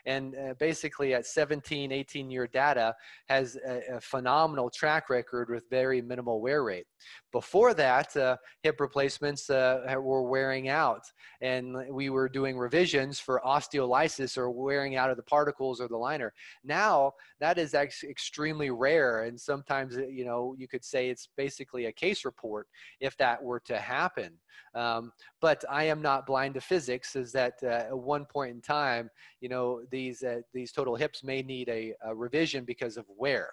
and 0.05 0.35
uh, 0.35 0.53
basically 0.59 1.13
at 1.13 1.25
17 1.25 1.91
18 1.91 2.29
year 2.29 2.47
data 2.47 2.95
has 3.27 3.57
a, 3.67 3.95
a, 3.95 4.01
phenomenal 4.01 4.69
track 4.69 5.09
record 5.09 5.49
with 5.49 5.63
very 5.69 6.01
minimal 6.01 6.41
wear 6.41 6.63
rate. 6.63 6.85
Before 7.31 7.73
that 7.73 8.15
uh, 8.15 8.37
hip 8.61 8.79
replacements 8.79 9.49
uh, 9.49 9.95
were 9.97 10.23
wearing 10.23 10.69
out 10.69 11.03
and 11.41 11.75
we 11.89 12.09
were 12.09 12.29
doing 12.29 12.57
revisions 12.57 13.19
for 13.19 13.41
osteolysis 13.45 14.37
or 14.37 14.51
wearing 14.51 14.95
out 14.95 15.09
of 15.09 15.17
the 15.17 15.23
particles 15.23 15.81
or 15.81 15.87
the 15.87 15.97
liner. 15.97 16.33
Now 16.63 17.13
that 17.39 17.57
is 17.57 17.73
actually 17.73 18.11
extremely 18.11 18.69
rare 18.69 19.23
and 19.23 19.39
sometimes 19.39 19.97
uh, 19.97 20.05
you 20.07 20.25
know 20.25 20.55
you 20.57 20.67
could 20.67 20.83
say 20.83 21.09
it's 21.09 21.29
basically 21.35 21.85
a 21.85 21.91
case 21.91 22.25
report 22.25 22.67
if 22.99 23.17
that 23.17 23.41
were 23.41 23.59
to 23.61 23.77
happen. 23.77 24.33
Um, 24.73 25.11
but 25.41 25.63
i 25.69 25.83
am 25.83 26.01
not 26.01 26.25
blind 26.25 26.53
to 26.55 26.61
physics 26.61 27.15
is 27.15 27.31
that 27.31 27.53
uh, 27.63 27.67
at 27.67 27.97
one 27.97 28.25
point 28.25 28.51
in 28.51 28.61
time 28.61 29.09
you 29.39 29.47
know 29.47 29.81
these 29.95 30.23
uh, 30.23 30.41
these 30.53 30.73
total 30.73 30.95
hips 30.97 31.23
may 31.23 31.41
need 31.41 31.69
a, 31.69 31.93
a, 32.03 32.13
revision 32.13 32.65
because 32.65 32.97
of 32.97 33.05
wear. 33.17 33.49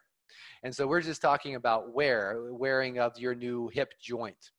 And 0.65 0.75
so 0.75 0.89
we're 0.89 1.01
just 1.01 1.23
talking 1.23 1.55
about 1.55 1.95
wear, 1.95 2.49
wearing 2.51 2.99
of 2.99 3.17
your 3.17 3.35
new 3.35 3.69
hip 3.69 3.91
joint. 4.03 4.51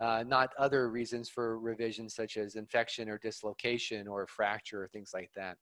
Uh, 0.00 0.22
not 0.26 0.50
other 0.58 0.90
reasons 0.90 1.28
for 1.28 1.58
revision 1.58 2.08
such 2.08 2.36
as 2.36 2.54
infection 2.54 3.08
or 3.08 3.18
dislocation 3.18 4.06
or 4.06 4.28
fracture 4.28 4.84
or 4.84 4.88
things 4.88 5.10
like 5.12 5.30
that. 5.34 5.56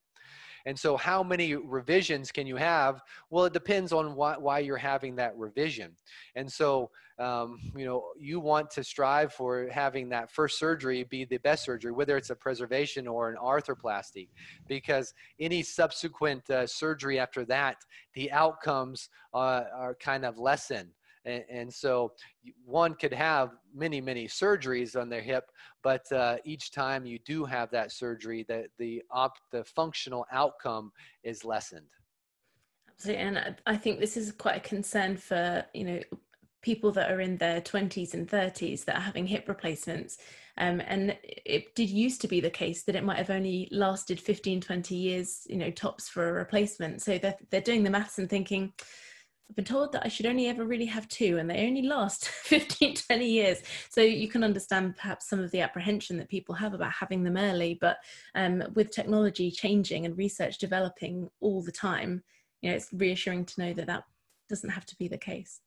And 0.65 0.77
so, 0.79 0.95
how 0.95 1.23
many 1.23 1.55
revisions 1.55 2.31
can 2.31 2.47
you 2.47 2.55
have? 2.55 3.01
Well, 3.29 3.45
it 3.45 3.53
depends 3.53 3.91
on 3.91 4.15
why, 4.15 4.37
why 4.37 4.59
you're 4.59 4.77
having 4.77 5.15
that 5.17 5.37
revision. 5.37 5.91
And 6.35 6.51
so, 6.51 6.89
um, 7.19 7.59
you 7.75 7.85
know, 7.85 8.03
you 8.17 8.39
want 8.39 8.71
to 8.71 8.83
strive 8.83 9.33
for 9.33 9.67
having 9.69 10.09
that 10.09 10.31
first 10.31 10.57
surgery 10.57 11.03
be 11.03 11.25
the 11.25 11.37
best 11.37 11.63
surgery, 11.63 11.91
whether 11.91 12.17
it's 12.17 12.29
a 12.29 12.35
preservation 12.35 13.07
or 13.07 13.29
an 13.29 13.37
arthroplasty, 13.37 14.29
because 14.67 15.13
any 15.39 15.61
subsequent 15.61 16.49
uh, 16.49 16.65
surgery 16.65 17.19
after 17.19 17.45
that, 17.45 17.77
the 18.13 18.31
outcomes 18.31 19.09
uh, 19.33 19.63
are 19.75 19.95
kind 19.95 20.25
of 20.25 20.37
lessened. 20.37 20.89
And, 21.25 21.43
and, 21.49 21.73
so 21.73 22.11
one 22.65 22.95
could 22.95 23.13
have 23.13 23.51
many, 23.73 24.01
many 24.01 24.27
surgeries 24.27 24.99
on 24.99 25.09
their 25.09 25.21
hip, 25.21 25.45
but 25.81 26.11
uh, 26.11 26.37
each 26.43 26.71
time 26.71 27.05
you 27.05 27.19
do 27.25 27.45
have 27.45 27.71
that 27.71 27.91
surgery, 27.91 28.45
the, 28.47 28.65
the, 28.77 29.01
op, 29.09 29.37
the 29.51 29.63
functional 29.63 30.25
outcome 30.31 30.91
is 31.23 31.45
lessened. 31.45 31.87
Absolutely. 32.89 33.23
And 33.23 33.55
I 33.65 33.77
think 33.77 33.99
this 33.99 34.17
is 34.17 34.31
quite 34.31 34.57
a 34.57 34.67
concern 34.67 35.17
for, 35.17 35.65
you 35.73 35.85
know, 35.85 35.99
people 36.61 36.91
that 36.93 37.11
are 37.11 37.19
in 37.19 37.37
their 37.37 37.61
20s 37.61 38.13
and 38.13 38.27
30s 38.27 38.85
that 38.85 38.95
are 38.95 39.01
having 39.01 39.27
hip 39.27 39.47
replacements. 39.47 40.17
Um, 40.57 40.81
and 40.87 41.17
it 41.23 41.75
did 41.75 41.89
used 41.89 42.21
to 42.21 42.27
be 42.27 42.39
the 42.39 42.49
case 42.49 42.83
that 42.83 42.95
it 42.95 43.03
might 43.03 43.17
have 43.17 43.29
only 43.29 43.67
lasted 43.71 44.19
15, 44.19 44.61
20 44.61 44.95
years, 44.95 45.45
you 45.49 45.57
know, 45.57 45.71
tops 45.71 46.07
for 46.07 46.29
a 46.29 46.33
replacement. 46.33 47.01
So 47.01 47.17
they're, 47.17 47.35
they're 47.49 47.61
doing 47.61 47.83
the 47.83 47.89
maths 47.89 48.19
and 48.19 48.29
thinking, 48.29 48.71
I've 49.49 49.55
been 49.55 49.65
told 49.65 49.91
that 49.91 50.05
I 50.05 50.07
should 50.07 50.25
only 50.25 50.47
ever 50.47 50.65
really 50.65 50.85
have 50.85 51.07
two 51.07 51.37
and 51.37 51.49
they 51.49 51.67
only 51.67 51.83
last 51.83 52.27
15, 52.27 52.95
20 52.95 53.25
years. 53.25 53.61
So 53.89 54.01
you 54.01 54.27
can 54.27 54.43
understand 54.43 54.95
perhaps 54.95 55.29
some 55.29 55.39
of 55.39 55.51
the 55.51 55.61
apprehension 55.61 56.17
that 56.17 56.29
people 56.29 56.55
have 56.55 56.73
about 56.73 56.91
having 56.91 57.23
them 57.23 57.37
early. 57.37 57.77
But 57.79 57.97
um, 58.35 58.63
with 58.73 58.91
technology 58.91 59.51
changing 59.51 60.05
and 60.05 60.17
research 60.17 60.57
developing 60.57 61.29
all 61.39 61.61
the 61.61 61.71
time, 61.71 62.23
you 62.61 62.69
know, 62.69 62.75
it's 62.75 62.89
reassuring 62.93 63.45
to 63.45 63.61
know 63.61 63.73
that 63.73 63.87
that 63.87 64.05
doesn't 64.49 64.69
have 64.69 64.85
to 64.87 64.95
be 64.95 65.07
the 65.07 65.17
case. 65.17 65.59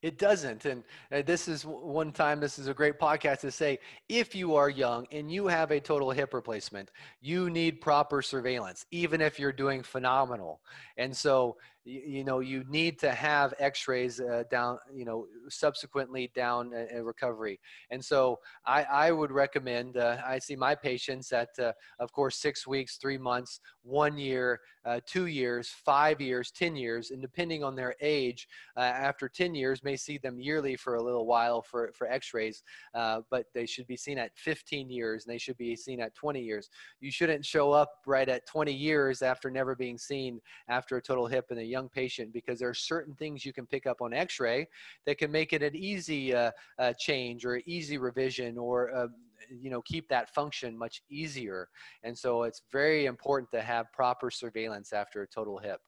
It 0.00 0.16
doesn't. 0.16 0.64
And 0.64 0.84
this 1.26 1.48
is 1.48 1.64
one 1.64 2.12
time, 2.12 2.38
this 2.38 2.58
is 2.58 2.68
a 2.68 2.74
great 2.74 3.00
podcast 3.00 3.40
to 3.40 3.50
say 3.50 3.80
if 4.08 4.32
you 4.32 4.54
are 4.54 4.70
young 4.70 5.08
and 5.10 5.30
you 5.30 5.48
have 5.48 5.72
a 5.72 5.80
total 5.80 6.12
hip 6.12 6.34
replacement, 6.34 6.92
you 7.20 7.50
need 7.50 7.80
proper 7.80 8.22
surveillance, 8.22 8.86
even 8.92 9.20
if 9.20 9.40
you're 9.40 9.52
doing 9.52 9.82
phenomenal. 9.82 10.60
And 10.98 11.16
so 11.16 11.56
you, 11.88 12.02
you 12.18 12.24
know 12.24 12.40
you 12.40 12.64
need 12.68 12.98
to 12.98 13.12
have 13.12 13.54
x-rays 13.58 14.20
uh, 14.20 14.44
down 14.50 14.78
you 14.94 15.04
know 15.04 15.26
subsequently 15.48 16.30
down 16.34 16.72
a, 16.74 17.02
recovery. 17.02 17.58
And 17.90 18.04
so 18.04 18.38
i, 18.66 18.82
I 18.84 19.10
would 19.10 19.32
recommend 19.32 19.96
uh, 19.96 20.18
i 20.26 20.38
see 20.38 20.56
my 20.56 20.74
patients 20.74 21.32
at 21.32 21.48
uh, 21.58 21.72
of 21.98 22.12
course 22.12 22.36
six 22.36 22.66
weeks 22.66 22.98
three 22.98 23.18
months 23.18 23.60
one 23.82 24.18
year 24.18 24.60
uh, 24.88 25.00
two 25.06 25.26
years 25.26 25.68
five 25.84 26.20
years 26.20 26.50
ten 26.50 26.74
years 26.74 27.10
and 27.10 27.20
depending 27.20 27.62
on 27.62 27.76
their 27.76 27.94
age 28.00 28.48
uh, 28.76 28.80
after 28.80 29.28
10 29.28 29.54
years 29.54 29.84
may 29.84 29.96
see 29.96 30.18
them 30.18 30.38
yearly 30.40 30.76
for 30.76 30.94
a 30.96 31.02
little 31.02 31.26
while 31.26 31.62
for, 31.62 31.92
for 31.94 32.06
x-rays 32.08 32.62
uh, 32.94 33.20
but 33.30 33.46
they 33.54 33.66
should 33.66 33.86
be 33.86 33.96
seen 33.96 34.18
at 34.18 34.30
15 34.36 34.90
years 34.90 35.24
and 35.24 35.32
they 35.32 35.38
should 35.38 35.56
be 35.56 35.74
seen 35.76 36.00
at 36.00 36.14
20 36.14 36.40
years. 36.40 36.70
You 37.00 37.10
shouldn't 37.10 37.44
show 37.44 37.72
up 37.72 37.90
right 38.06 38.28
at 38.28 38.46
20 38.46 38.72
years 38.72 39.22
after 39.22 39.50
never 39.50 39.74
being 39.74 39.98
seen 39.98 40.40
after 40.68 40.96
a 40.96 41.02
total 41.02 41.26
hip 41.26 41.46
in 41.50 41.58
a 41.58 41.62
young 41.62 41.88
patient 41.88 42.32
because 42.32 42.58
there 42.58 42.68
are 42.68 42.74
certain 42.74 43.14
things 43.14 43.44
you 43.44 43.52
can 43.52 43.66
pick 43.66 43.86
up 43.86 44.00
on 44.00 44.12
x-ray 44.12 44.66
that 45.06 45.18
can 45.18 45.30
make 45.30 45.52
it 45.52 45.62
an 45.62 45.76
easy 45.76 46.34
uh, 46.34 46.50
uh, 46.78 46.92
change 46.98 47.44
or 47.44 47.60
easy 47.66 47.98
revision 47.98 48.58
or 48.58 48.94
uh, 48.94 49.06
you 49.50 49.70
know 49.70 49.82
keep 49.82 50.08
that 50.08 50.32
function 50.34 50.76
much 50.76 51.02
easier 51.10 51.68
and 52.02 52.16
so 52.16 52.42
it's 52.42 52.62
very 52.72 53.06
important 53.06 53.50
to 53.50 53.60
have 53.60 53.86
proper 53.92 54.30
surveillance 54.30 54.92
after 54.92 55.22
a 55.22 55.26
total 55.26 55.58
hip 55.58 55.80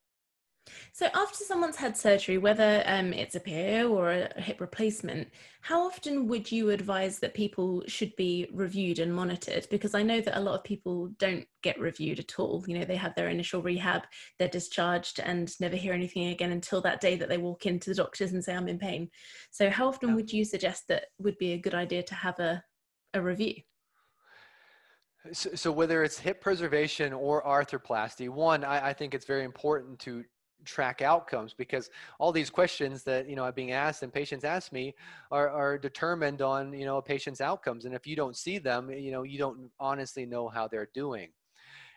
so, 0.92 1.07
after 1.14 1.44
someone's 1.44 1.76
had 1.76 1.96
surgery, 1.96 2.38
whether 2.38 2.82
um, 2.86 3.12
it's 3.12 3.34
a 3.34 3.40
PAO 3.40 3.88
or 3.88 4.11
a 4.11 4.40
hip 4.40 4.61
replacement, 4.61 5.28
how 5.62 5.82
often 5.82 6.26
would 6.28 6.51
you 6.51 6.70
advise 6.70 7.18
that 7.18 7.34
people 7.34 7.82
should 7.86 8.14
be 8.16 8.48
reviewed 8.53 8.98
and 8.98 9.14
monitored? 9.14 9.66
Because 9.70 9.94
I 9.94 10.03
know 10.03 10.20
that 10.20 10.38
a 10.38 10.40
lot 10.40 10.57
of 10.57 10.64
people 10.64 11.09
don't 11.18 11.46
get 11.62 11.80
reviewed 11.80 12.18
at 12.18 12.38
all. 12.38 12.64
You 12.66 12.78
know, 12.78 12.84
they 12.84 12.96
have 12.96 13.14
their 13.14 13.28
initial 13.28 13.62
rehab, 13.62 14.03
they're 14.38 14.48
discharged, 14.48 15.20
and 15.20 15.53
never 15.61 15.76
hear 15.76 15.92
anything 15.92 16.28
again 16.28 16.53
until 16.53 16.80
that 16.82 17.01
day 17.01 17.16
that 17.16 17.28
they 17.28 17.38
walk 17.38 17.66
into 17.66 17.90
the 17.90 17.96
doctors 17.96 18.32
and 18.32 18.44
say, 18.44 18.55
I'm 18.55 18.68
in 18.68 18.78
pain. 18.78 19.11
So, 19.51 19.70
how 19.70 19.88
often 19.88 20.11
yeah. 20.11 20.14
would 20.16 20.32
you 20.32 20.44
suggest 20.44 20.88
that 20.88 21.07
would 21.18 21.38
be 21.38 21.53
a 21.53 21.59
good 21.59 21.74
idea 21.74 22.03
to 22.05 22.14
have 22.14 22.38
a, 22.38 22.62
a 23.14 23.20
review? 23.20 23.54
So, 25.32 25.50
so, 25.54 25.70
whether 25.70 26.02
it's 26.02 26.18
hip 26.18 26.40
preservation 26.40 27.12
or 27.12 27.42
arthroplasty, 27.42 28.30
one, 28.30 28.64
I, 28.64 28.88
I, 28.88 28.92
think 28.94 29.14
it's 29.14 29.26
very 29.26 29.44
important 29.44 29.98
to 30.00 30.24
track 30.64 31.02
outcomes 31.02 31.54
because 31.54 31.90
all 32.18 32.32
these 32.32 32.50
questions 32.50 33.02
that 33.04 33.28
you 33.28 33.36
know 33.36 33.42
are 33.44 33.52
being 33.52 33.72
asked 33.72 34.02
and 34.02 34.12
patients 34.12 34.44
ask 34.44 34.72
me 34.72 34.94
are, 35.30 35.48
are 35.48 35.78
determined 35.78 36.42
on 36.42 36.72
you 36.72 36.84
know 36.84 36.98
a 36.98 37.02
patient's 37.02 37.40
outcomes 37.40 37.84
and 37.84 37.94
if 37.94 38.06
you 38.06 38.14
don't 38.14 38.36
see 38.36 38.58
them 38.58 38.90
you 38.90 39.11
know 39.11 39.22
you 39.22 39.38
don't 39.38 39.70
honestly 39.78 40.26
know 40.26 40.48
how 40.48 40.68
they're 40.68 40.90
doing 40.92 41.30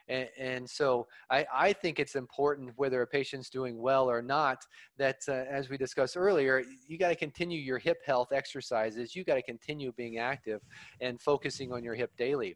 and, 0.07 0.27
and 0.37 0.69
so 0.69 1.07
I, 1.29 1.45
I 1.53 1.73
think 1.73 1.99
it's 1.99 2.15
important 2.15 2.71
whether 2.75 3.01
a 3.01 3.07
patient's 3.07 3.49
doing 3.49 3.81
well 3.81 4.09
or 4.09 4.21
not 4.21 4.65
that 4.97 5.17
uh, 5.27 5.31
as 5.31 5.69
we 5.69 5.77
discussed 5.77 6.17
earlier 6.17 6.63
you 6.87 6.97
got 6.97 7.09
to 7.09 7.15
continue 7.15 7.59
your 7.59 7.77
hip 7.77 7.97
health 8.05 8.31
exercises 8.31 9.15
you 9.15 9.23
got 9.23 9.35
to 9.35 9.43
continue 9.43 9.91
being 9.93 10.17
active 10.17 10.61
and 11.01 11.21
focusing 11.21 11.71
on 11.71 11.83
your 11.83 11.95
hip 11.95 12.11
daily 12.17 12.55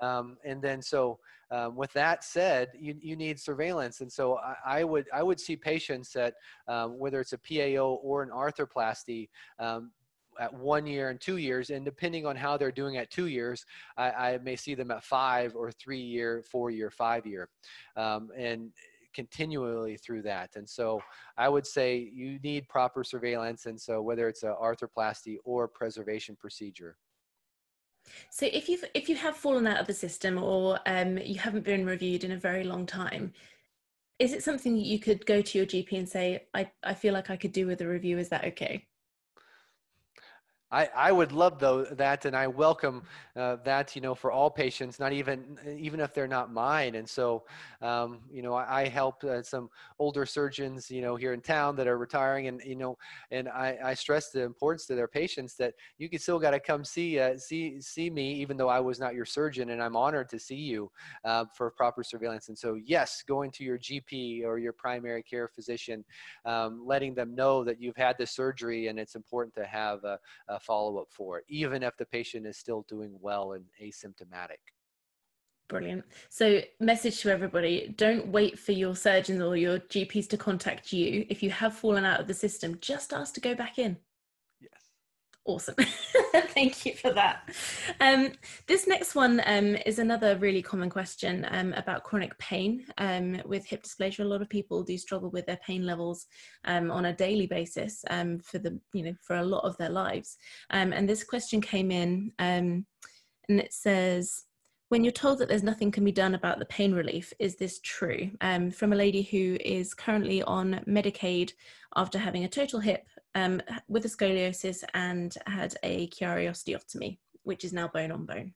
um, 0.00 0.36
and 0.44 0.62
then 0.62 0.80
so 0.80 1.18
um, 1.50 1.76
with 1.76 1.92
that 1.92 2.24
said, 2.24 2.70
you, 2.78 2.96
you 3.00 3.14
need 3.14 3.38
surveillance. 3.38 4.00
And 4.00 4.10
so 4.10 4.38
I, 4.38 4.80
I 4.80 4.84
would 4.84 5.06
I 5.14 5.22
would 5.22 5.38
see 5.38 5.56
patients 5.56 6.12
that 6.12 6.34
um, 6.66 6.98
whether 6.98 7.20
it's 7.20 7.34
a 7.34 7.38
PAO 7.38 8.00
or 8.02 8.22
an 8.22 8.30
arthroplasty 8.30 9.28
um, 9.58 9.92
at 10.40 10.52
one 10.52 10.86
year 10.86 11.10
and 11.10 11.20
two 11.20 11.36
years, 11.36 11.70
and 11.70 11.84
depending 11.84 12.26
on 12.26 12.36
how 12.36 12.56
they're 12.56 12.72
doing 12.72 12.96
at 12.96 13.10
two 13.10 13.26
years, 13.26 13.64
I, 13.96 14.10
I 14.10 14.38
may 14.38 14.56
see 14.56 14.74
them 14.74 14.90
at 14.90 15.04
five 15.04 15.54
or 15.54 15.70
three 15.70 16.00
year, 16.00 16.42
four 16.50 16.70
year, 16.70 16.90
five 16.90 17.26
year, 17.26 17.48
um, 17.96 18.30
and 18.36 18.72
continually 19.14 19.96
through 19.96 20.22
that. 20.22 20.56
And 20.56 20.68
so 20.68 21.00
I 21.38 21.48
would 21.48 21.66
say 21.66 22.10
you 22.12 22.38
need 22.42 22.68
proper 22.68 23.02
surveillance. 23.02 23.66
And 23.66 23.80
so 23.80 24.02
whether 24.02 24.28
it's 24.28 24.42
an 24.42 24.54
arthroplasty 24.62 25.36
or 25.44 25.66
preservation 25.66 26.36
procedure. 26.36 26.96
So 28.30 28.46
if 28.46 28.68
you've 28.68 28.84
if 28.94 29.08
you 29.08 29.16
have 29.16 29.36
fallen 29.36 29.66
out 29.66 29.80
of 29.80 29.88
the 29.88 29.94
system 29.94 30.40
or 30.40 30.78
um, 30.86 31.18
you 31.18 31.40
haven't 31.40 31.64
been 31.64 31.84
reviewed 31.84 32.22
in 32.22 32.32
a 32.32 32.36
very 32.36 32.62
long 32.62 32.86
time, 32.86 33.32
is 34.18 34.32
it 34.32 34.42
something 34.44 34.76
you 34.76 34.98
could 34.98 35.26
go 35.26 35.42
to 35.42 35.58
your 35.58 35.66
GP 35.66 35.92
and 35.92 36.08
say, 36.08 36.46
I, 36.54 36.70
I 36.82 36.94
feel 36.94 37.12
like 37.12 37.30
I 37.30 37.36
could 37.36 37.52
do 37.52 37.66
with 37.66 37.80
a 37.80 37.88
review, 37.88 38.18
is 38.18 38.28
that 38.30 38.44
okay? 38.44 38.86
I, 40.72 40.88
I 40.96 41.12
would 41.12 41.30
love 41.30 41.60
though 41.60 41.84
that 41.84 42.24
and 42.24 42.34
I 42.34 42.48
welcome 42.48 43.04
uh, 43.36 43.56
that 43.64 43.94
you 43.94 44.02
know 44.02 44.16
for 44.16 44.32
all 44.32 44.50
patients 44.50 44.98
not 44.98 45.12
even 45.12 45.58
even 45.78 46.00
if 46.00 46.12
they're 46.12 46.26
not 46.26 46.52
mine. 46.52 46.96
And 46.96 47.08
so 47.08 47.44
um, 47.80 48.18
you 48.32 48.42
know 48.42 48.54
I, 48.54 48.82
I 48.82 48.88
help 48.88 49.22
uh, 49.22 49.42
some 49.42 49.70
older 50.00 50.26
surgeons 50.26 50.90
you 50.90 51.02
know 51.02 51.14
here 51.14 51.32
in 51.34 51.40
town 51.40 51.76
that 51.76 51.86
are 51.86 51.98
retiring 51.98 52.48
and 52.48 52.60
you 52.64 52.74
know 52.74 52.98
and 53.30 53.48
I, 53.48 53.78
I 53.82 53.94
stress 53.94 54.30
the 54.30 54.42
importance 54.42 54.86
to 54.86 54.96
their 54.96 55.06
patients 55.06 55.54
that 55.56 55.74
you 55.98 56.08
can 56.08 56.18
still 56.18 56.40
got 56.40 56.50
to 56.50 56.58
come 56.58 56.84
see 56.84 57.20
uh, 57.20 57.38
see 57.38 57.80
see 57.80 58.10
me 58.10 58.32
even 58.34 58.56
though 58.56 58.68
I 58.68 58.80
was 58.80 58.98
not 58.98 59.14
your 59.14 59.24
surgeon 59.24 59.70
and 59.70 59.80
I'm 59.80 59.94
honored 59.94 60.28
to 60.30 60.38
see 60.38 60.56
you 60.56 60.90
uh, 61.24 61.44
for 61.54 61.70
proper 61.70 62.02
surveillance. 62.02 62.48
And 62.48 62.58
so 62.58 62.74
yes 62.74 63.22
going 63.24 63.52
to 63.52 63.62
your 63.62 63.78
GP 63.78 64.44
or 64.44 64.58
your 64.58 64.72
primary 64.72 65.22
care 65.22 65.46
physician 65.46 66.04
um, 66.44 66.84
letting 66.84 67.14
them 67.14 67.36
know 67.36 67.62
that 67.62 67.80
you've 67.80 67.96
had 67.96 68.16
the 68.18 68.26
surgery 68.26 68.88
and 68.88 68.98
it's 68.98 69.14
important 69.14 69.54
to 69.54 69.64
have 69.64 70.02
a, 70.02 70.18
a 70.48 70.55
follow 70.58 70.98
up 70.98 71.08
for, 71.10 71.42
even 71.48 71.82
if 71.82 71.96
the 71.96 72.06
patient 72.06 72.46
is 72.46 72.58
still 72.58 72.84
doing 72.88 73.16
well 73.20 73.52
and 73.52 73.64
asymptomatic. 73.82 74.58
Brilliant. 75.68 76.04
So, 76.28 76.60
message 76.78 77.20
to 77.22 77.30
everybody 77.30 77.92
don't 77.96 78.28
wait 78.28 78.58
for 78.58 78.72
your 78.72 78.94
surgeons 78.94 79.42
or 79.42 79.56
your 79.56 79.80
GPs 79.80 80.28
to 80.28 80.36
contact 80.36 80.92
you. 80.92 81.26
If 81.28 81.42
you 81.42 81.50
have 81.50 81.74
fallen 81.74 82.04
out 82.04 82.20
of 82.20 82.28
the 82.28 82.34
system, 82.34 82.78
just 82.80 83.12
ask 83.12 83.34
to 83.34 83.40
go 83.40 83.54
back 83.54 83.78
in. 83.78 83.96
Awesome. 85.46 85.76
Thank 86.34 86.84
you 86.84 86.94
for 86.94 87.12
that. 87.12 87.50
Um, 88.00 88.32
this 88.66 88.88
next 88.88 89.14
one 89.14 89.40
um, 89.46 89.76
is 89.86 90.00
another 90.00 90.36
really 90.38 90.60
common 90.60 90.90
question 90.90 91.46
um, 91.50 91.72
about 91.74 92.02
chronic 92.02 92.36
pain. 92.38 92.84
Um, 92.98 93.40
with 93.46 93.64
hip 93.64 93.84
dysplasia, 93.84 94.20
a 94.20 94.24
lot 94.24 94.42
of 94.42 94.48
people 94.48 94.82
do 94.82 94.98
struggle 94.98 95.30
with 95.30 95.46
their 95.46 95.60
pain 95.64 95.86
levels 95.86 96.26
um, 96.64 96.90
on 96.90 97.06
a 97.06 97.14
daily 97.14 97.46
basis 97.46 98.04
um, 98.10 98.40
for 98.40 98.58
the 98.58 98.78
you 98.92 99.04
know 99.04 99.14
for 99.22 99.36
a 99.36 99.44
lot 99.44 99.64
of 99.64 99.76
their 99.76 99.90
lives. 99.90 100.36
and 100.70 101.08
this 101.08 101.22
question 101.22 101.60
came 101.60 101.92
in, 101.92 102.32
and 102.38 102.84
it 103.48 103.72
says, 103.72 104.46
when 104.88 105.02
you're 105.02 105.12
told 105.12 105.38
that 105.38 105.48
there's 105.48 105.62
nothing 105.62 105.90
can 105.90 106.04
be 106.04 106.12
done 106.12 106.34
about 106.34 106.58
the 106.58 106.66
pain 106.66 106.92
relief, 106.92 107.32
is 107.38 107.56
this 107.56 107.80
true? 107.80 108.30
Um, 108.40 108.70
from 108.70 108.92
a 108.92 108.96
lady 108.96 109.22
who 109.22 109.56
is 109.60 109.94
currently 109.94 110.42
on 110.42 110.80
Medicaid 110.86 111.52
after 111.96 112.18
having 112.18 112.44
a 112.44 112.48
total 112.48 112.78
hip 112.78 113.04
um, 113.36 113.60
with 113.86 114.04
a 114.06 114.08
scoliosis 114.08 114.82
and 114.94 115.36
had 115.46 115.76
a 115.82 116.08
Chiari 116.08 117.18
which 117.42 117.64
is 117.64 117.72
now 117.72 117.86
bone 117.86 118.10
on 118.10 118.24
bone. 118.24 118.54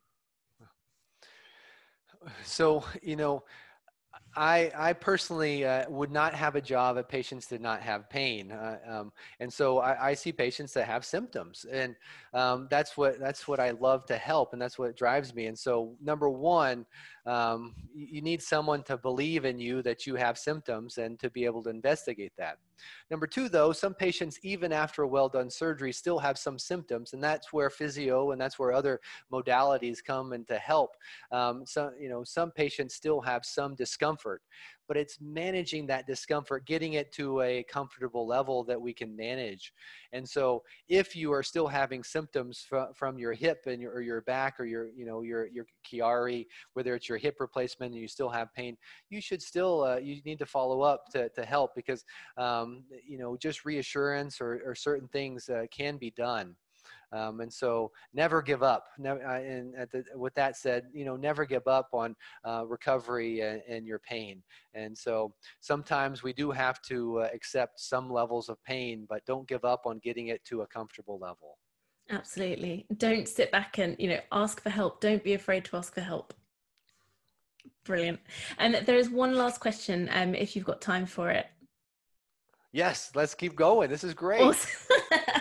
So, 2.45 2.85
you 3.03 3.17
know, 3.17 3.45
I, 4.37 4.71
I 4.77 4.93
personally 4.93 5.65
uh, 5.65 5.89
would 5.91 6.11
not 6.11 6.35
have 6.35 6.57
a 6.57 6.61
job 6.61 6.97
if 6.97 7.09
patients 7.09 7.47
did 7.47 7.61
not 7.61 7.83
have 7.83 8.09
pain, 8.09 8.53
uh, 8.53 8.79
um, 8.87 9.13
and 9.41 9.53
so 9.53 9.79
I, 9.79 10.11
I, 10.11 10.15
see 10.15 10.31
patients 10.31 10.73
that 10.75 10.87
have 10.87 11.05
symptoms, 11.05 11.67
and 11.71 11.97
um, 12.33 12.69
that's 12.71 12.97
what 12.97 13.19
that's 13.19 13.49
what 13.49 13.59
I 13.59 13.71
love 13.71 14.07
to 14.07 14.17
help, 14.17 14.53
and 14.53 14.63
that's 14.63 14.79
what 14.79 14.97
drives 14.97 15.35
me. 15.35 15.47
And 15.47 15.59
so, 15.59 15.97
number 16.01 16.29
one, 16.29 16.87
um, 17.27 17.75
you 17.95 18.23
need 18.23 18.43
someone 18.43 18.83
to 18.85 18.97
believe 18.97 19.45
in 19.45 19.59
you 19.59 19.83
that 19.83 20.07
you 20.07 20.15
have 20.15 20.39
symptoms 20.39 20.99
and 20.99 21.19
to 21.21 21.31
be 21.31 21.45
able 21.45 21.63
to 21.65 21.71
investigate 21.71 22.33
that. 22.39 22.59
Number 23.11 23.27
two, 23.27 23.49
though, 23.49 23.73
some 23.73 23.95
patients, 23.95 24.39
even 24.43 24.73
after 24.73 25.03
a 25.03 25.09
well 25.09 25.29
done 25.29 25.51
surgery, 25.51 25.93
still 25.93 26.19
have 26.19 26.39
some 26.39 26.59
symptoms, 26.59 27.13
and 27.13 27.23
that's 27.23 27.53
where 27.53 27.69
physio 27.69 28.31
and 28.31 28.41
that's 28.41 28.59
where 28.59 28.73
other 28.73 29.01
modalities 29.33 29.99
come 30.05 30.33
in 30.33 30.45
to 30.47 30.57
help. 30.57 30.97
Um, 31.31 31.65
so, 31.67 31.91
you 32.01 32.09
know, 32.09 32.25
some 32.25 32.51
patients 32.51 32.95
still 32.95 33.21
have 33.21 33.45
some 33.45 33.75
discomfort 33.75 34.43
but 34.91 34.97
it's 34.97 35.19
managing 35.21 35.87
that 35.87 36.05
discomfort, 36.05 36.67
getting 36.67 36.95
it 36.95 37.13
to 37.13 37.41
a 37.43 37.63
comfortable 37.69 38.27
level 38.27 38.65
that 38.65 38.81
we 38.81 38.93
can 38.93 39.15
manage. 39.15 39.73
And 40.13 40.29
so 40.29 40.65
if 40.89 41.15
you 41.15 41.33
are 41.33 41.45
still 41.45 41.69
having 41.69 42.03
symptoms 42.03 42.67
fr- 42.69 42.93
from 42.97 43.17
your 43.17 43.33
hip 43.33 43.67
and 43.67 43.81
your, 43.81 43.93
or 43.93 44.01
your 44.01 44.21
back 44.23 44.59
or 44.59 44.65
your, 44.65 44.89
you 44.89 45.07
know, 45.07 45.23
your, 45.23 45.47
your 45.47 45.65
Chiari, 45.87 46.45
whether 46.73 46.97
it's 46.97 47.09
your 47.09 47.19
hip 47.19 47.37
replacement 47.39 47.93
and 47.93 48.01
you 48.01 48.09
still 48.09 48.31
have 48.31 48.53
pain, 48.53 48.77
you 49.11 49.21
should 49.21 49.41
still, 49.41 49.85
uh, 49.85 49.99
you 49.99 50.21
need 50.25 50.41
to 50.41 50.47
follow 50.47 50.81
up 50.81 51.05
to, 51.13 51.29
to 51.29 51.45
help 51.45 51.77
because, 51.77 52.05
um, 52.37 52.83
you 53.07 53.17
know, 53.17 53.37
just 53.37 53.65
reassurance 53.65 54.41
or, 54.41 54.61
or 54.67 54.75
certain 54.75 55.07
things 55.07 55.49
uh, 55.49 55.67
can 55.71 55.99
be 55.99 56.11
done. 56.17 56.57
Um, 57.13 57.41
and 57.41 57.53
so 57.53 57.91
never 58.15 58.41
give 58.41 58.63
up. 58.63 58.87
Never, 58.99 59.25
uh, 59.27 59.41
and 59.41 59.75
the, 59.91 60.05
with 60.15 60.35
that 60.35 60.57
said, 60.57 60.87
you 60.93 61.05
know, 61.05 61.17
never 61.17 61.45
give 61.45 61.67
up 61.67 61.89
on 61.93 62.15
uh, 62.45 62.65
recovery 62.67 63.41
and, 63.41 63.63
and, 63.69 63.87
your 63.87 63.99
pain. 63.99 64.43
And 64.75 64.97
so 64.97 65.33
sometimes 65.61 66.23
we 66.23 66.33
do 66.33 66.51
have 66.51 66.81
to 66.83 67.21
uh, 67.21 67.29
accept 67.35 67.81
some 67.81 68.11
levels 68.11 68.49
of 68.49 68.63
pain, 68.65 69.07
but 69.09 69.25
don't 69.27 69.49
give 69.49 69.65
up 69.65 69.87
on 69.87 69.99
getting 69.99 70.29
it 70.29 70.45
to 70.45 70.63
a 70.63 70.67
comfortable 70.67 71.19
level. 71.19 71.59
Absolutely. 72.11 72.87
Don't 72.97 73.29
sit 73.29 73.51
back 73.51 73.79
and, 73.79 73.97
you 73.99 74.09
know, 74.09 74.21
ask 74.33 74.63
for 74.63 74.71
help. 74.71 75.01
Don't 75.01 75.23
be 75.23 75.35
afraid 75.35 75.65
to 75.67 75.77
ask 75.77 75.95
for 75.95 76.01
help. 76.01 76.35
Brilliant. 77.85 78.21
And 78.59 78.75
there 78.87 78.97
is 78.97 79.11
one 79.11 79.35
last 79.35 79.61
question, 79.61 80.09
um, 80.13 80.35
if 80.35 80.55
you've 80.55 80.65
got 80.65 80.81
time 80.81 81.07
for 81.07 81.31
it. 81.31 81.47
Yes, 82.73 83.11
let's 83.15 83.35
keep 83.35 83.57
going. 83.57 83.91
This 83.91 84.05
is 84.05 84.15
great. 84.15 84.43
Awesome. 84.43 84.71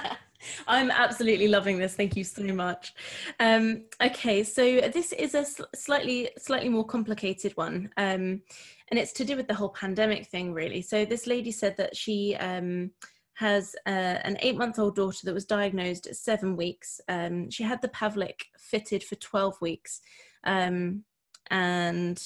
I'm 0.68 0.92
absolutely 0.92 1.48
loving 1.48 1.78
this. 1.78 1.96
Thank 1.96 2.16
you 2.16 2.24
so 2.24 2.44
much. 2.44 2.94
Um, 3.40 3.86
okay, 4.02 4.44
so 4.44 4.82
this 4.94 5.12
is 5.14 5.36
a 5.36 5.46
sl- 5.46 5.64
slightly 5.76 6.30
slightly 6.38 6.70
more 6.70 6.86
complicated 6.86 7.56
one, 7.58 7.90
um, 7.98 8.42
and 8.90 9.00
it's 9.00 9.14
to 9.14 9.26
do 9.26 9.36
with 9.36 9.48
the 9.48 9.54
whole 9.54 9.70
pandemic 9.70 10.28
thing, 10.28 10.54
really. 10.54 10.82
So 10.82 11.06
this 11.06 11.28
lady 11.28 11.52
said 11.52 11.78
that 11.78 11.96
she 11.96 12.36
um, 12.36 12.92
has 13.36 13.76
uh, 13.86 13.90
an 14.24 14.38
eight-month-old 14.42 14.96
daughter 14.96 15.26
that 15.26 15.34
was 15.34 15.46
diagnosed 15.46 16.08
at 16.08 16.16
seven 16.16 16.56
weeks. 16.58 17.00
Um, 17.08 17.50
she 17.50 17.64
had 17.64 17.82
the 17.82 17.88
Pavlik 17.90 18.42
fitted 18.58 19.04
for 19.04 19.16
12 19.16 19.62
weeks, 19.62 20.02
um, 20.44 21.04
and 21.50 22.22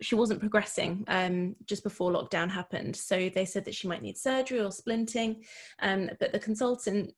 she 0.00 0.14
wasn't 0.14 0.40
progressing 0.40 1.04
um, 1.08 1.56
just 1.66 1.82
before 1.82 2.12
lockdown 2.12 2.50
happened. 2.50 2.96
So 2.96 3.28
they 3.28 3.44
said 3.44 3.64
that 3.64 3.74
she 3.74 3.88
might 3.88 4.02
need 4.02 4.16
surgery 4.16 4.60
or 4.60 4.68
splinting. 4.68 5.44
Um, 5.80 6.10
but 6.18 6.32
the 6.32 6.38
consultant 6.38 7.12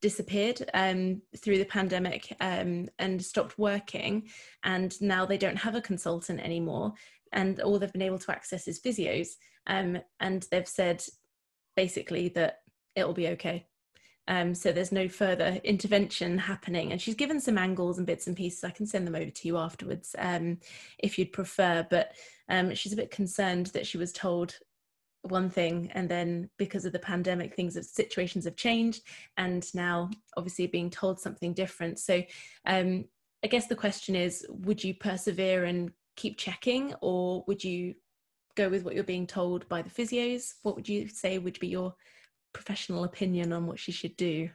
disappeared 0.00 0.68
um, 0.74 1.22
through 1.38 1.58
the 1.58 1.64
pandemic 1.64 2.34
um, 2.40 2.88
and 2.98 3.24
stopped 3.24 3.58
working. 3.58 4.28
And 4.62 5.00
now 5.00 5.26
they 5.26 5.38
don't 5.38 5.56
have 5.56 5.74
a 5.74 5.80
consultant 5.80 6.40
anymore. 6.40 6.94
And 7.32 7.60
all 7.60 7.78
they've 7.78 7.92
been 7.92 8.02
able 8.02 8.18
to 8.18 8.32
access 8.32 8.68
is 8.68 8.80
physios. 8.80 9.30
Um, 9.66 9.98
and 10.20 10.46
they've 10.50 10.68
said 10.68 11.02
basically 11.76 12.28
that 12.30 12.60
it'll 12.94 13.12
be 13.12 13.28
okay. 13.28 13.66
Um, 14.28 14.54
so 14.54 14.72
there's 14.72 14.92
no 14.92 15.08
further 15.08 15.60
intervention 15.62 16.38
happening. 16.38 16.90
And 16.90 17.00
she's 17.00 17.14
given 17.14 17.40
some 17.40 17.58
angles 17.58 17.98
and 17.98 18.06
bits 18.06 18.26
and 18.26 18.36
pieces. 18.36 18.64
I 18.64 18.70
can 18.70 18.86
send 18.86 19.06
them 19.06 19.14
over 19.14 19.30
to 19.30 19.48
you 19.48 19.56
afterwards 19.56 20.16
um, 20.18 20.58
if 20.98 21.18
you'd 21.18 21.32
prefer. 21.32 21.86
But 21.88 22.12
um, 22.48 22.74
she's 22.74 22.92
a 22.92 22.96
bit 22.96 23.10
concerned 23.10 23.66
that 23.66 23.86
she 23.86 23.98
was 23.98 24.12
told 24.12 24.56
one 25.30 25.50
thing 25.50 25.90
and 25.94 26.08
then 26.08 26.48
because 26.56 26.84
of 26.84 26.92
the 26.92 26.98
pandemic 26.98 27.54
things 27.54 27.74
have 27.74 27.84
situations 27.84 28.44
have 28.44 28.56
changed 28.56 29.02
and 29.36 29.72
now 29.74 30.10
obviously 30.36 30.66
being 30.66 30.90
told 30.90 31.20
something 31.20 31.52
different. 31.52 31.98
So 31.98 32.22
um, 32.66 33.04
i 33.44 33.48
guess 33.48 33.66
the 33.66 33.76
question 33.76 34.16
is 34.16 34.46
would 34.48 34.82
you 34.82 34.94
persevere 34.94 35.64
and 35.64 35.90
keep 36.16 36.38
checking 36.38 36.94
or 37.00 37.44
would 37.46 37.62
you 37.62 37.94
go 38.56 38.68
with 38.68 38.84
what 38.84 38.94
you're 38.94 39.04
being 39.04 39.26
told 39.26 39.68
by 39.68 39.82
the 39.82 39.90
physios? 39.90 40.54
What 40.62 40.74
would 40.74 40.88
you 40.88 41.08
say 41.08 41.38
would 41.38 41.60
be 41.60 41.68
your 41.68 41.94
professional 42.52 43.04
opinion 43.04 43.52
on 43.52 43.66
what 43.66 43.78
she 43.78 43.92
should 43.92 44.16
do? 44.16 44.48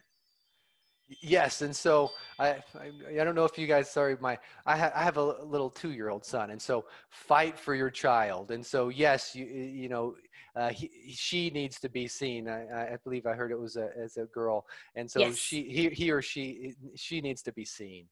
Yes, 1.22 1.62
and 1.62 1.76
so 1.76 2.12
I, 2.40 2.50
I, 2.80 2.92
I 3.10 3.24
don't 3.24 3.36
know 3.36 3.44
if 3.44 3.58
you 3.58 3.68
guys 3.68 3.90
sorry 3.90 4.16
my 4.22 4.38
I, 4.66 4.78
ha, 4.78 4.92
I 4.96 5.04
have 5.04 5.18
a 5.18 5.24
little 5.44 5.70
two 5.70 5.92
year 5.92 6.10
old 6.10 6.26
son, 6.26 6.52
and 6.52 6.62
so 6.62 6.86
fight 7.10 7.60
for 7.60 7.76
your 7.76 7.90
child, 7.90 8.52
and 8.52 8.66
so 8.66 8.88
yes, 8.88 9.36
you 9.36 9.46
you 9.46 9.90
know 9.90 10.16
uh, 10.56 10.70
he, 10.70 10.90
she 11.16 11.50
needs 11.50 11.80
to 11.80 11.90
be 11.90 12.08
seen. 12.08 12.50
I, 12.50 12.94
I 12.94 12.98
believe 13.04 13.26
I 13.26 13.34
heard 13.34 13.52
it 13.52 13.60
was 13.60 13.78
a, 13.78 13.90
as 13.98 14.18
a 14.18 14.26
girl, 14.26 14.66
and 14.96 15.10
so 15.10 15.20
yes. 15.20 15.38
she 15.38 15.64
he, 15.64 15.90
he 15.90 16.12
or 16.12 16.22
she 16.22 16.76
she 16.96 17.22
needs 17.22 17.42
to 17.44 17.54
be 17.54 17.64
seen, 17.64 18.06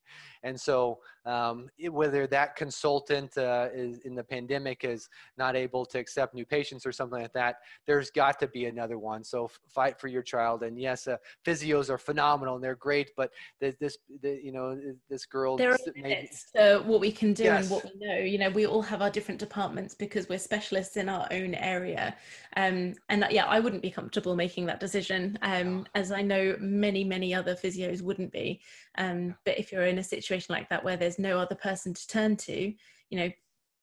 and 0.43 0.59
so 0.59 0.99
um, 1.25 1.69
it, 1.77 1.89
whether 1.89 2.27
that 2.27 2.55
consultant 2.55 3.37
uh, 3.37 3.67
is 3.73 3.99
in 3.99 4.15
the 4.15 4.23
pandemic 4.23 4.85
is 4.85 5.09
not 5.37 5.55
able 5.55 5.85
to 5.85 5.99
accept 5.99 6.33
new 6.33 6.45
patients 6.45 6.85
or 6.85 6.91
something 6.91 7.21
like 7.21 7.33
that, 7.33 7.57
there's 7.85 8.09
got 8.09 8.39
to 8.39 8.47
be 8.47 8.65
another 8.67 8.97
one. 8.97 9.23
So 9.23 9.45
f- 9.45 9.59
fight 9.67 9.99
for 9.99 10.07
your 10.07 10.23
child, 10.23 10.63
and 10.63 10.79
yes, 10.79 11.07
uh, 11.07 11.17
physios 11.45 11.89
are 11.89 11.97
phenomenal 11.97 12.55
and 12.55 12.63
they're 12.63 12.75
great, 12.75 13.11
but 13.17 13.31
this 13.59 13.97
the, 14.21 14.39
you 14.41 14.53
know 14.53 14.79
this 15.09 15.25
girl. 15.25 15.57
There 15.57 15.71
are 15.71 15.77
maybe, 15.95 16.29
to 16.55 16.83
what 16.85 17.01
we 17.01 17.11
can 17.11 17.33
do 17.33 17.43
yes. 17.43 17.63
and 17.63 17.71
what 17.71 17.83
we 17.83 18.07
know. 18.07 18.17
You 18.17 18.37
know, 18.37 18.49
we 18.49 18.65
all 18.65 18.81
have 18.81 19.01
our 19.01 19.09
different 19.09 19.39
departments 19.39 19.93
because 19.93 20.29
we're 20.29 20.39
specialists 20.39 20.95
in 20.95 21.09
our 21.09 21.27
own 21.31 21.53
area 21.55 22.15
um, 22.55 22.93
and 23.09 23.21
that, 23.21 23.31
yeah, 23.31 23.45
I 23.45 23.59
wouldn't 23.59 23.81
be 23.81 23.91
comfortable 23.91 24.35
making 24.35 24.65
that 24.67 24.79
decision, 24.79 25.37
um, 25.41 25.85
as 25.95 26.11
I 26.11 26.21
know 26.21 26.55
many, 26.59 27.03
many 27.03 27.33
other 27.33 27.55
physios 27.55 28.01
wouldn't 28.01 28.31
be. 28.31 28.61
Um, 28.97 29.35
but 29.45 29.57
if 29.57 29.71
you're 29.71 29.85
in 29.85 29.99
a 29.99 30.03
situation 30.03 30.53
like 30.53 30.69
that 30.69 30.83
where 30.83 30.97
there's 30.97 31.19
no 31.19 31.39
other 31.39 31.55
person 31.55 31.93
to 31.93 32.07
turn 32.07 32.35
to, 32.37 32.73
you 33.09 33.17
know, 33.17 33.29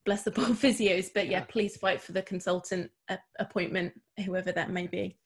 bless 0.05 0.23
the 0.23 0.31
poor 0.33 0.47
physios. 0.47 1.11
But 1.13 1.29
yeah, 1.29 1.45
please 1.45 1.77
fight 1.77 2.01
for 2.01 2.13
the 2.13 2.23
consultant 2.23 2.91
appointment, 3.39 3.93
whoever 4.25 4.53
that 4.53 4.71
may 4.71 4.87
be. 4.87 5.19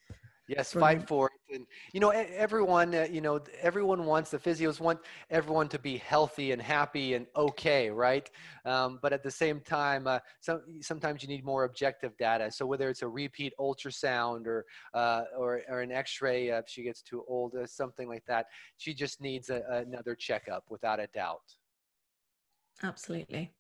Yes, 0.57 0.73
fight 0.73 1.07
for 1.07 1.31
it. 1.33 1.55
And 1.55 1.67
you 1.93 2.01
know, 2.01 2.11
everyone, 2.11 2.93
uh, 2.93 3.07
you 3.09 3.21
know, 3.21 3.41
everyone 3.61 4.05
wants 4.05 4.33
the 4.33 4.39
physios 4.39 4.81
want 4.81 4.99
everyone 5.31 5.69
to 5.69 5.79
be 5.79 5.97
healthy 5.97 6.51
and 6.51 6.61
happy 6.61 7.15
and 7.15 7.27
okay, 7.37 7.89
right? 7.89 8.29
Um, 8.65 8.99
but 9.01 9.13
at 9.13 9.23
the 9.23 9.31
same 9.31 9.61
time, 9.61 10.09
uh, 10.09 10.19
some, 10.41 10.63
sometimes 10.81 11.23
you 11.23 11.29
need 11.29 11.45
more 11.45 11.63
objective 11.65 12.17
data. 12.17 12.51
So 12.51 12.67
whether 12.67 12.91
it's 12.91 13.03
a 13.03 13.09
repeat 13.09 13.53
ultrasound 13.61 14.47
or 14.47 14.65
uh, 14.93 15.23
or, 15.39 15.63
or 15.69 15.83
an 15.83 15.93
X-ray 15.93 16.49
if 16.49 16.69
she 16.69 16.83
gets 16.83 17.01
too 17.01 17.23
old, 17.29 17.55
uh, 17.55 17.65
something 17.65 18.09
like 18.09 18.25
that, 18.27 18.47
she 18.77 18.93
just 18.93 19.21
needs 19.21 19.51
a, 19.51 19.63
another 19.71 20.17
checkup 20.17 20.65
without 20.69 20.99
a 20.99 21.07
doubt. 21.15 21.60
Absolutely. 22.83 23.53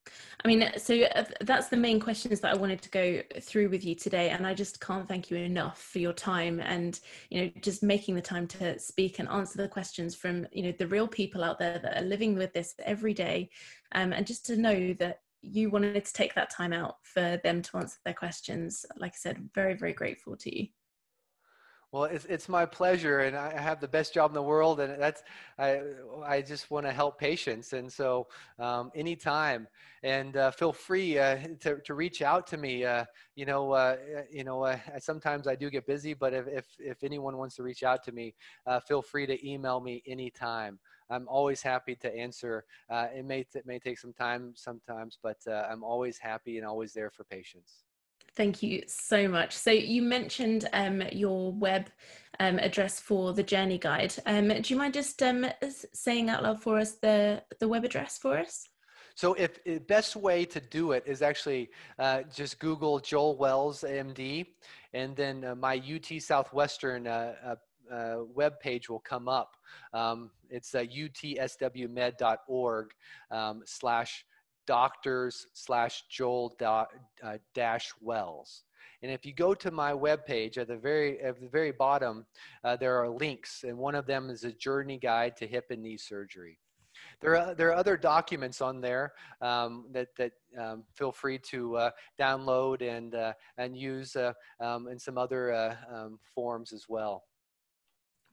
I 0.43 0.49
mean, 0.49 0.71
so 0.79 0.99
uh, 1.15 1.25
that's 1.43 1.69
the 1.69 1.77
main 1.77 2.01
questions 2.01 2.41
that 2.41 2.55
I 2.55 2.57
wanted 2.57 2.81
to 2.83 2.91
go 2.91 3.21
through 3.43 3.69
with 3.69 3.85
you 3.85 3.95
today. 3.95 4.31
And 4.31 4.47
I 4.47 4.55
just 4.55 4.81
can't 4.81 5.07
thank 5.07 5.31
you 5.31 5.37
enough 5.37 5.83
for 5.83 5.99
your 5.99 6.15
time 6.15 6.59
and, 6.61 6.99
you 7.29 7.43
know, 7.43 7.51
just 7.61 7.83
making 7.83 8.15
the 8.15 8.23
time 8.23 8.47
to 8.49 8.79
speak 8.79 9.19
and 9.19 9.29
answer 9.29 9.59
the 9.59 9.69
questions 9.69 10.15
from, 10.15 10.47
you 10.53 10.63
know, 10.63 10.73
the 10.73 10.87
real 10.87 11.07
people 11.07 11.45
out 11.45 11.59
there 11.59 11.79
that 11.79 11.99
are 11.99 12.07
living 12.07 12.35
with 12.35 12.55
this 12.55 12.75
every 12.83 13.13
day. 13.13 13.51
Um, 13.93 14.15
and 14.15 14.27
just 14.27 14.47
to 14.47 14.57
know 14.57 14.95
that 14.95 15.21
you 15.43 15.69
wanted 15.69 16.03
to 16.05 16.13
take 16.13 16.35
that 16.35 16.51
time 16.51 16.73
out 16.73 16.97
for 17.03 17.39
them 17.45 17.61
to 17.61 17.77
answer 17.77 17.99
their 18.05 18.15
questions. 18.15 18.87
Like 18.97 19.13
I 19.13 19.19
said, 19.19 19.51
very, 19.55 19.75
very 19.75 19.93
grateful 19.93 20.37
to 20.37 20.61
you. 20.61 20.69
Well, 21.93 22.05
it's, 22.05 22.25
it's 22.27 22.49
my 22.49 22.67
pleasure, 22.67 23.21
and 23.21 23.37
I 23.37 23.59
have 23.61 23.81
the 23.81 23.89
best 23.89 24.15
job 24.15 24.31
in 24.31 24.35
the 24.35 24.43
world, 24.43 24.79
and 24.79 25.01
that's 25.03 25.25
I 25.59 25.81
I 26.25 26.41
just 26.41 26.71
want 26.71 26.87
to 26.87 26.93
help 26.93 27.19
patients, 27.19 27.73
and 27.73 27.93
so 27.93 28.29
um, 28.61 28.93
anytime, 28.95 29.67
and 30.05 30.37
uh, 30.37 30.53
feel 30.53 30.73
free 30.73 31.19
uh, 31.19 31.37
to 31.61 31.79
to 31.81 31.95
reach 31.95 32.23
out 32.23 32.47
to 32.49 32.57
me. 32.57 32.85
Uh, 32.85 33.07
you 33.35 33.45
know, 33.45 33.73
uh, 33.73 33.97
you 34.31 34.45
know, 34.45 34.63
uh, 34.63 34.79
sometimes 35.01 35.49
I 35.49 35.57
do 35.57 35.69
get 35.69 35.85
busy, 35.85 36.15
but 36.15 36.33
if 36.33 36.47
if, 36.47 36.67
if 36.79 37.03
anyone 37.03 37.37
wants 37.37 37.57
to 37.57 37.65
reach 37.65 37.83
out 37.83 38.05
to 38.05 38.13
me, 38.13 38.35
uh, 38.67 38.79
feel 38.79 39.03
free 39.03 39.27
to 39.27 39.45
email 39.49 39.81
me 39.81 40.01
anytime. 40.07 40.79
I'm 41.11 41.27
always 41.27 41.61
happy 41.61 41.97
to 41.97 42.15
answer. 42.17 42.65
it 42.89 43.25
may 43.25 43.41
it 43.53 43.67
may 43.67 43.81
take 43.81 43.99
some 43.99 44.13
time 44.13 44.53
sometimes, 44.55 45.19
but 45.21 45.39
I'm 45.49 45.83
always 45.83 46.19
happy 46.19 46.57
and 46.59 46.65
always 46.65 46.93
there 46.93 47.11
for 47.11 47.25
patients. 47.25 47.83
Thank 48.37 48.63
you 48.63 48.83
so 48.87 49.29
much. 49.29 49.57
So 49.57 49.71
you 49.71 50.03
mentioned 50.03 50.69
um, 50.73 51.03
your 51.13 51.53
web 51.53 51.91
um, 52.39 52.59
address 52.59 53.01
for 53.01 53.33
the 53.33 53.43
journey 53.43 53.79
guide. 53.79 54.15
Um, 54.25 54.49
do 54.49 54.63
you 54.73 54.77
mind 54.77 54.95
just 54.95 55.23
um, 55.23 55.47
saying 55.93 56.31
out 56.31 56.43
loud 56.43 56.63
for 56.63 56.79
us 56.79 56.93
the, 56.93 57.43
the 57.59 57.69
web 57.69 57.85
address 57.85 58.19
for 58.19 58.39
us? 58.39 58.67
So 59.15 59.35
if 59.35 59.63
the 59.65 59.79
best 59.81 60.17
way 60.17 60.47
to 60.47 60.61
do 60.61 60.93
it 60.93 61.03
is 61.07 61.21
actually 61.21 61.71
uh, 61.99 62.23
just 62.35 62.59
Google 62.59 63.01
Joel 63.01 63.37
Wells 63.37 63.85
MD, 63.87 64.47
and 64.95 65.15
then 65.15 65.45
uh, 65.45 65.55
my 65.55 65.77
UT 65.77 66.23
Southwestern 66.23 67.07
uh, 67.07 67.35
uh, 67.45 67.57
uh, 67.95 68.25
web 68.35 68.59
page 68.61 68.89
will 68.89 69.01
come 69.01 69.29
up. 69.29 69.57
Um, 69.93 70.31
it's 70.49 70.75
uh, 70.75 70.85
utswmed.org 70.85 71.51
um, 73.31 73.63
slash 73.67 74.25
doctors 74.71 75.49
slash 75.53 76.05
Joel 76.09 76.55
uh, 76.61 76.85
dash 77.55 77.93
Wells. 78.01 78.63
And 79.03 79.11
if 79.11 79.27
you 79.27 79.35
go 79.35 79.53
to 79.53 79.71
my 79.73 79.93
webpage 79.93 80.59
at 80.59 80.69
the 80.69 80.77
very 80.77 81.21
at 81.21 81.41
the 81.41 81.49
very 81.49 81.73
bottom, 81.73 82.25
uh, 82.63 82.77
there 82.77 82.97
are 83.03 83.09
links, 83.09 83.65
and 83.65 83.77
one 83.77 83.97
of 83.97 84.07
them 84.07 84.31
is 84.31 84.45
a 84.45 84.53
journey 84.53 84.97
guide 84.97 85.37
to 85.39 85.47
hip 85.55 85.67
and 85.71 85.83
knee 85.83 85.97
surgery. 85.97 86.57
There 87.21 87.37
are, 87.37 87.55
there 87.55 87.69
are 87.71 87.75
other 87.75 87.97
documents 87.97 88.61
on 88.61 88.81
there 88.81 89.13
um, 89.41 89.87
that, 89.91 90.09
that 90.19 90.33
um, 90.57 90.85
feel 90.95 91.13
free 91.13 91.39
to 91.53 91.77
uh, 91.77 91.91
download 92.19 92.81
and, 92.83 93.15
uh, 93.15 93.33
and 93.59 93.77
use 93.77 94.17
uh, 94.17 94.33
um, 94.61 94.87
in 94.89 94.99
some 94.99 95.19
other 95.19 95.53
uh, 95.53 95.75
um, 95.93 96.19
forms 96.35 96.73
as 96.73 96.85
well. 96.89 97.25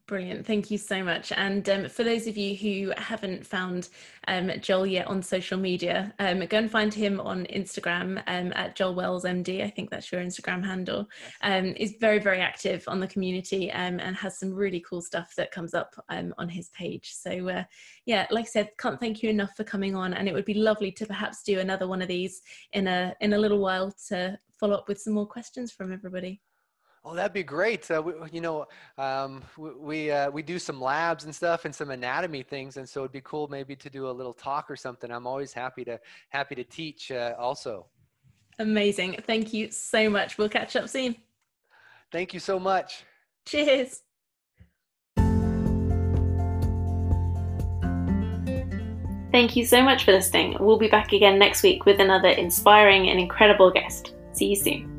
Brilliant. 0.08 0.46
Thank 0.46 0.70
you 0.70 0.78
so 0.78 1.04
much. 1.04 1.32
And 1.32 1.68
um, 1.68 1.88
for 1.90 2.02
those 2.02 2.26
of 2.26 2.34
you 2.38 2.56
who 2.56 2.94
haven't 2.96 3.46
found 3.46 3.90
um, 4.26 4.50
Joel 4.62 4.86
yet 4.86 5.06
on 5.06 5.22
social 5.22 5.58
media, 5.58 6.14
um, 6.18 6.38
go 6.46 6.56
and 6.56 6.70
find 6.70 6.94
him 6.94 7.20
on 7.20 7.44
Instagram 7.52 8.22
um, 8.26 8.50
at 8.56 8.74
Joel 8.74 8.94
Wells 8.94 9.24
MD. 9.24 9.62
I 9.62 9.68
think 9.68 9.90
that's 9.90 10.10
your 10.10 10.22
Instagram 10.22 10.64
handle. 10.64 11.06
Um, 11.42 11.74
is 11.76 11.96
very, 12.00 12.20
very 12.20 12.40
active 12.40 12.84
on 12.88 13.00
the 13.00 13.06
community 13.06 13.70
um, 13.70 14.00
and 14.00 14.16
has 14.16 14.38
some 14.38 14.54
really 14.54 14.80
cool 14.80 15.02
stuff 15.02 15.34
that 15.36 15.50
comes 15.50 15.74
up 15.74 15.94
on 16.08 16.48
his 16.48 16.70
page. 16.70 17.12
So, 17.12 17.46
uh, 17.50 17.64
yeah, 18.06 18.26
like 18.30 18.46
I 18.46 18.48
said, 18.48 18.70
can't 18.78 18.98
thank 18.98 19.22
you 19.22 19.28
enough 19.28 19.54
for 19.58 19.64
coming 19.64 19.94
on. 19.94 20.14
And 20.14 20.26
it 20.26 20.32
would 20.32 20.46
be 20.46 20.54
lovely 20.54 20.90
to 20.92 21.04
perhaps 21.04 21.42
do 21.42 21.60
another 21.60 21.86
one 21.86 22.00
of 22.00 22.08
these 22.08 22.40
in 22.72 22.86
a 22.86 23.14
in 23.20 23.34
a 23.34 23.38
little 23.38 23.58
while 23.58 23.92
to 24.08 24.38
follow 24.58 24.74
up 24.74 24.88
with 24.88 24.98
some 24.98 25.12
more 25.12 25.26
questions 25.26 25.70
from 25.70 25.92
everybody. 25.92 26.40
Oh, 27.10 27.14
that'd 27.14 27.32
be 27.32 27.42
great. 27.42 27.90
Uh, 27.90 28.02
we, 28.02 28.12
you 28.32 28.42
know, 28.42 28.66
um, 28.98 29.42
we 29.56 29.70
we, 29.70 30.10
uh, 30.10 30.30
we 30.30 30.42
do 30.42 30.58
some 30.58 30.78
labs 30.78 31.24
and 31.24 31.34
stuff 31.34 31.64
and 31.64 31.74
some 31.74 31.90
anatomy 31.90 32.42
things, 32.42 32.76
and 32.76 32.86
so 32.86 33.00
it'd 33.00 33.12
be 33.12 33.22
cool 33.22 33.48
maybe 33.48 33.74
to 33.76 33.88
do 33.88 34.10
a 34.10 34.10
little 34.10 34.34
talk 34.34 34.70
or 34.70 34.76
something. 34.76 35.10
I'm 35.10 35.26
always 35.26 35.54
happy 35.54 35.86
to 35.86 35.98
happy 36.28 36.54
to 36.56 36.64
teach 36.64 37.10
uh, 37.10 37.34
also. 37.38 37.86
Amazing. 38.58 39.22
Thank 39.26 39.54
you 39.54 39.70
so 39.70 40.10
much. 40.10 40.36
We'll 40.36 40.50
catch 40.50 40.76
up 40.76 40.86
soon. 40.90 41.16
Thank 42.12 42.34
you 42.34 42.40
so 42.40 42.58
much. 42.58 43.04
Cheers. 43.46 44.02
Thank 49.32 49.56
you 49.56 49.64
so 49.64 49.82
much 49.82 50.04
for 50.04 50.12
listening. 50.12 50.58
We'll 50.60 50.78
be 50.78 50.88
back 50.88 51.14
again 51.14 51.38
next 51.38 51.62
week 51.62 51.86
with 51.86 52.00
another 52.00 52.28
inspiring 52.28 53.08
and 53.08 53.18
incredible 53.18 53.70
guest. 53.70 54.12
See 54.32 54.48
you 54.48 54.56
soon. 54.56 54.97